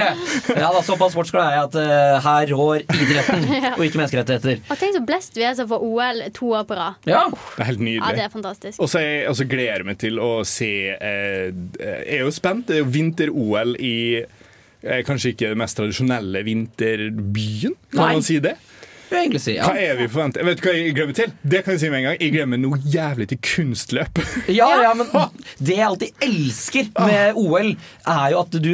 Ja, 0.56 0.70
da, 0.72 0.80
Såpass 0.86 1.12
sportsglad 1.12 1.50
er 1.50 1.58
jeg 1.58 1.66
at 1.68 1.76
uh, 1.76 2.16
her 2.24 2.54
rår 2.56 2.86
idretten, 2.96 3.44
og 3.76 3.84
ikke 3.84 4.00
menneskerettigheter. 4.00 4.64
Og 4.72 4.80
tenk 4.80 4.96
så 4.96 5.04
blest 5.12 5.36
vi 5.36 5.44
er 5.44 5.56
som 5.58 5.68
får 5.68 5.84
OL 5.92 6.24
to 6.36 6.50
år 6.56 6.64
på 6.72 6.78
rad. 6.78 6.96
Ja. 7.10 7.26
Det 7.28 7.60
er 7.66 7.70
helt 7.74 7.82
Ja, 7.82 7.88
nydelig. 7.90 8.16
det 8.16 8.24
er 8.30 8.32
fantastisk. 8.32 8.80
Og 8.80 8.88
så 8.88 9.02
er- 9.04 9.28
og 9.28 9.36
så 9.36 9.44
gleder 9.50 9.82
jeg 9.82 9.86
meg 9.88 9.98
til 9.98 10.05
å 10.22 10.44
se 10.46 10.70
eh, 10.94 11.48
Jeg 11.50 12.18
er 12.18 12.24
jo 12.24 12.32
spent. 12.34 12.66
Det 12.68 12.78
er 12.78 12.82
jo 12.84 12.90
vinter-OL 12.94 13.76
i 13.82 13.96
eh, 14.22 15.02
kanskje 15.06 15.34
ikke 15.34 15.50
den 15.52 15.60
mest 15.62 15.78
tradisjonelle 15.78 16.42
vinterbyen, 16.46 17.76
kan 17.92 18.02
Nei. 18.02 18.12
man 18.18 18.26
si 18.26 18.38
det? 18.44 18.56
Vil 19.10 19.16
jeg 19.18 19.26
egentlig 19.26 19.42
si. 19.44 19.54
Hva 19.60 19.72
er 19.78 19.98
vi 20.00 20.06
forventer? 20.12 20.44
Vet 20.46 20.60
du 20.60 20.66
hva 20.68 20.74
jeg 20.76 20.94
glemmer 20.96 21.16
til? 21.18 21.32
Det 21.42 21.60
kan 21.66 21.74
jeg 21.76 21.82
si 21.82 21.90
med 21.92 21.98
en 22.00 22.06
gang. 22.10 22.16
Jeg 22.22 22.32
glemmer 22.34 22.60
noe 22.62 22.78
jævlig 22.92 23.28
til 23.32 23.40
kunstløp. 23.46 24.20
Ja, 24.52 24.68
ja, 24.82 24.92
men 24.98 25.10
det 25.58 25.76
jeg 25.76 25.86
alltid 25.86 26.26
elsker 26.26 26.90
med 26.98 27.38
OL, 27.40 27.72
er 28.06 28.26
jo 28.34 28.40
at 28.42 28.56
du 28.62 28.70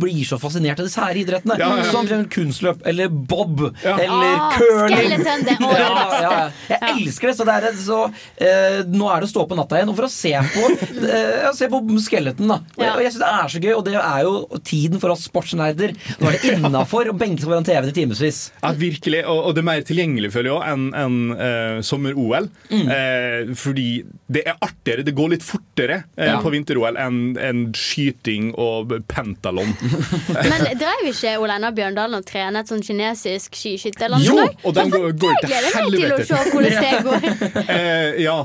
blir 0.00 0.24
så 0.28 0.38
fascinert 0.42 0.80
av 0.82 0.88
disse 0.88 1.00
her 1.02 1.18
idrettene. 1.20 1.58
Ja, 1.60 1.70
ja. 1.80 1.86
Som 1.92 2.08
kunstløp 2.32 2.84
eller 2.88 3.08
bob 3.12 3.64
Ja. 3.84 3.96
eller 3.98 4.34
Ah, 4.34 4.52
curling. 4.56 5.12
Ja, 5.24 5.78
ja, 5.78 6.20
ja. 6.24 6.32
Jeg 6.68 6.80
elsker 7.04 7.30
det. 7.30 7.36
Så, 7.38 7.44
det 7.46 7.54
er, 7.54 7.76
så 7.78 7.98
eh, 8.40 8.80
nå 8.90 9.08
er 9.12 9.22
det 9.22 9.28
å 9.28 9.32
stå 9.34 9.44
på 9.50 9.58
natta 9.58 9.78
igjen. 9.78 9.90
Og 9.92 9.98
for 9.98 10.08
å 10.08 10.12
se 10.12 10.32
på, 10.54 10.68
eh, 11.04 11.46
se 11.56 11.68
på 11.72 11.80
skeleton, 12.04 12.50
da. 12.50 12.58
Og, 12.78 12.84
jeg 13.04 13.12
synes 13.14 13.20
det 13.22 13.30
er 13.30 13.52
så 13.54 13.62
gøy, 13.64 13.72
og 13.78 13.84
det 13.88 13.96
er 14.00 14.20
jo 14.26 14.60
tiden 14.66 15.00
for 15.02 15.14
oss 15.14 15.26
sportsnerder. 15.28 15.94
Nå 16.20 16.30
er 16.30 16.38
det 16.38 16.54
innafor 16.58 17.10
å 17.12 17.16
benke 17.18 17.42
seg 17.44 17.50
foran 17.52 17.66
TV-en 17.66 17.92
i 17.92 17.96
timevis. 17.96 18.40
Ja, 18.62 18.72
virkelig, 18.78 19.22
og, 19.30 19.40
og 19.50 19.56
det 19.58 19.64
mer 19.74 19.84
tilgjengelig 19.86 20.32
føler 20.34 20.50
jeg 20.52 20.74
enn 20.74 20.86
en, 20.98 21.18
uh, 21.36 21.82
sommer-OL. 21.84 22.48
Mm. 22.70 22.86
Uh, 22.88 23.52
fordi 23.58 23.88
det 24.32 24.46
er 24.48 24.58
artigere, 24.64 25.04
det 25.06 25.14
går 25.18 25.34
litt 25.34 25.44
fortere 25.46 26.00
uh, 26.16 26.24
Ja. 26.24 26.38
på 26.42 26.52
vinter-OL 26.54 26.98
enn 27.00 27.20
en 27.36 27.64
skyting 27.76 28.52
og 28.60 28.94
pentalon. 29.10 29.74
Men 30.50 30.66
drev 30.80 31.10
ikke 31.10 31.36
Ole 31.42 31.58
Einar 31.58 31.74
Bjørndalen 31.76 32.18
og 32.18 32.26
trene 32.28 32.62
et 32.64 32.70
sånn 32.70 32.82
kinesisk 32.84 33.54
jo, 33.64 34.36
og 34.64 34.74
den 34.76 34.90
går, 34.92 35.12
går 35.18 35.38
til 35.40 35.48
Gleder 35.48 35.74
meg 35.76 35.96
til 35.96 36.12
å 36.14 36.18
se 36.28 36.40
hvordan 36.52 36.84
det 36.84 37.00
går. 37.08 37.64
Eh, 37.64 38.22
ja. 38.24 38.36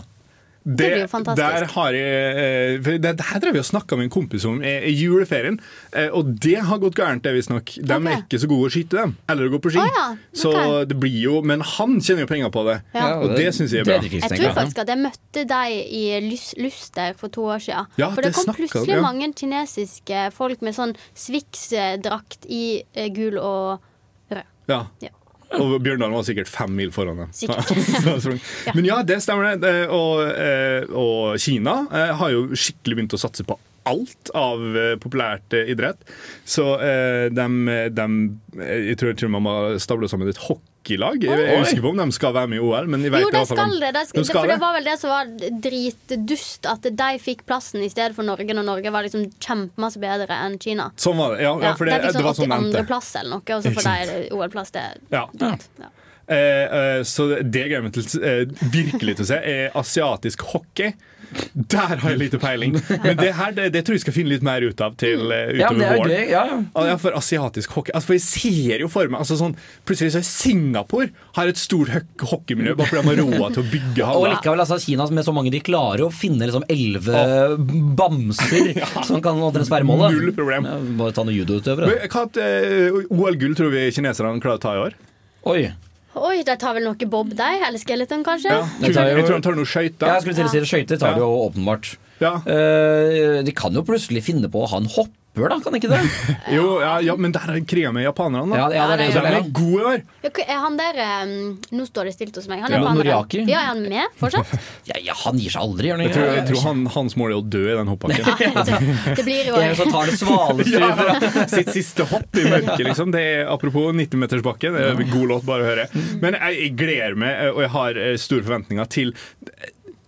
Det, 0.70 0.86
blir 0.86 1.02
jo 1.02 1.10
fantastisk. 1.10 1.42
Der 1.42 1.66
har 1.74 1.96
jeg, 1.98 2.34
eh, 2.44 2.90
det, 3.02 3.14
det 3.18 3.26
her 3.26 3.42
drev 3.42 3.56
vi 3.58 3.62
og 3.64 3.66
snakka 3.66 3.98
med 3.98 4.06
en 4.06 4.12
kompis 4.14 4.46
om 4.46 4.60
i, 4.62 4.74
i 4.92 4.94
juleferien, 4.94 5.58
eh, 5.98 6.10
og 6.14 6.30
det 6.44 6.60
har 6.68 6.78
gått 6.84 6.98
gærent, 7.00 7.24
det 7.26 7.34
visstnok. 7.34 7.74
De 7.82 7.98
er 7.98 8.22
ikke 8.22 8.42
så 8.44 8.50
gode 8.52 8.70
å 8.70 8.74
skyte, 8.74 9.00
dem. 9.00 9.16
Eller 9.32 9.50
å 9.50 9.54
gå 9.56 9.62
på 9.66 9.74
ski. 9.74 9.82
Oh, 9.82 9.90
ja, 9.98 10.06
Så 10.38 10.54
det 10.90 10.98
blir 11.00 11.18
jo 11.24 11.40
Men 11.42 11.62
han 11.66 11.98
tjener 12.04 12.26
jo 12.26 12.30
penger 12.30 12.52
på 12.54 12.64
det, 12.68 12.78
Ja. 12.94 13.18
og 13.18 13.34
det 13.38 13.50
syns 13.56 13.74
jeg 13.74 13.82
er 13.82 13.90
Det 13.90 13.96
bra. 13.96 14.06
er 14.06 14.20
Jeg 14.20 14.40
tror 14.40 14.56
faktisk 14.60 14.80
at 14.84 14.94
jeg 14.94 15.02
møtte 15.02 15.46
deg 15.50 15.94
i 16.00 16.04
Luster 16.62 17.14
for 17.18 17.34
to 17.34 17.48
år 17.50 17.64
siden. 17.64 17.88
Ja, 17.98 18.10
for 18.14 18.22
det 18.22 18.34
det 18.34 18.36
kom 18.38 18.54
plutselig 18.54 18.94
om, 18.94 18.96
ja. 19.00 19.02
mange 19.02 19.34
kinesiske 19.34 20.32
folk 20.36 20.62
med 20.62 20.76
sånn 20.78 20.96
Swix-drakt 21.16 22.46
i 22.50 22.84
eh, 22.94 23.10
gul 23.14 23.38
og 23.42 23.80
rød. 24.32 24.46
Ja. 24.70 24.86
Ja. 25.02 25.10
Og 25.58 25.80
Bjørndalen 25.82 26.14
var 26.14 26.26
sikkert 26.28 26.50
fem 26.52 26.76
mil 26.78 26.92
foran 26.94 27.24
dem. 27.24 27.32
Men 28.76 28.86
ja, 28.86 29.00
det 29.06 29.22
stemmer. 29.26 29.58
det. 29.58 29.74
Og, 29.94 30.22
eh, 30.30 30.86
og 30.94 31.40
Kina 31.42 31.82
eh, 31.90 32.14
har 32.20 32.34
jo 32.36 32.46
skikkelig 32.54 33.00
begynt 33.00 33.18
å 33.18 33.22
satse 33.22 33.46
på 33.48 33.58
alt 33.90 34.30
av 34.38 34.62
eh, 34.78 34.94
populært 35.02 35.56
idrett. 35.60 36.04
Så 36.46 36.68
de, 37.34 37.48
dem 37.96 38.20
Jeg 38.60 39.00
tror 39.02 39.18
til 39.18 39.30
og 39.30 39.34
med 39.34 39.40
man 39.40 39.48
må 39.48 39.80
stable 39.82 40.10
sammen 40.12 40.30
et 40.30 40.44
hockeylag. 40.80 41.24
Jeg 41.24 41.40
jeg 41.40 41.60
husker 41.60 41.82
på 41.82 41.90
om 41.90 41.98
de 41.98 42.12
skal 42.16 42.34
være 42.34 42.48
med 42.50 42.58
i 42.58 42.62
OL, 42.64 42.88
men 42.88 43.02
jeg 43.04 43.12
vet 43.12 43.22
Jo, 43.22 43.28
i 43.28 43.32
de 43.32 43.38
hvert 43.38 43.48
fall 43.48 43.60
om- 43.60 43.70
skal 43.72 43.80
det. 43.80 43.94
De 43.94 44.06
skal, 44.08 44.22
De 44.22 44.26
skal 44.26 44.40
for 44.42 44.48
det 44.48 44.56
det. 44.56 44.62
var 44.62 44.74
vel 44.74 44.84
det 44.84 45.00
som 45.00 45.10
var 45.10 45.26
dritdust, 45.62 46.66
at 46.70 46.82
de 46.82 47.10
fikk 47.20 47.46
plassen 47.46 47.84
i 47.84 47.90
stedet 47.92 48.16
for 48.16 48.24
Norge, 48.28 48.48
når 48.56 48.66
Norge 48.68 48.92
var 48.92 49.04
liksom 49.06 49.28
kjempemasse 49.40 50.00
bedre 50.02 50.30
enn 50.46 50.58
Kina. 50.62 50.90
Sånn 50.98 51.18
var 51.20 51.36
det. 51.36 51.44
Ja, 51.44 51.54
ja, 51.60 51.70
Ja, 51.70 51.76
for 51.76 51.86
det, 51.86 52.00
de 52.02 52.08
fikk 52.08 52.16
sånn 52.16 52.24
var 52.24 52.34
sånn 52.34 52.50
de 52.72 52.84
82.-plass 52.84 53.16
eller 53.20 53.30
noe, 53.30 53.56
og 53.58 53.64
så 53.64 53.74
får 53.76 53.84
de 53.84 54.30
OL-plass. 54.36 54.72
Det 54.72 54.82
er 54.82 54.98
Ja. 55.12 55.26
Ja. 55.40 55.56
Eh, 56.30 56.38
eh, 56.38 57.02
så 57.10 57.28
det 57.42 57.52
gleder 57.52 57.70
jeg 57.80 57.84
meg 57.84 57.94
til 57.94 58.24
eh, 58.24 58.46
virkelig 58.70 59.16
til 59.18 59.26
å 59.26 59.28
se, 59.32 59.40
er 59.44 59.72
asiatisk 59.74 60.42
hockey. 60.54 60.94
Der 61.54 62.00
har 62.02 62.10
jeg 62.10 62.20
lite 62.20 62.40
peiling. 62.42 62.76
Men 63.04 63.18
det 63.20 63.32
her 63.38 63.54
det, 63.56 63.68
det 63.76 63.84
tror 63.86 63.98
jeg 63.98 64.04
skal 64.06 64.16
finne 64.16 64.34
litt 64.34 64.46
mer 64.46 64.64
ut 64.66 64.82
av 64.82 64.96
til 65.00 65.30
uh, 65.30 65.52
Ja, 65.58 65.70
utover 65.70 65.86
er 65.86 66.00
våren. 66.00 66.14
Ja, 66.32 66.44
ja. 66.50 66.60
Ah, 66.74 66.88
Ja, 66.90 66.98
for 67.02 67.16
asiatisk 67.18 67.76
hockey 67.78 67.94
altså, 67.94 68.10
For 68.10 68.18
jeg 68.18 68.26
ser 68.26 68.84
jo 68.84 68.90
for 68.92 69.12
meg 69.12 69.22
altså, 69.22 69.38
sånn, 69.40 69.56
Plutselig 69.88 70.14
så 70.16 70.22
er 70.22 70.28
Singapore 70.28 71.10
har 71.38 71.52
et 71.52 71.60
stort 71.62 71.92
hockeymiljø 72.32 72.76
bare 72.80 72.90
fordi 72.92 73.04
de 73.04 73.26
har 73.28 73.42
råd 73.44 73.58
til 73.58 73.64
å 73.64 73.68
bygge 73.74 74.10
Og 74.20 74.28
likevel, 74.32 74.64
altså, 74.66 74.80
Kina 74.82 75.10
med 75.14 75.28
så 75.28 75.36
mange 75.36 75.54
de 75.54 75.62
klarer 75.66 76.06
å 76.06 76.12
finne 76.14 76.48
liksom 76.50 76.66
elleve 76.70 77.24
bamser 78.00 78.72
som 79.08 79.22
kan 79.24 79.40
omtrent 79.42 79.68
sperremålet. 79.68 80.16
Null 80.16 80.34
problem. 80.38 80.68
Ja, 80.70 80.78
bare 81.00 81.16
ta 81.16 81.26
noen 81.26 81.38
judoutøvere. 81.38 82.08
Hva 82.12 82.26
uh, 82.30 83.00
OL-gull 83.10 83.56
tror 83.58 83.74
vi 83.74 83.88
kineserne 83.96 84.40
klarer 84.44 84.60
å 84.60 84.64
ta 84.64 84.76
i 84.76 84.82
år? 84.88 84.98
Oi. 85.50 85.62
Oi, 86.28 86.44
de 86.44 86.56
tar 86.60 86.74
vel 86.78 86.84
noe 86.84 87.08
bob, 87.10 87.34
de? 87.38 87.50
Eller 87.68 87.80
skeleton, 87.82 88.24
kanskje? 88.26 88.52
Ja. 88.52 88.68
Det 88.82 88.94
tar 88.96 89.10
jo- 89.10 89.18
Jeg 89.18 89.26
tror 89.30 89.36
de 89.40 89.48
tar 89.48 89.56
noe 89.56 89.66
skøyter. 89.66 90.08
Jeg 90.08 90.22
skulle 90.22 90.36
til 90.36 90.46
å 90.46 90.50
si 90.52 90.60
det, 90.60 90.68
Skøyter 90.70 91.00
tar 91.00 91.14
det 91.16 91.24
jo 91.24 91.32
åpenbart. 91.50 91.98
Ja. 92.20 92.34
Uh, 92.44 93.42
de 93.48 93.52
kan 93.56 93.74
jo 93.74 93.82
plutselig 93.88 94.24
finne 94.26 94.50
på 94.52 94.66
å 94.66 94.68
ha 94.70 94.78
en 94.82 94.90
hopper, 95.36 95.50
da, 95.50 95.60
kan 95.64 95.76
ikke 95.78 95.90
det? 95.92 96.00
Jo, 96.56 96.80
ja, 96.82 97.00
ja, 97.04 97.16
men 97.20 97.34
der 97.36 97.52
er 97.54 97.60
kriga 97.68 97.92
med 97.96 98.04
japanerne. 98.04 98.58
Ja, 98.58 98.68
da. 98.70 98.76
ja, 98.76 98.88
det 98.90 98.94
er 98.94 99.02
det 99.02 99.08
Ja, 99.08 99.14
som 99.16 99.28
er 99.30 99.52
gode 99.56 99.80
i 99.80 99.86
år. 99.90 100.04
Ja, 100.24 100.32
Er 100.46 100.62
han 100.64 100.78
der 100.80 101.00
um, 101.24 101.34
Nå 101.76 101.86
står 101.88 102.10
det 102.10 102.14
stilt 102.16 102.40
hos 102.40 102.48
meg. 102.52 102.64
Han 102.66 102.74
er 102.74 102.82
ja. 102.82 102.94
Noriaki. 102.98 103.44
Ja, 103.50 103.64
er 103.64 103.72
han 103.74 103.84
med 103.86 104.18
fortsatt? 104.20 104.54
ja, 104.90 105.00
ja, 105.10 105.16
Han 105.26 105.40
gir 105.42 105.54
seg 105.54 105.66
aldri, 105.66 105.92
gjør 105.92 106.04
Jeg 106.06 106.16
tror, 106.16 106.30
jeg 106.40 106.48
tror 106.50 106.64
han, 106.68 106.86
hans 106.96 107.18
mål 107.20 107.36
er 107.36 107.40
å 107.40 107.46
dø 107.58 107.64
i 107.66 107.78
den 107.80 107.92
hoppbakken. 107.94 108.26
Det 109.20 109.26
blir 109.26 109.52
jo 109.52 109.60
En 109.62 109.76
som 109.80 109.94
tar 109.94 110.10
det 110.10 110.18
svaleste 110.20 110.84
Ja, 110.84 111.46
sitt 111.52 111.74
siste 111.76 112.08
hopp 112.10 112.40
i 112.40 112.46
mørket, 112.48 112.86
liksom. 112.88 113.14
Det 113.16 113.26
er, 113.34 113.46
apropos 113.52 113.92
90-metersbakken, 113.96 114.76
det 114.76 114.88
er 114.88 115.04
en 115.06 115.12
god 115.14 115.28
låt, 115.34 115.46
bare 115.48 115.66
å 115.66 115.70
høre. 115.70 115.86
Men 116.24 116.38
jeg, 116.38 116.60
jeg 116.64 116.76
gleder 116.80 117.18
meg, 117.20 117.36
eh, 117.46 117.52
og 117.54 117.64
jeg 117.66 117.74
har 117.76 118.00
eh, 118.00 118.16
store 118.22 118.46
forventninger 118.48 118.90
til 118.92 119.14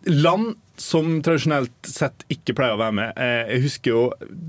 land 0.08 0.56
som 0.82 1.20
tradisjonelt 1.22 1.86
sett 1.86 2.24
ikke 2.34 2.56
pleier 2.58 2.74
å 2.74 2.80
være 2.82 2.96
med. 2.98 3.12
Eh, 3.22 3.52
Jeg 3.54 3.62
husker 3.68 3.92
jo 3.94 4.02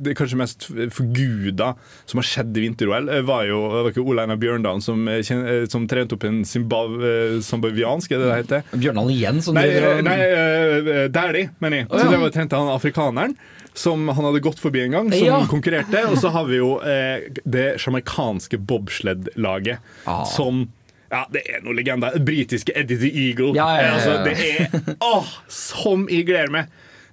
det 0.02 0.14
kanskje 0.16 0.38
mest 0.40 0.64
forguda 0.96 1.74
som 2.08 2.20
har 2.22 2.26
skjedd 2.28 2.56
i 2.56 2.62
vinter-OL, 2.64 3.10
eh, 3.12 3.20
var 3.28 3.44
jo 3.50 3.58
det 3.68 3.82
var 3.84 3.90
ikke 3.92 4.06
Ole 4.08 4.24
Einar 4.24 4.40
Bjørndalen 4.40 4.80
som, 4.82 5.04
eh, 5.12 5.20
som 5.68 5.86
trente 5.90 6.16
opp 6.16 6.24
en 6.24 6.42
zimbabwiansk, 6.44 8.12
er 8.12 8.18
det 8.22 8.28
det 8.30 8.38
heter? 8.42 8.62
Bjørndalen 8.72 9.12
igjen, 9.14 9.42
som 9.44 9.54
Nei, 9.58 9.66
driver 9.68 10.02
nei 10.02 11.08
Dæhlie, 11.12 11.50
mener 11.60 11.82
jeg. 11.82 11.88
Så 11.92 12.10
det 12.10 12.20
var 12.22 12.30
trente 12.34 12.56
han 12.62 12.72
afrikaneren. 12.76 13.36
Som 13.74 14.04
han 14.12 14.24
hadde 14.26 14.42
gått 14.44 14.58
forbi 14.60 14.82
en 14.84 14.90
gang, 14.92 15.06
som 15.12 15.24
Ja. 15.26 15.38
konkurrerte. 15.48 16.02
Og 16.10 16.18
så 16.20 16.28
har 16.30 16.44
vi 16.44 16.56
jo 16.58 16.74
eh, 16.80 17.28
det 17.48 17.78
jamaicanske 17.80 18.58
bobsled-laget, 18.60 19.78
Ah. 20.06 20.24
som 20.24 20.68
ja, 21.12 21.26
det 21.32 21.42
er 21.44 21.60
noe 21.64 21.76
legende. 21.76 22.10
Britiske 22.24 22.74
Eddie 22.78 22.98
the 22.98 23.10
Eagle. 23.26 23.52
Ja, 23.56 23.68
ja, 23.76 23.82
ja, 23.82 23.86
ja. 23.86 23.92
Altså, 23.98 24.14
det 24.24 24.34
er 24.48 24.96
Åh, 25.04 25.36
som 25.52 26.08
jeg 26.10 26.26
gleder 26.28 26.52
meg! 26.54 26.72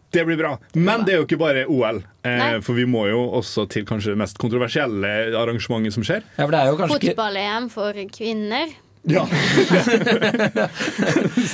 Det 0.10 0.24
blir 0.26 0.40
bra. 0.40 0.56
Men 0.74 1.04
det 1.06 1.14
er 1.14 1.20
jo 1.20 1.26
ikke 1.28 1.38
bare 1.38 1.68
OL. 1.70 2.00
Eh, 2.26 2.56
for 2.66 2.74
vi 2.74 2.88
må 2.90 3.04
jo 3.12 3.20
også 3.38 3.68
til 3.70 3.86
kanskje 3.86 4.16
det 4.16 4.22
mest 4.24 4.40
kontroversielle 4.42 5.12
arrangementet 5.38 5.94
som 5.94 6.06
skjer. 6.08 6.24
Ja, 6.40 6.48
Fotball-EM 6.50 7.70
for 7.70 7.94
kvinner. 8.16 8.74
Ja. 9.08 9.24
er 9.30 10.68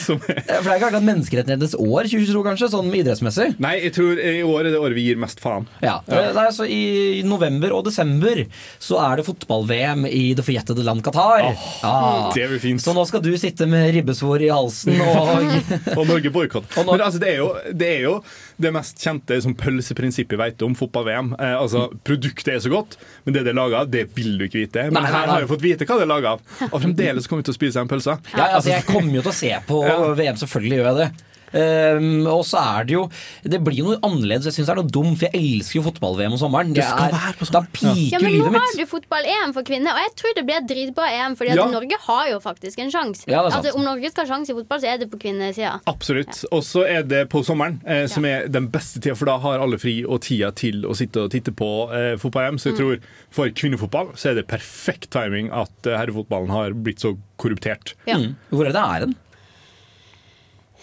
For 0.09 0.17
det 0.17 0.47
er 0.49 0.65
ikke 0.65 0.87
akkurat 0.87 1.05
menneskerettighetenes 1.05 1.75
år 1.77 2.07
2022, 2.09 2.41
kanskje, 2.47 2.69
sånn 2.73 2.89
idrettsmessig. 2.89 3.47
Nei, 3.61 3.75
jeg 3.83 3.93
tror 3.95 4.17
i 4.17 4.41
år 4.41 4.65
er 4.65 4.71
det 4.73 4.81
året 4.81 4.97
vi 4.97 5.05
gir 5.11 5.19
mest 5.21 5.43
faen. 5.43 5.67
Ja, 5.83 5.99
ja. 6.09 6.23
det 6.33 6.41
er 6.41 6.55
så 6.55 6.65
I 6.65 7.21
november 7.27 7.75
og 7.77 7.85
desember 7.85 8.41
så 8.81 8.97
er 9.03 9.19
det 9.19 9.27
fotball-VM 9.29 10.07
i 10.09 10.33
det 10.37 10.45
forjettede 10.47 10.85
land 10.87 11.03
Qatar. 11.05 11.51
Ja. 11.83 12.31
Det 12.33 12.49
blir 12.49 12.61
fint. 12.63 12.81
Så 12.81 12.95
nå 12.97 13.05
skal 13.05 13.21
du 13.25 13.31
sitte 13.39 13.69
med 13.69 13.93
ribbesvor 13.95 14.41
i 14.41 14.49
halsen 14.49 14.97
og 15.05 15.45
Og 15.99 16.03
Norge 16.09 16.31
boikott. 16.33 16.67
Men 16.81 17.01
altså, 17.01 17.21
det, 17.21 17.35
er 17.35 17.39
jo, 17.43 17.49
det 17.77 17.89
er 17.99 18.01
jo 18.07 18.17
det 18.61 18.71
mest 18.75 19.01
kjente 19.03 19.37
som 19.43 19.53
pølseprinsippet 19.59 20.39
vet 20.39 20.61
om 20.65 20.75
fotball-VM. 20.77 21.33
Eh, 21.39 21.55
altså, 21.59 21.85
Produktet 22.07 22.53
er 22.55 22.59
så 22.63 22.71
godt, 22.71 22.97
men 23.25 23.35
det 23.35 23.43
det 23.45 23.51
er 23.53 23.59
laga 23.59 23.81
av, 23.83 23.89
det 23.91 24.05
vil 24.15 24.37
du 24.39 24.45
ikke 24.47 24.61
vite. 24.63 24.87
Men 24.89 25.01
Nei, 25.01 25.03
nei, 25.09 25.11
her 25.19 25.27
nei. 25.27 25.35
har 25.35 25.45
vi 25.45 25.51
fått 25.53 25.65
vite 25.65 25.87
hva 25.89 25.97
det 25.99 26.07
er 26.07 26.11
laga 26.13 26.35
av. 26.37 26.43
Og 26.71 26.79
fremdeles 26.83 27.27
kommer 27.27 27.43
vi 27.43 27.49
til 27.51 27.55
å 27.55 27.59
spise 27.59 27.83
en 27.83 27.91
pølse. 27.91 28.17
Ja, 28.35 28.49
altså 28.57 28.71
Jeg 28.71 28.87
kommer 28.87 29.17
jo 29.19 29.25
til 29.25 29.33
å 29.33 29.37
se 29.43 29.53
på 29.67 29.81
VM, 30.21 30.39
selvfølgelig 30.41 30.79
gjør 30.81 30.91
jeg 30.91 30.99
det. 31.03 31.09
Um, 31.55 32.25
og 32.27 32.41
så 32.43 32.59
er 32.59 32.87
det 32.89 32.95
jo 32.97 33.05
Det 33.47 33.61
blir 33.63 33.77
jo 33.79 33.85
noe 33.93 33.99
annerledes. 34.03 34.49
Jeg 34.49 34.57
syns 34.57 34.67
det 34.67 34.73
er 34.73 34.81
noe 34.81 34.91
dumt, 34.91 35.15
for 35.21 35.29
jeg 35.29 35.39
elsker 35.39 35.79
jo 35.79 35.85
fotball-VM 35.85 36.35
om 36.35 36.41
sommeren. 36.41 36.73
Det 36.75 36.83
skal 36.83 37.07
er, 37.07 37.15
være 37.15 37.37
på 37.39 37.47
da 37.47 37.61
sommeren. 37.61 37.71
piker 37.77 38.15
Ja, 38.15 38.21
men 38.23 38.37
nå 38.41 38.59
har 38.59 38.75
du 38.75 38.85
fotball-EM 38.91 39.55
for 39.55 39.67
kvinner, 39.67 39.95
og 39.95 40.03
jeg 40.03 40.13
tror 40.19 40.35
det 40.35 40.45
blir 40.49 40.59
et 40.59 40.69
dritbra 40.69 41.09
EM. 41.15 41.37
Fordi 41.39 41.53
at 41.53 41.61
Ja. 41.61 41.67
Norge 41.71 41.99
har 42.07 42.29
jo 42.31 42.39
faktisk 42.43 42.81
en 42.83 42.91
sjanse. 42.91 43.23
Ja, 43.31 43.43
altså, 43.47 43.73
om 43.75 43.85
Norge 43.87 44.11
skal 44.11 44.27
ha 44.27 44.33
sjanse 44.35 44.51
i 44.51 44.57
fotball, 44.59 44.81
så 44.83 44.91
er 44.91 45.01
det 45.01 45.09
på 45.11 45.19
kvinnesida. 45.21 45.79
Absolutt. 45.89 46.43
Og 46.51 46.63
så 46.67 46.85
er 46.87 47.03
det 47.07 47.23
på 47.31 47.43
sommeren, 47.47 47.79
eh, 47.87 48.05
som 48.11 48.25
er 48.25 48.47
den 48.51 48.69
beste 48.73 48.99
tida, 48.99 49.15
for 49.15 49.31
da 49.31 49.37
har 49.39 49.63
alle 49.63 49.79
fri 49.81 50.03
og 50.03 50.21
tida 50.27 50.51
til 50.51 50.83
å 50.85 50.95
sitte 50.97 51.25
og 51.25 51.31
titte 51.31 51.55
på 51.55 51.71
eh, 51.91 52.15
fotball-EM. 52.21 52.59
Så 52.59 52.73
jeg 52.73 52.79
tror 52.81 52.99
for 53.35 53.49
kvinnefotball 53.49 54.13
så 54.19 54.31
er 54.31 54.41
det 54.41 54.47
perfekt 54.51 55.11
timing 55.15 55.51
at 55.55 55.87
eh, 55.87 55.97
herrefotballen 55.97 56.51
har 56.53 56.75
blitt 56.75 57.03
så 57.03 57.15
korruptert. 57.41 57.95
Ja. 58.07 58.19
Mm. 58.19 58.35
Hvor 58.51 58.67
er 58.67 58.75
det 58.75 58.83
æren? 58.83 59.15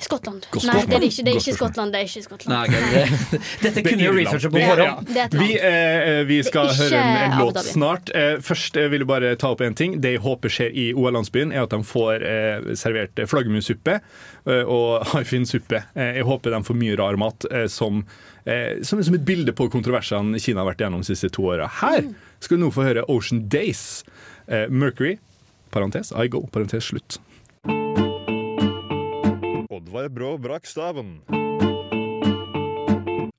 Skottland. 0.05 0.47
Nei, 0.67 0.81
det 0.88 0.97
er 0.97 1.05
ikke, 1.07 1.25
det 1.25 1.33
er 1.33 1.38
ikke. 1.41 1.55
Skottland. 1.57 1.95
Det 1.95 2.01
er 2.01 2.09
ikke 2.09 2.23
Skottland. 2.25 2.53
Nei, 2.53 2.62
okay. 2.69 3.29
det, 3.33 3.41
dette 3.67 3.85
kunne 3.87 4.07
jo 4.07 4.15
researche 4.17 4.51
på 4.53 4.62
forhånd. 4.62 5.12
Vi, 5.38 5.49
eh, 5.57 6.23
vi 6.29 6.38
skal 6.47 6.71
høre 6.79 7.01
en, 7.01 7.21
en 7.23 7.38
låt 7.41 7.61
snart. 7.67 8.12
Eh, 8.17 8.35
først 8.45 8.79
eh, 8.81 8.88
vil 8.93 9.05
jeg 9.05 9.11
bare 9.11 9.33
ta 9.41 9.53
opp 9.55 9.65
en 9.65 9.77
ting. 9.79 9.97
Det 10.03 10.17
jeg 10.17 10.23
håper 10.25 10.53
skjer 10.53 10.77
i 10.85 10.88
OL-landsbyen, 10.97 11.55
er 11.55 11.67
at 11.67 11.75
de 11.75 11.81
får 11.87 12.27
eh, 12.29 12.69
servert 12.79 13.23
eh, 13.23 13.29
flaggermussuppe 13.31 13.99
eh, 13.99 14.62
og 14.62 15.07
haifinsuppe. 15.15 15.85
Eh, 15.95 16.19
jeg 16.21 16.29
håper 16.29 16.57
de 16.57 16.62
får 16.69 16.81
mye 16.83 16.99
rar 17.01 17.19
mat 17.21 17.49
eh, 17.51 17.67
som, 17.73 18.05
eh, 18.45 18.83
som, 18.87 19.03
som 19.03 19.19
et 19.19 19.27
bilde 19.27 19.55
på 19.57 19.69
kontroversene 19.73 20.41
Kina 20.43 20.65
har 20.65 20.73
vært 20.73 20.87
gjennom 20.87 21.05
de 21.05 21.12
siste 21.12 21.33
to 21.33 21.49
åra. 21.55 21.71
Her 21.83 22.07
skal 22.43 22.59
du 22.59 22.67
nå 22.67 22.73
få 22.75 22.87
høre 22.87 23.07
Ocean 23.12 23.47
Days. 23.53 24.03
Eh, 24.47 24.67
Mercury, 24.69 25.19
parentes, 25.71 26.12
I 26.12 26.29
go, 26.29 26.47
parentes 26.53 26.91
slutt. 26.91 27.21
Oddvar 29.72 30.08
Brå 30.12 30.35
brakk 30.38 30.66
staven. 30.66 31.20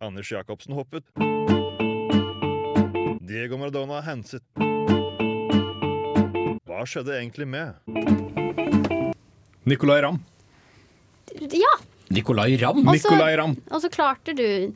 Anders 0.02 0.32
Jacobsen 0.32 0.74
hoppet. 0.74 1.04
Diego 3.28 3.58
Maradona 3.62 4.00
henset. 4.06 4.44
Hva 6.68 6.82
skjedde 6.90 7.14
egentlig 7.20 7.48
med? 7.48 7.78
Nicolay 9.70 10.02
Ramm. 10.04 10.18
Ja, 11.54 11.76
Nicolay 12.14 12.58
Ramm? 12.62 12.82
Og 12.88 12.96
så- 12.98 13.10
Nicolay 13.14 13.36
Ramm. 13.38 13.56
og 13.72 13.82
så 13.82 13.90
klarte 13.90 14.34
du 14.36 14.74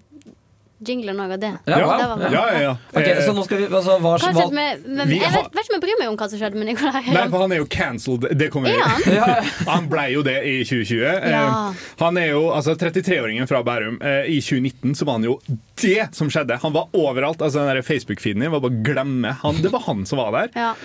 jinglen 0.85 1.15
noe 1.17 1.33
av 1.33 1.39
det. 1.41 1.49
Ja, 1.65 1.77
ja, 1.79 1.97
det 1.97 2.07
var. 2.09 2.31
Ja, 2.31 2.41
ja, 2.53 2.59
ja. 2.61 2.71
Ok, 2.93 3.07
Eh, 3.07 3.21
så 3.25 3.33
nå 3.33 3.43
skal 3.45 3.57
vi 3.57 3.65
altså, 3.65 3.95
hva, 3.99 4.11
Hva 4.21 4.31
hva, 4.35 4.45
med, 4.53 4.83
men 4.85 5.07
Vi 5.07 5.17
jeg 5.19 5.29
har- 5.31 5.43
vet, 5.43 5.53
vet 5.55 5.65
ikke 5.65 5.73
om 5.73 5.77
jeg 5.79 5.83
bryr 5.87 5.99
meg 5.99 6.07
om 6.11 6.17
hva 6.17 6.29
som 6.29 6.39
skjedde 6.39 6.55
med 6.61 6.67
Nicolai. 6.67 7.01
Nei, 7.13 7.23
for 7.29 7.39
han 7.39 7.51
er 7.51 7.57
jo 7.57 7.65
cancelled. 7.65 8.27
Det 8.37 8.51
kommer 8.53 8.69
Er 8.69 8.81
han? 8.83 9.01
ja, 9.19 9.41
Han 9.71 9.87
ble 9.89 10.05
jo 10.13 10.21
det 10.23 10.37
i 10.45 10.63
2020. 10.63 11.01
Eh, 11.05 11.29
Ja. 11.31 11.73
Han 11.99 12.17
er 12.17 12.27
jo 12.33 12.43
altså 12.53 12.75
33-åringen 12.77 13.47
fra 13.49 13.63
Bærum. 13.63 13.97
Eh, 14.01 14.29
I 14.37 14.39
2019 14.41 14.93
så 14.95 15.05
var 15.05 15.13
han 15.19 15.23
jo 15.23 15.39
det 15.81 16.09
som 16.15 16.29
skjedde. 16.29 16.59
Han 16.61 16.73
var 16.73 16.87
overalt. 16.93 17.41
altså 17.41 17.65
den 17.65 17.83
Facebook-feeden 17.83 18.41
din 18.41 18.51
var 18.51 18.59
bare 18.61 18.83
glemme. 18.83 19.35
Han, 19.41 19.55
det 19.61 19.71
var 19.71 19.79
han 19.87 20.05
som 20.05 20.17
var 20.19 20.31
der. 20.31 20.75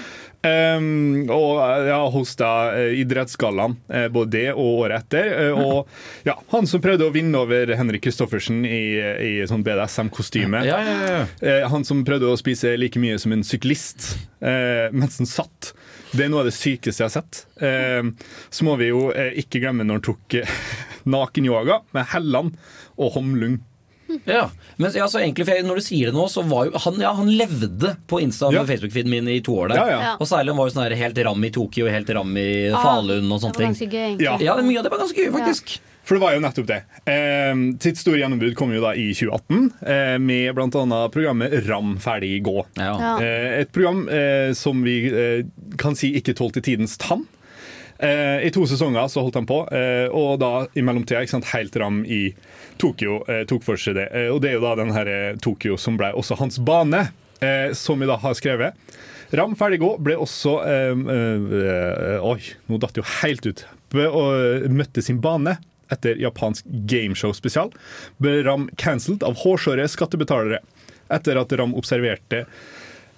Um, 0.42 1.28
og 1.30 1.60
ja, 1.86 2.00
hosta 2.10 2.48
uh, 2.74 2.94
idrettsgallaen, 2.98 3.76
eh, 3.94 4.08
både 4.10 4.32
det 4.32 4.48
og 4.56 4.80
året 4.82 5.04
etter. 5.04 5.28
Eh, 5.44 5.54
og 5.54 6.26
ja, 6.26 6.34
han 6.50 6.66
som 6.66 6.82
prøvde 6.82 7.06
å 7.06 7.14
vinne 7.14 7.44
over 7.44 7.70
Henrik 7.78 8.02
Kristoffersen 8.08 8.64
i, 8.66 8.82
i 8.98 9.32
sånn 9.46 9.62
BDSM-kostyme. 9.62 10.64
ja, 10.66 10.80
ja, 10.82 10.96
ja. 11.06 11.22
Eh, 11.46 11.66
han 11.70 11.86
som 11.86 12.02
prøvde 12.06 12.32
å 12.32 12.40
spise 12.40 12.74
like 12.80 12.98
mye 13.02 13.20
som 13.22 13.34
en 13.36 13.46
syklist 13.46 14.16
eh, 14.42 14.90
mens 14.90 15.20
han 15.22 15.30
satt. 15.30 15.72
Det 16.12 16.26
er 16.26 16.32
noe 16.32 16.42
av 16.42 16.50
det 16.50 16.56
sykeste 16.58 17.04
jeg 17.04 17.08
har 17.08 17.14
sett. 17.20 17.44
Eh, 17.62 18.34
så 18.50 18.66
må 18.66 18.74
vi 18.82 18.90
jo 18.90 19.06
eh, 19.14 19.36
ikke 19.44 19.62
glemme 19.62 19.86
når 19.86 20.00
han 20.00 20.06
tok 20.10 20.40
eh, 20.42 20.56
nakenyoga 21.14 21.84
med 21.94 22.10
Helland 22.16 22.58
og 22.98 23.14
Homlung. 23.14 23.60
Ja, 24.26 24.50
men 24.78 24.92
ja, 24.96 25.06
så 25.10 25.20
egentlig, 25.20 25.46
for 25.46 25.54
jeg- 25.54 25.64
Når 25.66 25.80
du 25.80 25.84
sier 25.86 26.10
det 26.10 26.14
nå, 26.16 26.26
så 26.30 26.42
var 26.48 26.66
jo 26.70 26.78
han, 26.84 27.00
ja, 27.00 27.12
han 27.14 27.30
levde 27.30 27.94
på 28.10 28.20
Insta 28.22 28.50
Ja. 28.52 28.62
og 28.62 28.68
Facebook-feeden 28.68 29.10
min 29.12 29.28
i 29.28 29.40
to 29.40 29.52
år 29.58 29.68
der. 29.72 29.76
Ja, 29.82 29.86
ja. 29.90 30.00
Ja. 30.08 30.12
Og 30.20 30.26
særlig 30.28 30.52
han 30.54 30.58
var 30.62 30.68
jo 30.70 30.74
sånn 30.76 30.96
helt 31.04 31.18
ram 31.26 31.44
i 31.44 31.50
Tokyo, 31.54 31.88
helt 31.90 32.10
ram 32.10 32.36
i 32.36 32.48
Ah, 32.72 32.82
Falun 32.82 33.30
og 33.32 33.40
sånne 33.40 33.76
ting. 33.76 34.18
Ja. 34.20 34.36
Ja, 34.40 34.56
mye 34.62 34.78
av 34.78 34.84
det 34.84 34.92
var 34.92 34.98
ganske 35.04 35.16
gøy, 35.26 35.32
faktisk. 35.32 35.78
For 36.04 36.16
det 36.18 36.22
var 36.24 36.32
jo 36.34 36.40
nettopp 36.42 36.66
det. 36.66 36.80
Eh, 37.06 37.54
sitt 37.78 37.96
store 38.00 38.18
gjennombrudd 38.18 38.56
kom 38.58 38.72
jo 38.74 38.80
da 38.82 38.90
i 38.98 39.12
2018, 39.14 39.68
eh, 39.86 40.16
med 40.18 40.54
bl.a. 40.56 41.08
programmet 41.14 41.54
Ram 41.68 41.92
ferdig 42.02 42.42
gå. 42.42 42.56
Ja. 42.74 42.96
Ja. 42.98 43.12
Eh, 43.22 43.60
et 43.62 43.70
program 43.72 44.08
eh, 44.10 44.50
som 44.58 44.82
vi 44.82 44.96
eh, 45.06 45.44
kan 45.78 45.94
si 45.94 46.10
ikke 46.18 46.34
tålte 46.34 46.60
tidens 46.60 46.96
tann. 46.98 47.22
Eh, 48.02 48.46
I 48.46 48.50
to 48.50 48.64
sesonger 48.66 49.06
så 49.08 49.22
holdt 49.22 49.36
han 49.38 49.46
på, 49.46 49.60
eh, 49.70 50.08
og 50.10 50.40
da 50.42 50.66
i 50.74 50.82
mellomtida, 50.82 51.22
helt 51.52 51.76
ram 51.78 52.00
i 52.04 52.34
Tokyo, 52.82 53.20
eh, 53.30 53.44
tok 53.46 53.62
for 53.62 53.78
seg 53.78 53.94
det. 53.94 54.08
Og 54.32 54.40
det 54.42 54.50
er 54.50 54.56
jo 54.58 54.64
da 54.64 54.74
den 54.80 54.90
her 54.90 55.36
Tokyo 55.38 55.76
som 55.78 55.96
ble 55.96 56.10
også 56.10 56.38
hans 56.40 56.58
bane, 56.58 57.10
som 57.74 57.98
vi 57.98 58.06
da 58.06 58.16
har 58.22 58.34
skrevet. 58.38 58.74
Ram 59.34 59.56
ferdig 59.58 59.80
gå 59.82 59.96
ble 59.98 60.14
også 60.14 60.52
Oi, 62.22 62.40
nå 62.68 62.78
datt 62.78 62.94
det 62.94 63.02
jo 63.02 63.08
helt 63.22 63.46
ut. 63.46 63.64
Og 63.98 64.68
møtte 64.70 65.02
sin 65.02 65.18
bane 65.20 65.56
etter 65.90 66.20
japansk 66.22 66.64
gameshow-spesial. 66.86 67.72
Ble 68.22 68.44
Ram 68.46 68.68
cancelled 68.78 69.26
av 69.26 69.42
hårsåre 69.42 69.88
skattebetalere 69.90 70.62
etter 71.10 71.40
at 71.40 71.52
Ram 71.58 71.74
observerte 71.74 72.46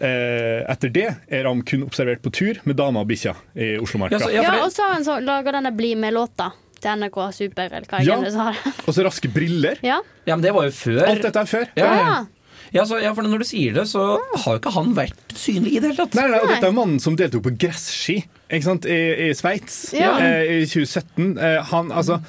etter 0.01 0.91
det 0.93 1.07
er 1.31 1.47
han 1.49 1.63
kun 1.63 1.85
observert 1.87 2.23
på 2.25 2.33
tur 2.35 2.59
med 2.67 2.77
dama 2.77 3.01
og 3.05 3.09
bikkja 3.09 3.35
i 3.55 3.75
Oslomarka. 3.79 4.19
Ja, 4.27 4.43
ja, 4.43 4.51
det- 4.57 4.63
og 4.67 4.73
så 4.75 4.83
har 4.89 4.95
han 4.99 5.05
så, 5.07 5.21
laga 5.23 5.53
denne 5.53 5.71
Bli 5.77 5.95
med-låta 5.95 6.51
til 6.81 6.91
NRK 6.99 7.19
Super, 7.33 7.71
eller 7.73 7.87
hva 7.89 8.01
Ja. 8.05 8.31
sa. 8.31 8.49
Og 8.87 8.95
så 8.95 9.05
raske 9.07 9.31
briller. 9.33 9.79
Ja. 9.83 10.01
Ja, 10.27 10.37
men 10.37 10.43
det 10.43 10.53
var 10.53 10.65
jo 10.65 10.71
før. 10.71 11.07
Alt 11.09 11.23
dette 11.23 11.41
er 11.41 11.45
før. 11.47 11.67
Ja, 11.77 11.95
ja. 11.95 12.27
Ja. 12.73 12.85
Så, 12.85 13.01
ja, 13.01 13.13
for 13.15 13.23
når 13.23 13.39
du 13.39 13.45
sier 13.45 13.73
det, 13.75 13.85
så 13.87 14.19
har 14.45 14.55
jo 14.57 14.59
ikke 14.59 14.73
han 14.75 14.95
vært 14.97 15.35
synlig 15.39 15.77
i 15.77 15.79
det 15.81 15.93
hele 15.93 15.97
tatt. 15.97 16.15
Nei, 16.19 16.27
nei, 16.29 16.39
og 16.41 16.49
dette 16.49 16.67
er 16.67 16.73
mannen 16.73 16.99
som 17.01 17.15
deltok 17.17 17.43
på 17.45 17.53
gresski 17.57 18.25
ikke 18.51 18.65
sant? 18.65 18.85
i, 18.87 19.29
i 19.29 19.33
Sveits 19.33 19.93
Ja. 19.95 20.19
eh, 20.19 20.63
i 20.63 20.67
2017. 20.67 21.39
Eh, 21.39 21.63
han 21.71 21.93
altså 21.93 22.21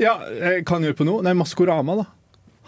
Ja, 0.00 0.16
eh, 0.26 0.60
hva 0.62 0.68
han 0.74 0.82
gjør 0.82 0.96
på 0.98 1.04
nå? 1.06 1.22
Nei, 1.22 1.32
Maskorama, 1.38 1.94
da. 2.02 2.04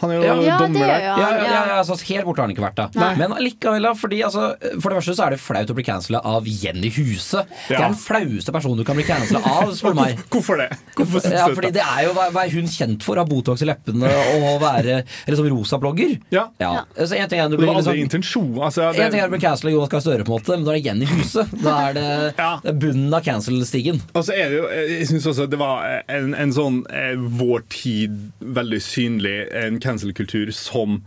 Han 0.02 0.10
er 0.12 0.16
jo 0.18 0.22
Ja. 0.26 0.34
Ja, 0.36 0.56
det 0.58 0.66
dommer 0.66 0.86
der. 0.86 1.00
Ja, 1.00 1.28
ja, 1.46 1.76
altså, 1.80 1.96
helt 2.10 2.24
borte 2.26 2.42
har 2.42 2.48
han 2.48 2.54
ikke 2.54 2.64
vært 2.66 2.76
da 2.76 2.86
Nei. 3.00 3.10
Men 3.16 3.32
allikevel 3.36 3.82
da, 3.86 3.92
fordi 3.96 4.18
altså, 4.26 4.48
For 4.82 4.90
det 4.92 4.98
første 5.00 5.14
så 5.16 5.24
er 5.26 5.30
det 5.36 5.40
flaut 5.40 5.70
å 5.72 5.76
bli 5.78 5.84
cancela 5.86 6.20
av 6.26 6.46
Jenny 6.46 6.90
Huse 6.92 7.42
Det 7.68 7.76
er 7.78 7.86
den 7.86 7.96
flaueste 7.98 8.52
personen 8.54 8.76
du 8.80 8.84
kan 8.88 8.98
bli 8.98 9.06
cancela 9.08 9.40
av, 9.40 9.72
spør 9.78 9.94
du 9.96 10.00
meg 10.02 10.20
Hvorfor 10.32 10.60
det? 10.60 10.68
Hvorfor 10.98 11.26
ja, 11.32 11.46
fordi 11.56 11.70
det 11.78 11.84
er 11.84 12.02
jo 12.08 12.12
hva, 12.16 12.28
hva 12.34 12.44
er 12.46 12.52
hun 12.56 12.68
kjent 12.70 13.06
for 13.06 13.20
Av 13.22 13.28
Botox 13.30 13.64
i 13.64 13.68
leppene 13.70 14.10
og 14.36 14.60
være 14.62 14.98
liksom 15.28 15.48
rosa-blogger 15.54 16.16
Ja. 16.34 16.46
ja. 16.60 16.74
Så 16.98 17.16
en 17.16 17.28
ting 17.32 17.40
er 17.40 17.48
du 17.52 17.56
Det 17.56 17.64
var 17.66 17.78
aldri 17.80 17.96
liksom 17.96 18.02
intensjon. 18.04 18.52
Altså, 18.60 18.88
en 18.92 19.10
ting 19.12 19.20
er 19.20 19.26
å 19.26 19.30
det, 19.30 19.36
bli 19.38 19.42
cancela 19.46 19.72
Jonas 19.74 19.92
Gahr 19.92 20.04
Støre 20.04 20.26
på 20.28 20.34
en 20.34 20.38
måte 20.40 20.56
Men 20.56 20.66
da 20.68 20.74
er 20.74 20.80
det 20.80 20.84
Jenny 20.90 21.08
Huse 21.14 21.46
Da 21.62 21.76
er 21.88 21.96
det, 21.96 22.06
Ja. 22.38 22.50
det 22.62 22.72
er 22.74 22.78
bunnen 22.86 23.14
av 23.16 23.24
cancel-stigen 23.26 24.02
og 24.16 24.22
så 24.26 24.32
er 24.36 24.50
det 24.50 24.56
jo, 24.58 24.66
jeg 24.68 25.06
synes 25.10 25.26
også 25.30 25.44
det 25.50 25.58
var 25.60 25.84
en, 26.12 26.32
en 26.36 26.52
sånn 26.54 26.78
eh, 26.92 27.14
vår 27.38 27.62
tid 27.72 28.14
veldig 28.56 28.78
synlig, 28.82 29.34
en 29.56 29.78
cancel-kultur 29.86 30.50
som 30.54 30.98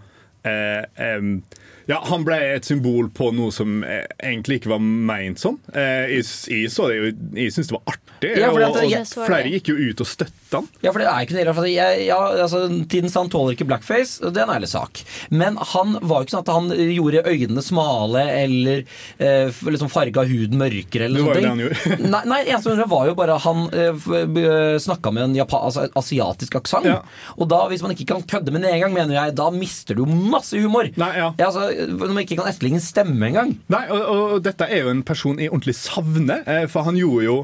eh, 0.48 0.86
em, 0.96 1.42
ja, 1.90 2.00
Han 2.10 2.24
ble 2.28 2.38
et 2.56 2.68
symbol 2.68 3.08
på 3.16 3.32
noe 3.36 3.52
som 3.56 3.80
eh, 3.84 4.06
egentlig 4.22 4.60
ikke 4.62 4.72
var 4.76 4.82
meint 4.84 5.42
sånn. 5.42 5.58
Eh, 5.74 6.06
jeg, 6.20 6.26
jeg 6.54 6.70
så 6.74 6.88
det 6.92 7.00
jeg 7.40 7.54
syntes 7.56 7.72
det 7.72 7.76
var 7.80 7.94
artig, 7.96 8.32
Ja, 8.38 8.50
at 8.52 8.78
og, 8.78 8.92
jeg- 8.92 9.08
flere 9.16 9.50
gikk 9.54 9.72
jo 9.72 9.76
ut 9.90 10.04
og 10.04 10.10
støtta 10.10 10.60
han. 10.60 10.68
Ja, 10.84 10.92
for 10.92 11.00
det 11.02 11.08
er 11.10 11.26
ikke 11.26 11.38
noe 11.38 11.54
for 11.58 11.68
jeg, 11.70 12.06
ja, 12.08 12.18
altså, 12.44 12.62
Tidens 12.90 13.16
han 13.18 13.30
tåler 13.32 13.56
ikke 13.56 13.68
blackface, 13.70 14.20
det 14.34 14.42
er 14.42 14.48
en 14.48 14.54
ærlig 14.56 14.70
sak. 14.72 15.02
Men 15.30 15.58
han 15.74 15.96
var 16.02 16.22
jo 16.22 16.28
ikke 16.28 16.36
sånn 16.36 16.46
at 16.46 16.54
han 16.54 16.70
gjorde 16.94 17.24
øynene 17.30 17.64
smale 17.64 18.24
eller 18.44 18.84
eh, 19.22 19.50
liksom 19.70 19.92
farga 19.94 20.26
huden 20.30 20.60
mørkere. 20.62 21.08
Eller 21.10 21.20
Det 21.22 21.28
var 21.28 21.36
jo 21.36 21.42
det 21.42 21.52
han 21.54 21.64
gjorde. 21.66 22.00
nei, 22.16 22.22
nei, 22.34 22.40
eneste 22.50 22.76
det 22.80 22.90
var 22.92 23.10
jo 23.10 23.16
bare 23.20 23.38
han 23.46 23.66
eh, 23.74 24.78
snakka 24.80 25.14
med 25.16 25.24
en 25.30 25.36
Japan, 25.40 25.66
altså, 25.70 25.88
asiatisk 26.00 26.60
aksent. 26.60 26.86
Ja. 26.90 27.00
Og 27.38 27.50
da, 27.52 27.64
hvis 27.72 27.82
man 27.86 27.94
ikke 27.96 28.08
kan 28.14 28.26
kødde 28.30 28.54
med 28.56 28.66
nedgang, 28.66 28.94
mener 28.96 29.16
jeg, 29.16 29.36
da 29.40 29.50
mister 29.54 29.98
du 29.98 30.06
masse 30.10 30.58
humor. 30.60 30.90
Nei, 31.00 31.12
ja. 31.18 31.32
altså, 31.46 31.70
når 31.88 32.14
man 32.14 32.24
ikke 32.26 32.38
kan 32.42 32.50
etterligne 32.52 32.82
stemme 32.84 33.30
engang. 33.30 33.56
Nei, 33.72 33.86
og, 33.94 34.04
og 34.10 34.44
dette 34.46 34.68
er 34.68 34.84
jo 34.84 34.94
en 34.94 35.04
person 35.08 35.40
jeg 35.40 35.52
ordentlig 35.54 35.78
savner, 35.80 36.44
eh, 36.50 36.66
for 36.72 36.88
han 36.88 37.00
gjorde 37.00 37.26
jo 37.26 37.38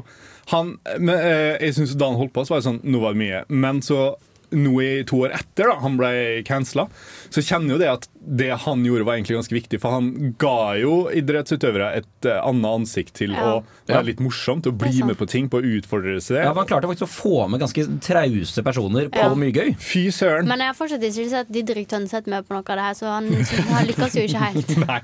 han, 0.52 0.76
men, 1.02 1.14
eh, 1.18 1.56
Jeg 1.58 1.74
synes 1.74 1.96
Da 1.98 2.06
han 2.06 2.18
holdt 2.20 2.32
på, 2.36 2.44
så 2.46 2.54
var 2.54 2.60
det 2.60 2.68
sånn 2.68 2.80
Nå 2.86 3.00
var 3.02 3.16
det 3.16 3.18
mye. 3.24 3.40
Men 3.50 3.80
så 3.82 4.14
nå 4.50 4.74
i 4.82 5.04
to 5.08 5.22
år 5.26 5.32
etter 5.34 5.70
da 5.72 5.78
han 5.82 5.96
ble 5.98 6.10
cancela, 6.46 6.86
så 7.32 7.42
kjenner 7.42 7.74
jo 7.74 7.78
det 7.82 7.88
at 7.90 8.06
det 8.26 8.48
han 8.64 8.82
gjorde, 8.82 9.04
var 9.06 9.14
egentlig 9.18 9.36
ganske 9.38 9.54
viktig. 9.54 9.78
For 9.82 9.94
han 9.94 10.34
ga 10.38 10.74
jo 10.80 11.06
idrettsutøvere 11.14 11.92
et 12.00 12.26
uh, 12.26 12.40
annet 12.48 12.66
ansikt 12.80 13.12
til 13.20 13.34
Ja. 13.36 13.42
å 13.60 13.64
Ja. 13.86 13.94
være 14.00 14.06
litt 14.08 14.20
morsomt, 14.20 14.66
å 14.66 14.72
bli 14.74 15.02
med 15.06 15.16
på 15.18 15.28
ting, 15.30 15.48
på 15.48 15.60
å 15.60 15.66
utfordre 15.78 16.16
seg. 16.20 16.42
Ja, 16.42 16.52
Han 16.54 16.66
klarte 16.66 16.88
faktisk 16.90 17.06
å 17.06 17.12
få 17.12 17.48
med 17.50 17.60
ganske 17.62 17.84
trause 18.02 18.62
personer 18.66 19.08
på 19.14 19.18
Ja. 19.22 19.34
mye 19.34 19.52
gøy. 19.54 19.76
Fy 19.78 20.08
søren! 20.10 20.46
Men 20.48 20.58
jeg 20.58 20.66
har 20.72 20.74
fortsatt 20.74 21.02
ikke 21.06 21.28
sett 21.30 21.52
Didrik 21.54 21.86
Tønseth 21.88 22.26
med 22.26 22.46
på 22.48 22.54
noe 22.56 22.64
av 22.66 22.76
det 22.76 22.86
her, 22.88 22.94
så 22.98 23.06
han, 23.14 23.30
han 23.70 23.86
lykkes 23.86 24.16
jo 24.18 24.26
ikke 24.26 24.42
helt. 24.42 24.76
Nei. 24.88 25.00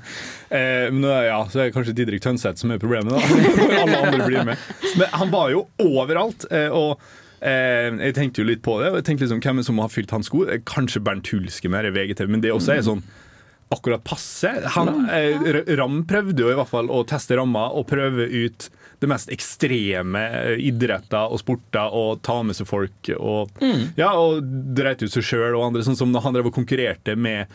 Eh, 0.51 0.91
men 0.91 1.03
ja, 1.07 1.39
så 1.47 1.59
er 1.63 1.69
det 1.69 1.73
kanskje 1.77 1.95
Didrik 1.95 2.21
Tønseth 2.23 2.59
som 2.59 2.71
er 2.75 2.77
problemet, 2.83 3.15
da. 3.15 3.23
Alle 3.83 4.03
andre 4.03 4.27
blir 4.27 4.43
med. 4.51 4.57
Men 4.99 5.07
han 5.15 5.31
var 5.31 5.51
jo 5.55 5.67
overalt. 5.79 6.43
Eh, 6.51 6.67
og 6.73 6.99
jeg 7.43 8.15
tenkte 8.15 8.43
jo 8.43 8.47
litt 8.47 8.63
på 8.65 8.77
det, 8.81 8.91
og 8.93 8.99
jeg 9.01 9.07
tenkte 9.09 9.27
liksom, 9.27 9.41
hvem 9.43 9.63
som 9.67 9.81
har 9.83 9.91
fylt 9.91 10.13
hans 10.15 10.29
sko? 10.31 10.45
Eh, 10.47 10.61
Kanskje 10.67 11.01
Bernt 11.03 11.29
Hulske 11.33 11.71
mer 11.71 11.87
i 11.89 11.93
VGTV, 11.93 12.29
men 12.31 12.43
det 12.43 12.53
også 12.55 12.75
er 12.77 12.85
sånn 12.87 13.03
akkurat 13.73 14.03
passe. 14.05 14.51
Han, 14.75 15.09
eh, 15.09 15.43
Ram 15.79 16.03
prøvde 16.09 16.45
jo 16.45 16.51
i 16.51 16.57
hvert 16.57 16.69
fall 16.69 16.91
å 16.93 17.01
teste 17.09 17.37
ramma 17.39 17.67
og 17.73 17.87
prøve 17.89 18.27
ut 18.29 18.69
det 19.01 19.09
mest 19.11 19.31
ekstreme 19.33 20.21
eh, 20.53 20.63
idretter 20.69 21.33
og 21.33 21.41
sporter 21.41 21.91
og 21.91 22.21
ta 22.23 22.37
med 22.45 22.55
seg 22.55 22.69
folk 22.69 23.09
og, 23.17 23.51
ja, 23.99 24.13
og 24.13 24.43
dreit 24.77 25.01
ut 25.03 25.11
seg 25.11 25.25
sjøl 25.25 25.57
og 25.57 25.71
andre, 25.71 25.83
sånn 25.87 25.97
som 25.99 26.13
når 26.13 26.27
han 26.27 26.37
drev 26.37 26.51
og 26.51 26.55
konkurrerte 26.55 27.17
med 27.19 27.47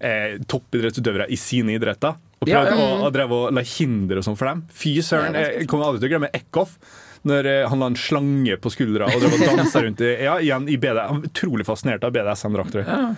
eh, 0.00 0.38
toppidrettsutøvere 0.48 1.28
i 1.30 1.38
sine 1.40 1.76
idretter. 1.76 2.16
Og 2.40 2.50
Ja, 2.50 2.64
prøvde 2.64 2.80
ja. 2.80 2.88
å, 2.96 3.06
å, 3.06 3.12
drev 3.14 3.32
og 3.32 3.44
la 3.56 3.62
hinder 3.64 4.20
og 4.20 4.26
sånn 4.26 4.36
for 4.38 4.50
dem. 4.50 4.64
Fy 4.76 4.98
søren, 5.04 5.36
jeg 5.38 5.68
kommer 5.70 5.90
aldri 5.90 6.02
til 6.02 6.10
å 6.10 6.14
glemme 6.16 6.32
Eckhoff. 6.36 6.76
Når 7.26 7.48
eh, 7.50 7.64
han 7.70 7.82
la 7.82 7.90
en 7.90 7.98
slange 7.98 8.58
på 8.62 8.70
skuldra 8.70 9.08
og 9.10 9.18
drev 9.22 9.34
og 9.34 9.58
dansa 9.60 9.82
rundt 9.82 10.04
i, 10.04 10.12
ja, 10.26 10.36
igjen 10.42 10.68
i 10.70 10.78
BD. 10.78 11.00
Utrolig 11.30 11.66
fascinert 11.66 12.06
av 12.06 12.14
BDSM-drakter. 12.14 12.86
Ja, 12.86 13.10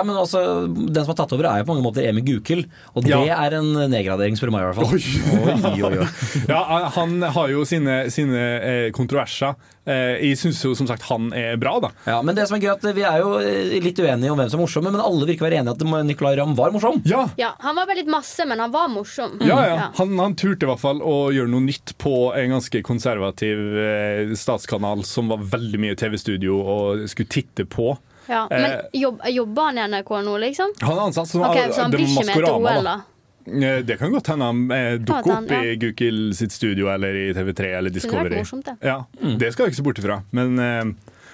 men 0.00 0.16
altså, 0.16 0.40
Den 0.72 1.04
som 1.04 1.10
har 1.12 1.18
tatt 1.20 1.34
over, 1.36 1.44
er 1.50 1.60
jo 1.60 1.66
på 1.68 1.74
mange 1.76 1.84
måter 1.84 2.06
Emil 2.08 2.24
Gukild. 2.24 2.64
Og 2.96 3.04
det 3.04 3.12
Ja. 3.12 3.36
er 3.44 3.58
en 3.58 3.68
nedgradering, 3.92 4.38
spør 4.40 4.52
meg 4.54 4.64
i 4.64 4.70
hvert 4.70 4.80
fall. 4.80 4.96
Oi, 4.96 5.82
oi, 5.84 5.98
oi. 6.00 6.08
Ja, 6.52 6.88
han 6.96 7.20
har 7.36 7.52
jo 7.52 7.66
sine, 7.68 8.06
sine 8.14 8.40
eh, 8.62 8.88
kontroverser. 8.96 9.52
Eh, 9.84 10.14
jeg 10.22 10.38
syns 10.38 10.60
jo 10.62 10.76
som 10.78 10.86
sagt 10.86 11.02
han 11.08 11.32
er 11.34 11.56
bra, 11.58 11.72
da. 11.82 11.88
Ja, 12.06 12.20
men 12.22 12.36
det 12.38 12.44
som 12.46 12.54
er 12.54 12.62
gøy 12.62 12.70
at 12.76 12.84
Vi 12.94 13.02
er 13.02 13.18
jo 13.18 13.32
eh, 13.42 13.80
litt 13.82 13.98
uenige 13.98 14.30
om 14.30 14.38
hvem 14.38 14.48
som 14.52 14.60
er 14.60 14.62
morsom, 14.62 14.86
men 14.86 15.00
alle 15.02 15.26
virker 15.26 15.42
å 15.42 15.48
være 15.50 15.58
enige 15.58 15.74
i 15.74 15.98
at 15.98 16.06
Nicolay 16.06 16.38
Ramm 16.38 16.54
var 16.56 16.70
morsom. 16.70 17.00
Ja, 17.04 17.24
Ja, 17.40 17.50
Han 17.66 17.74
var 17.80 17.88
veldig 17.90 18.04
litt 18.06 18.12
masse, 18.14 18.46
men 18.46 18.62
han 18.62 18.70
var 18.70 18.86
morsom. 18.94 19.40
ja, 19.42 19.58
ja. 19.66 19.90
Han, 19.98 20.14
han 20.22 20.36
turte 20.38 20.68
i 20.68 20.70
hvert 20.70 20.80
fall 20.84 21.02
å 21.02 21.16
gjøre 21.34 21.50
noe 21.50 21.66
nytt 21.66 21.96
på 21.98 22.14
en 22.38 22.54
ganske 22.54 22.82
konservativ 22.86 23.58
eh, 23.82 24.32
statskanal 24.38 25.02
som 25.08 25.28
var 25.34 25.42
veldig 25.50 25.80
mye 25.82 25.98
TV-studio 25.98 26.60
og 26.62 27.02
skulle 27.10 27.28
titte 27.34 27.66
på. 27.66 27.96
Ja, 28.28 28.48
Eh. 28.50 28.60
Men 28.62 29.00
jobb, 29.00 29.20
jobber 29.28 29.62
han 29.70 29.78
i 29.78 29.86
NRK 29.88 30.10
nå, 30.24 30.36
liksom? 30.38 30.74
Han 30.80 30.98
er 30.98 31.02
ansatt 31.08 31.28
som 31.28 31.42
okay, 31.46 31.72
Så 31.72 31.82
han 31.82 31.90
blir 31.90 32.06
ikke 32.06 32.26
med 32.26 32.38
til 32.38 32.52
OL, 32.52 32.84
da. 32.86 33.00
Eh, 33.46 33.80
Det 33.82 33.96
kan 33.98 34.12
godt 34.12 34.28
hende 34.30 34.44
han 34.50 34.60
eh, 34.70 34.98
dukker 35.02 35.32
opp 35.38 35.50
ja. 35.50 35.62
i 35.64 35.76
Gukil 35.76 36.20
sitt 36.38 36.52
studio 36.54 36.86
eller 36.92 37.16
i 37.18 37.32
TV3 37.34 37.72
eller 37.78 37.90
Discovery. 37.90 38.30
Det, 38.30 38.44
morsomt, 38.44 38.68
det. 38.68 38.76
Ja, 38.86 39.00
Det 39.18 39.52
skal 39.52 39.66
jeg 39.66 39.72
ikke 39.72 39.80
se 39.80 39.86
bort 39.88 39.98
ifra. 39.98 40.20
Men 40.30 40.58
eh, 40.62 40.92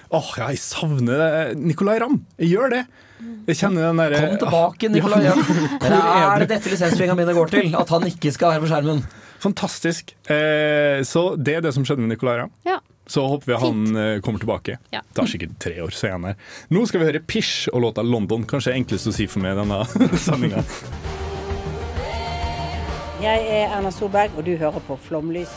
åh, 0.09 0.31
jeg 0.41 0.57
savner 0.63 1.21
eh, 1.27 1.53
Nicolay 1.55 1.99
Ramm. 2.01 2.17
Jeg 2.41 2.55
gjør 2.55 2.73
det. 2.73 2.83
Jeg 3.49 3.57
kjenner 3.59 3.89
den 3.89 3.97
derre 3.99 4.19
Kom 4.23 4.37
tilbake, 4.45 4.89
Nicolay 4.93 5.25
Ja. 5.27 5.33
Ramm. 5.35 5.43
Hvor 5.79 5.87
Eller 5.89 6.05
er 6.09 6.27
er 6.33 6.43
det 6.45 6.49
dette 6.55 6.71
lisenspengene 6.71 7.17
mine 7.19 7.33
går 7.35 7.51
til? 7.53 7.73
At 7.75 7.89
han 7.93 8.07
ikke 8.09 8.31
skal 8.33 8.55
være 8.55 8.63
på 8.65 8.69
skjermen? 8.71 9.03
Fantastisk. 9.39 10.15
Eh, 10.31 10.99
så 11.07 11.35
det 11.37 11.59
er 11.59 11.61
det 11.67 11.73
som 11.75 11.85
skjedde 11.87 12.03
med 12.03 12.15
Nicolay 12.15 12.41
Ramm. 12.41 12.51
Ja. 12.67 12.79
Så 13.09 13.23
håper 13.25 13.49
vi 13.49 13.57
han 13.63 13.79
eh, 13.97 14.19
kommer 14.21 14.39
tilbake. 14.43 14.75
Ja. 14.93 15.01
Det 15.01 15.15
tar 15.17 15.25
sikkert 15.31 15.55
tre 15.63 15.79
år, 15.81 15.89
så 15.97 16.07
er 16.07 16.11
han 16.17 16.27
her. 16.29 16.35
Nå 16.69 16.83
skal 16.85 17.01
vi 17.01 17.07
høre 17.09 17.21
Pish 17.25 17.67
og 17.73 17.81
låta 17.81 18.03
'London'. 18.05 18.45
Kanskje 18.45 18.75
enklest 18.77 19.09
å 19.09 19.13
si 19.15 19.25
for 19.27 19.41
meg 19.41 19.57
i 19.57 19.61
denne 19.63 19.81
sendinga. 20.27 20.61
Jeg 23.19 23.47
er 23.51 23.73
Erna 23.75 23.89
Solberg, 23.91 24.37
og 24.37 24.45
du 24.45 24.53
hører 24.61 24.79
på 24.87 24.95
Flomlys. 25.09 25.51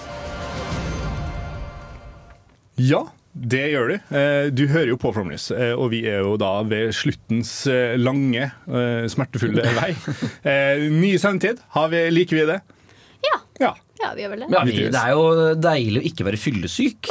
Ja, 2.81 3.05
det 3.37 3.61
gjør 3.73 3.93
du. 3.93 3.95
Eh, 4.17 4.49
Du 4.51 4.65
hører 4.73 4.89
jo 4.95 4.97
på 5.01 5.13
Flomlys, 5.15 5.51
eh, 5.55 5.75
og 5.77 5.91
vi 5.93 6.01
er 6.09 6.25
jo 6.25 6.35
da 6.41 6.55
ved 6.67 6.91
sluttens 6.97 7.53
lange, 8.01 8.49
smertefulle 9.13 9.63
vei. 9.81 9.93
Eh, 10.43 10.89
Ny 10.91 11.13
sendetid. 11.23 11.61
Har 11.77 11.93
vi, 11.93 12.03
liker 12.11 12.41
vi 12.41 12.49
det? 12.51 12.61
Ja. 13.29 13.39
Ja. 13.61 13.75
Ja, 14.03 14.13
vi 14.17 14.23
gjør 14.25 14.31
vel 14.35 14.41
det. 14.43 14.49
Ja, 14.51 14.63
vi, 14.67 14.73
det 14.91 14.99
er 15.03 15.11
jo 15.15 15.55
deilig 15.63 16.01
å 16.03 16.07
ikke 16.11 16.25
være 16.27 16.39
fyllesyk 16.43 17.11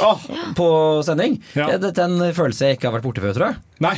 på 0.58 0.66
sending. 1.06 1.38
Ja. 1.56 1.66
Det- 1.72 1.80
Dette 1.88 2.02
er 2.04 2.10
en 2.12 2.34
følelse 2.36 2.68
jeg 2.68 2.78
ikke 2.78 2.90
har 2.90 2.98
vært 3.00 3.06
borte 3.08 3.22
før, 3.24 3.32
tror 3.38 3.46
jeg. 3.48 3.56
Nei, 3.82 3.94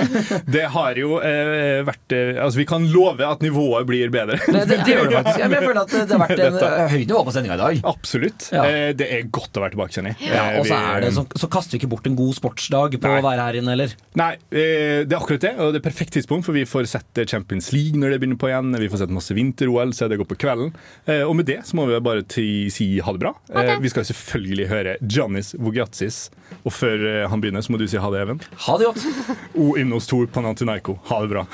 det 0.54 0.64
har 0.74 0.98
jo 1.00 1.16
eh, 1.24 1.80
vært 1.86 2.12
eh, 2.14 2.36
Altså, 2.44 2.60
vi 2.60 2.66
kan 2.68 2.84
love 2.92 3.24
at 3.26 3.42
nivået 3.44 3.86
blir 3.88 4.12
bedre. 4.14 4.36
Det, 4.46 4.62
det, 4.70 4.78
det 4.86 4.94
gjør 4.94 5.08
det 5.10 5.16
faktisk. 5.18 5.40
Jeg 5.42 5.62
føler 5.66 5.80
at 5.82 5.94
det 5.94 6.14
har 6.14 6.22
vært 6.22 6.42
en 6.44 6.58
eh, 6.60 6.92
høyt 6.94 7.08
nivå 7.10 7.22
på 7.28 7.34
sendinga 7.34 7.56
i 7.56 7.62
dag. 7.62 7.80
Absolutt. 7.94 8.48
Ja. 8.54 8.64
Eh, 8.68 8.90
Det 8.98 9.08
er 9.16 9.26
godt 9.34 9.58
å 9.58 9.64
være 9.64 9.74
tilbake, 9.74 9.94
kjenner 9.96 10.14
jeg. 10.14 10.30
Ja, 10.34 10.44
og 10.60 10.68
så, 10.68 10.78
er 10.94 11.04
det, 11.06 11.10
så, 11.16 11.24
så 11.44 11.50
kaster 11.52 11.74
vi 11.76 11.82
ikke 11.82 11.90
bort 11.96 12.06
en 12.10 12.18
god 12.18 12.34
sportsdag 12.38 12.96
på 13.00 13.10
Nei. 13.10 13.18
å 13.20 13.26
være 13.26 13.48
her 13.48 13.58
inne, 13.60 13.74
eller? 13.76 13.96
Nei, 14.20 14.30
eh, 14.54 15.02
det 15.08 15.10
er 15.12 15.18
akkurat 15.18 15.44
det. 15.48 15.54
Og 15.64 15.74
det 15.74 15.80
er 15.82 15.86
perfekt 15.88 16.14
tidspunkt, 16.18 16.46
for 16.46 16.56
vi 16.56 16.64
får 16.68 16.86
sett 16.94 17.22
Champions 17.30 17.72
League 17.74 17.98
når 18.00 18.14
det 18.14 18.20
begynner 18.22 18.40
på 18.40 18.50
igjen. 18.52 18.70
Vi 18.84 18.90
får 18.92 19.02
sett 19.04 19.14
masse 19.14 19.34
vinter-OL, 19.36 19.94
så 19.96 20.08
det 20.12 20.20
går 20.22 20.30
på 20.30 20.38
kvelden. 20.46 20.70
Eh, 21.10 21.24
Og 21.26 21.34
med 21.40 21.48
det 21.50 21.60
så 21.66 21.76
må 21.80 21.88
vi 21.90 21.98
bare 22.04 22.22
si 22.70 22.88
ha 23.02 23.12
det 23.16 23.22
bra. 23.24 23.34
Eh, 23.54 23.74
Vi 23.82 23.90
skal 23.92 24.06
selvfølgelig 24.08 24.68
høre 24.70 24.96
Giannis 25.02 25.54
Vogiatsis. 25.58 26.28
Og 26.64 26.72
før 26.76 27.26
han 27.32 27.40
begynner, 27.42 27.64
så 27.64 27.72
må 27.72 27.78
du 27.80 27.86
si 27.90 27.98
ha 27.98 28.08
det, 28.14 28.20
Even. 28.24 28.38
Ha 28.68 28.74
det 28.78 28.86
godt. 28.92 29.04
O 29.54 29.76
Ymnos 29.78 30.06
Tor 30.06 30.26
Panantinaiko. 30.26 30.98
Ha 31.04 31.20
det 31.22 31.28
bra. 31.28 31.46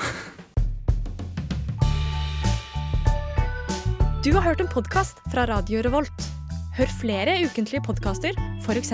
Du 4.23 4.33
har 4.33 4.41
hørt 4.41 4.61
en 4.61 4.69
podkast 4.69 5.17
fra 5.33 5.47
Radio 5.49 5.81
Revolt. 5.81 6.27
Hør 6.77 6.91
flere 7.01 7.39
ukentlige 7.45 7.81
podkaster, 7.83 8.37
f.eks. 8.61 8.93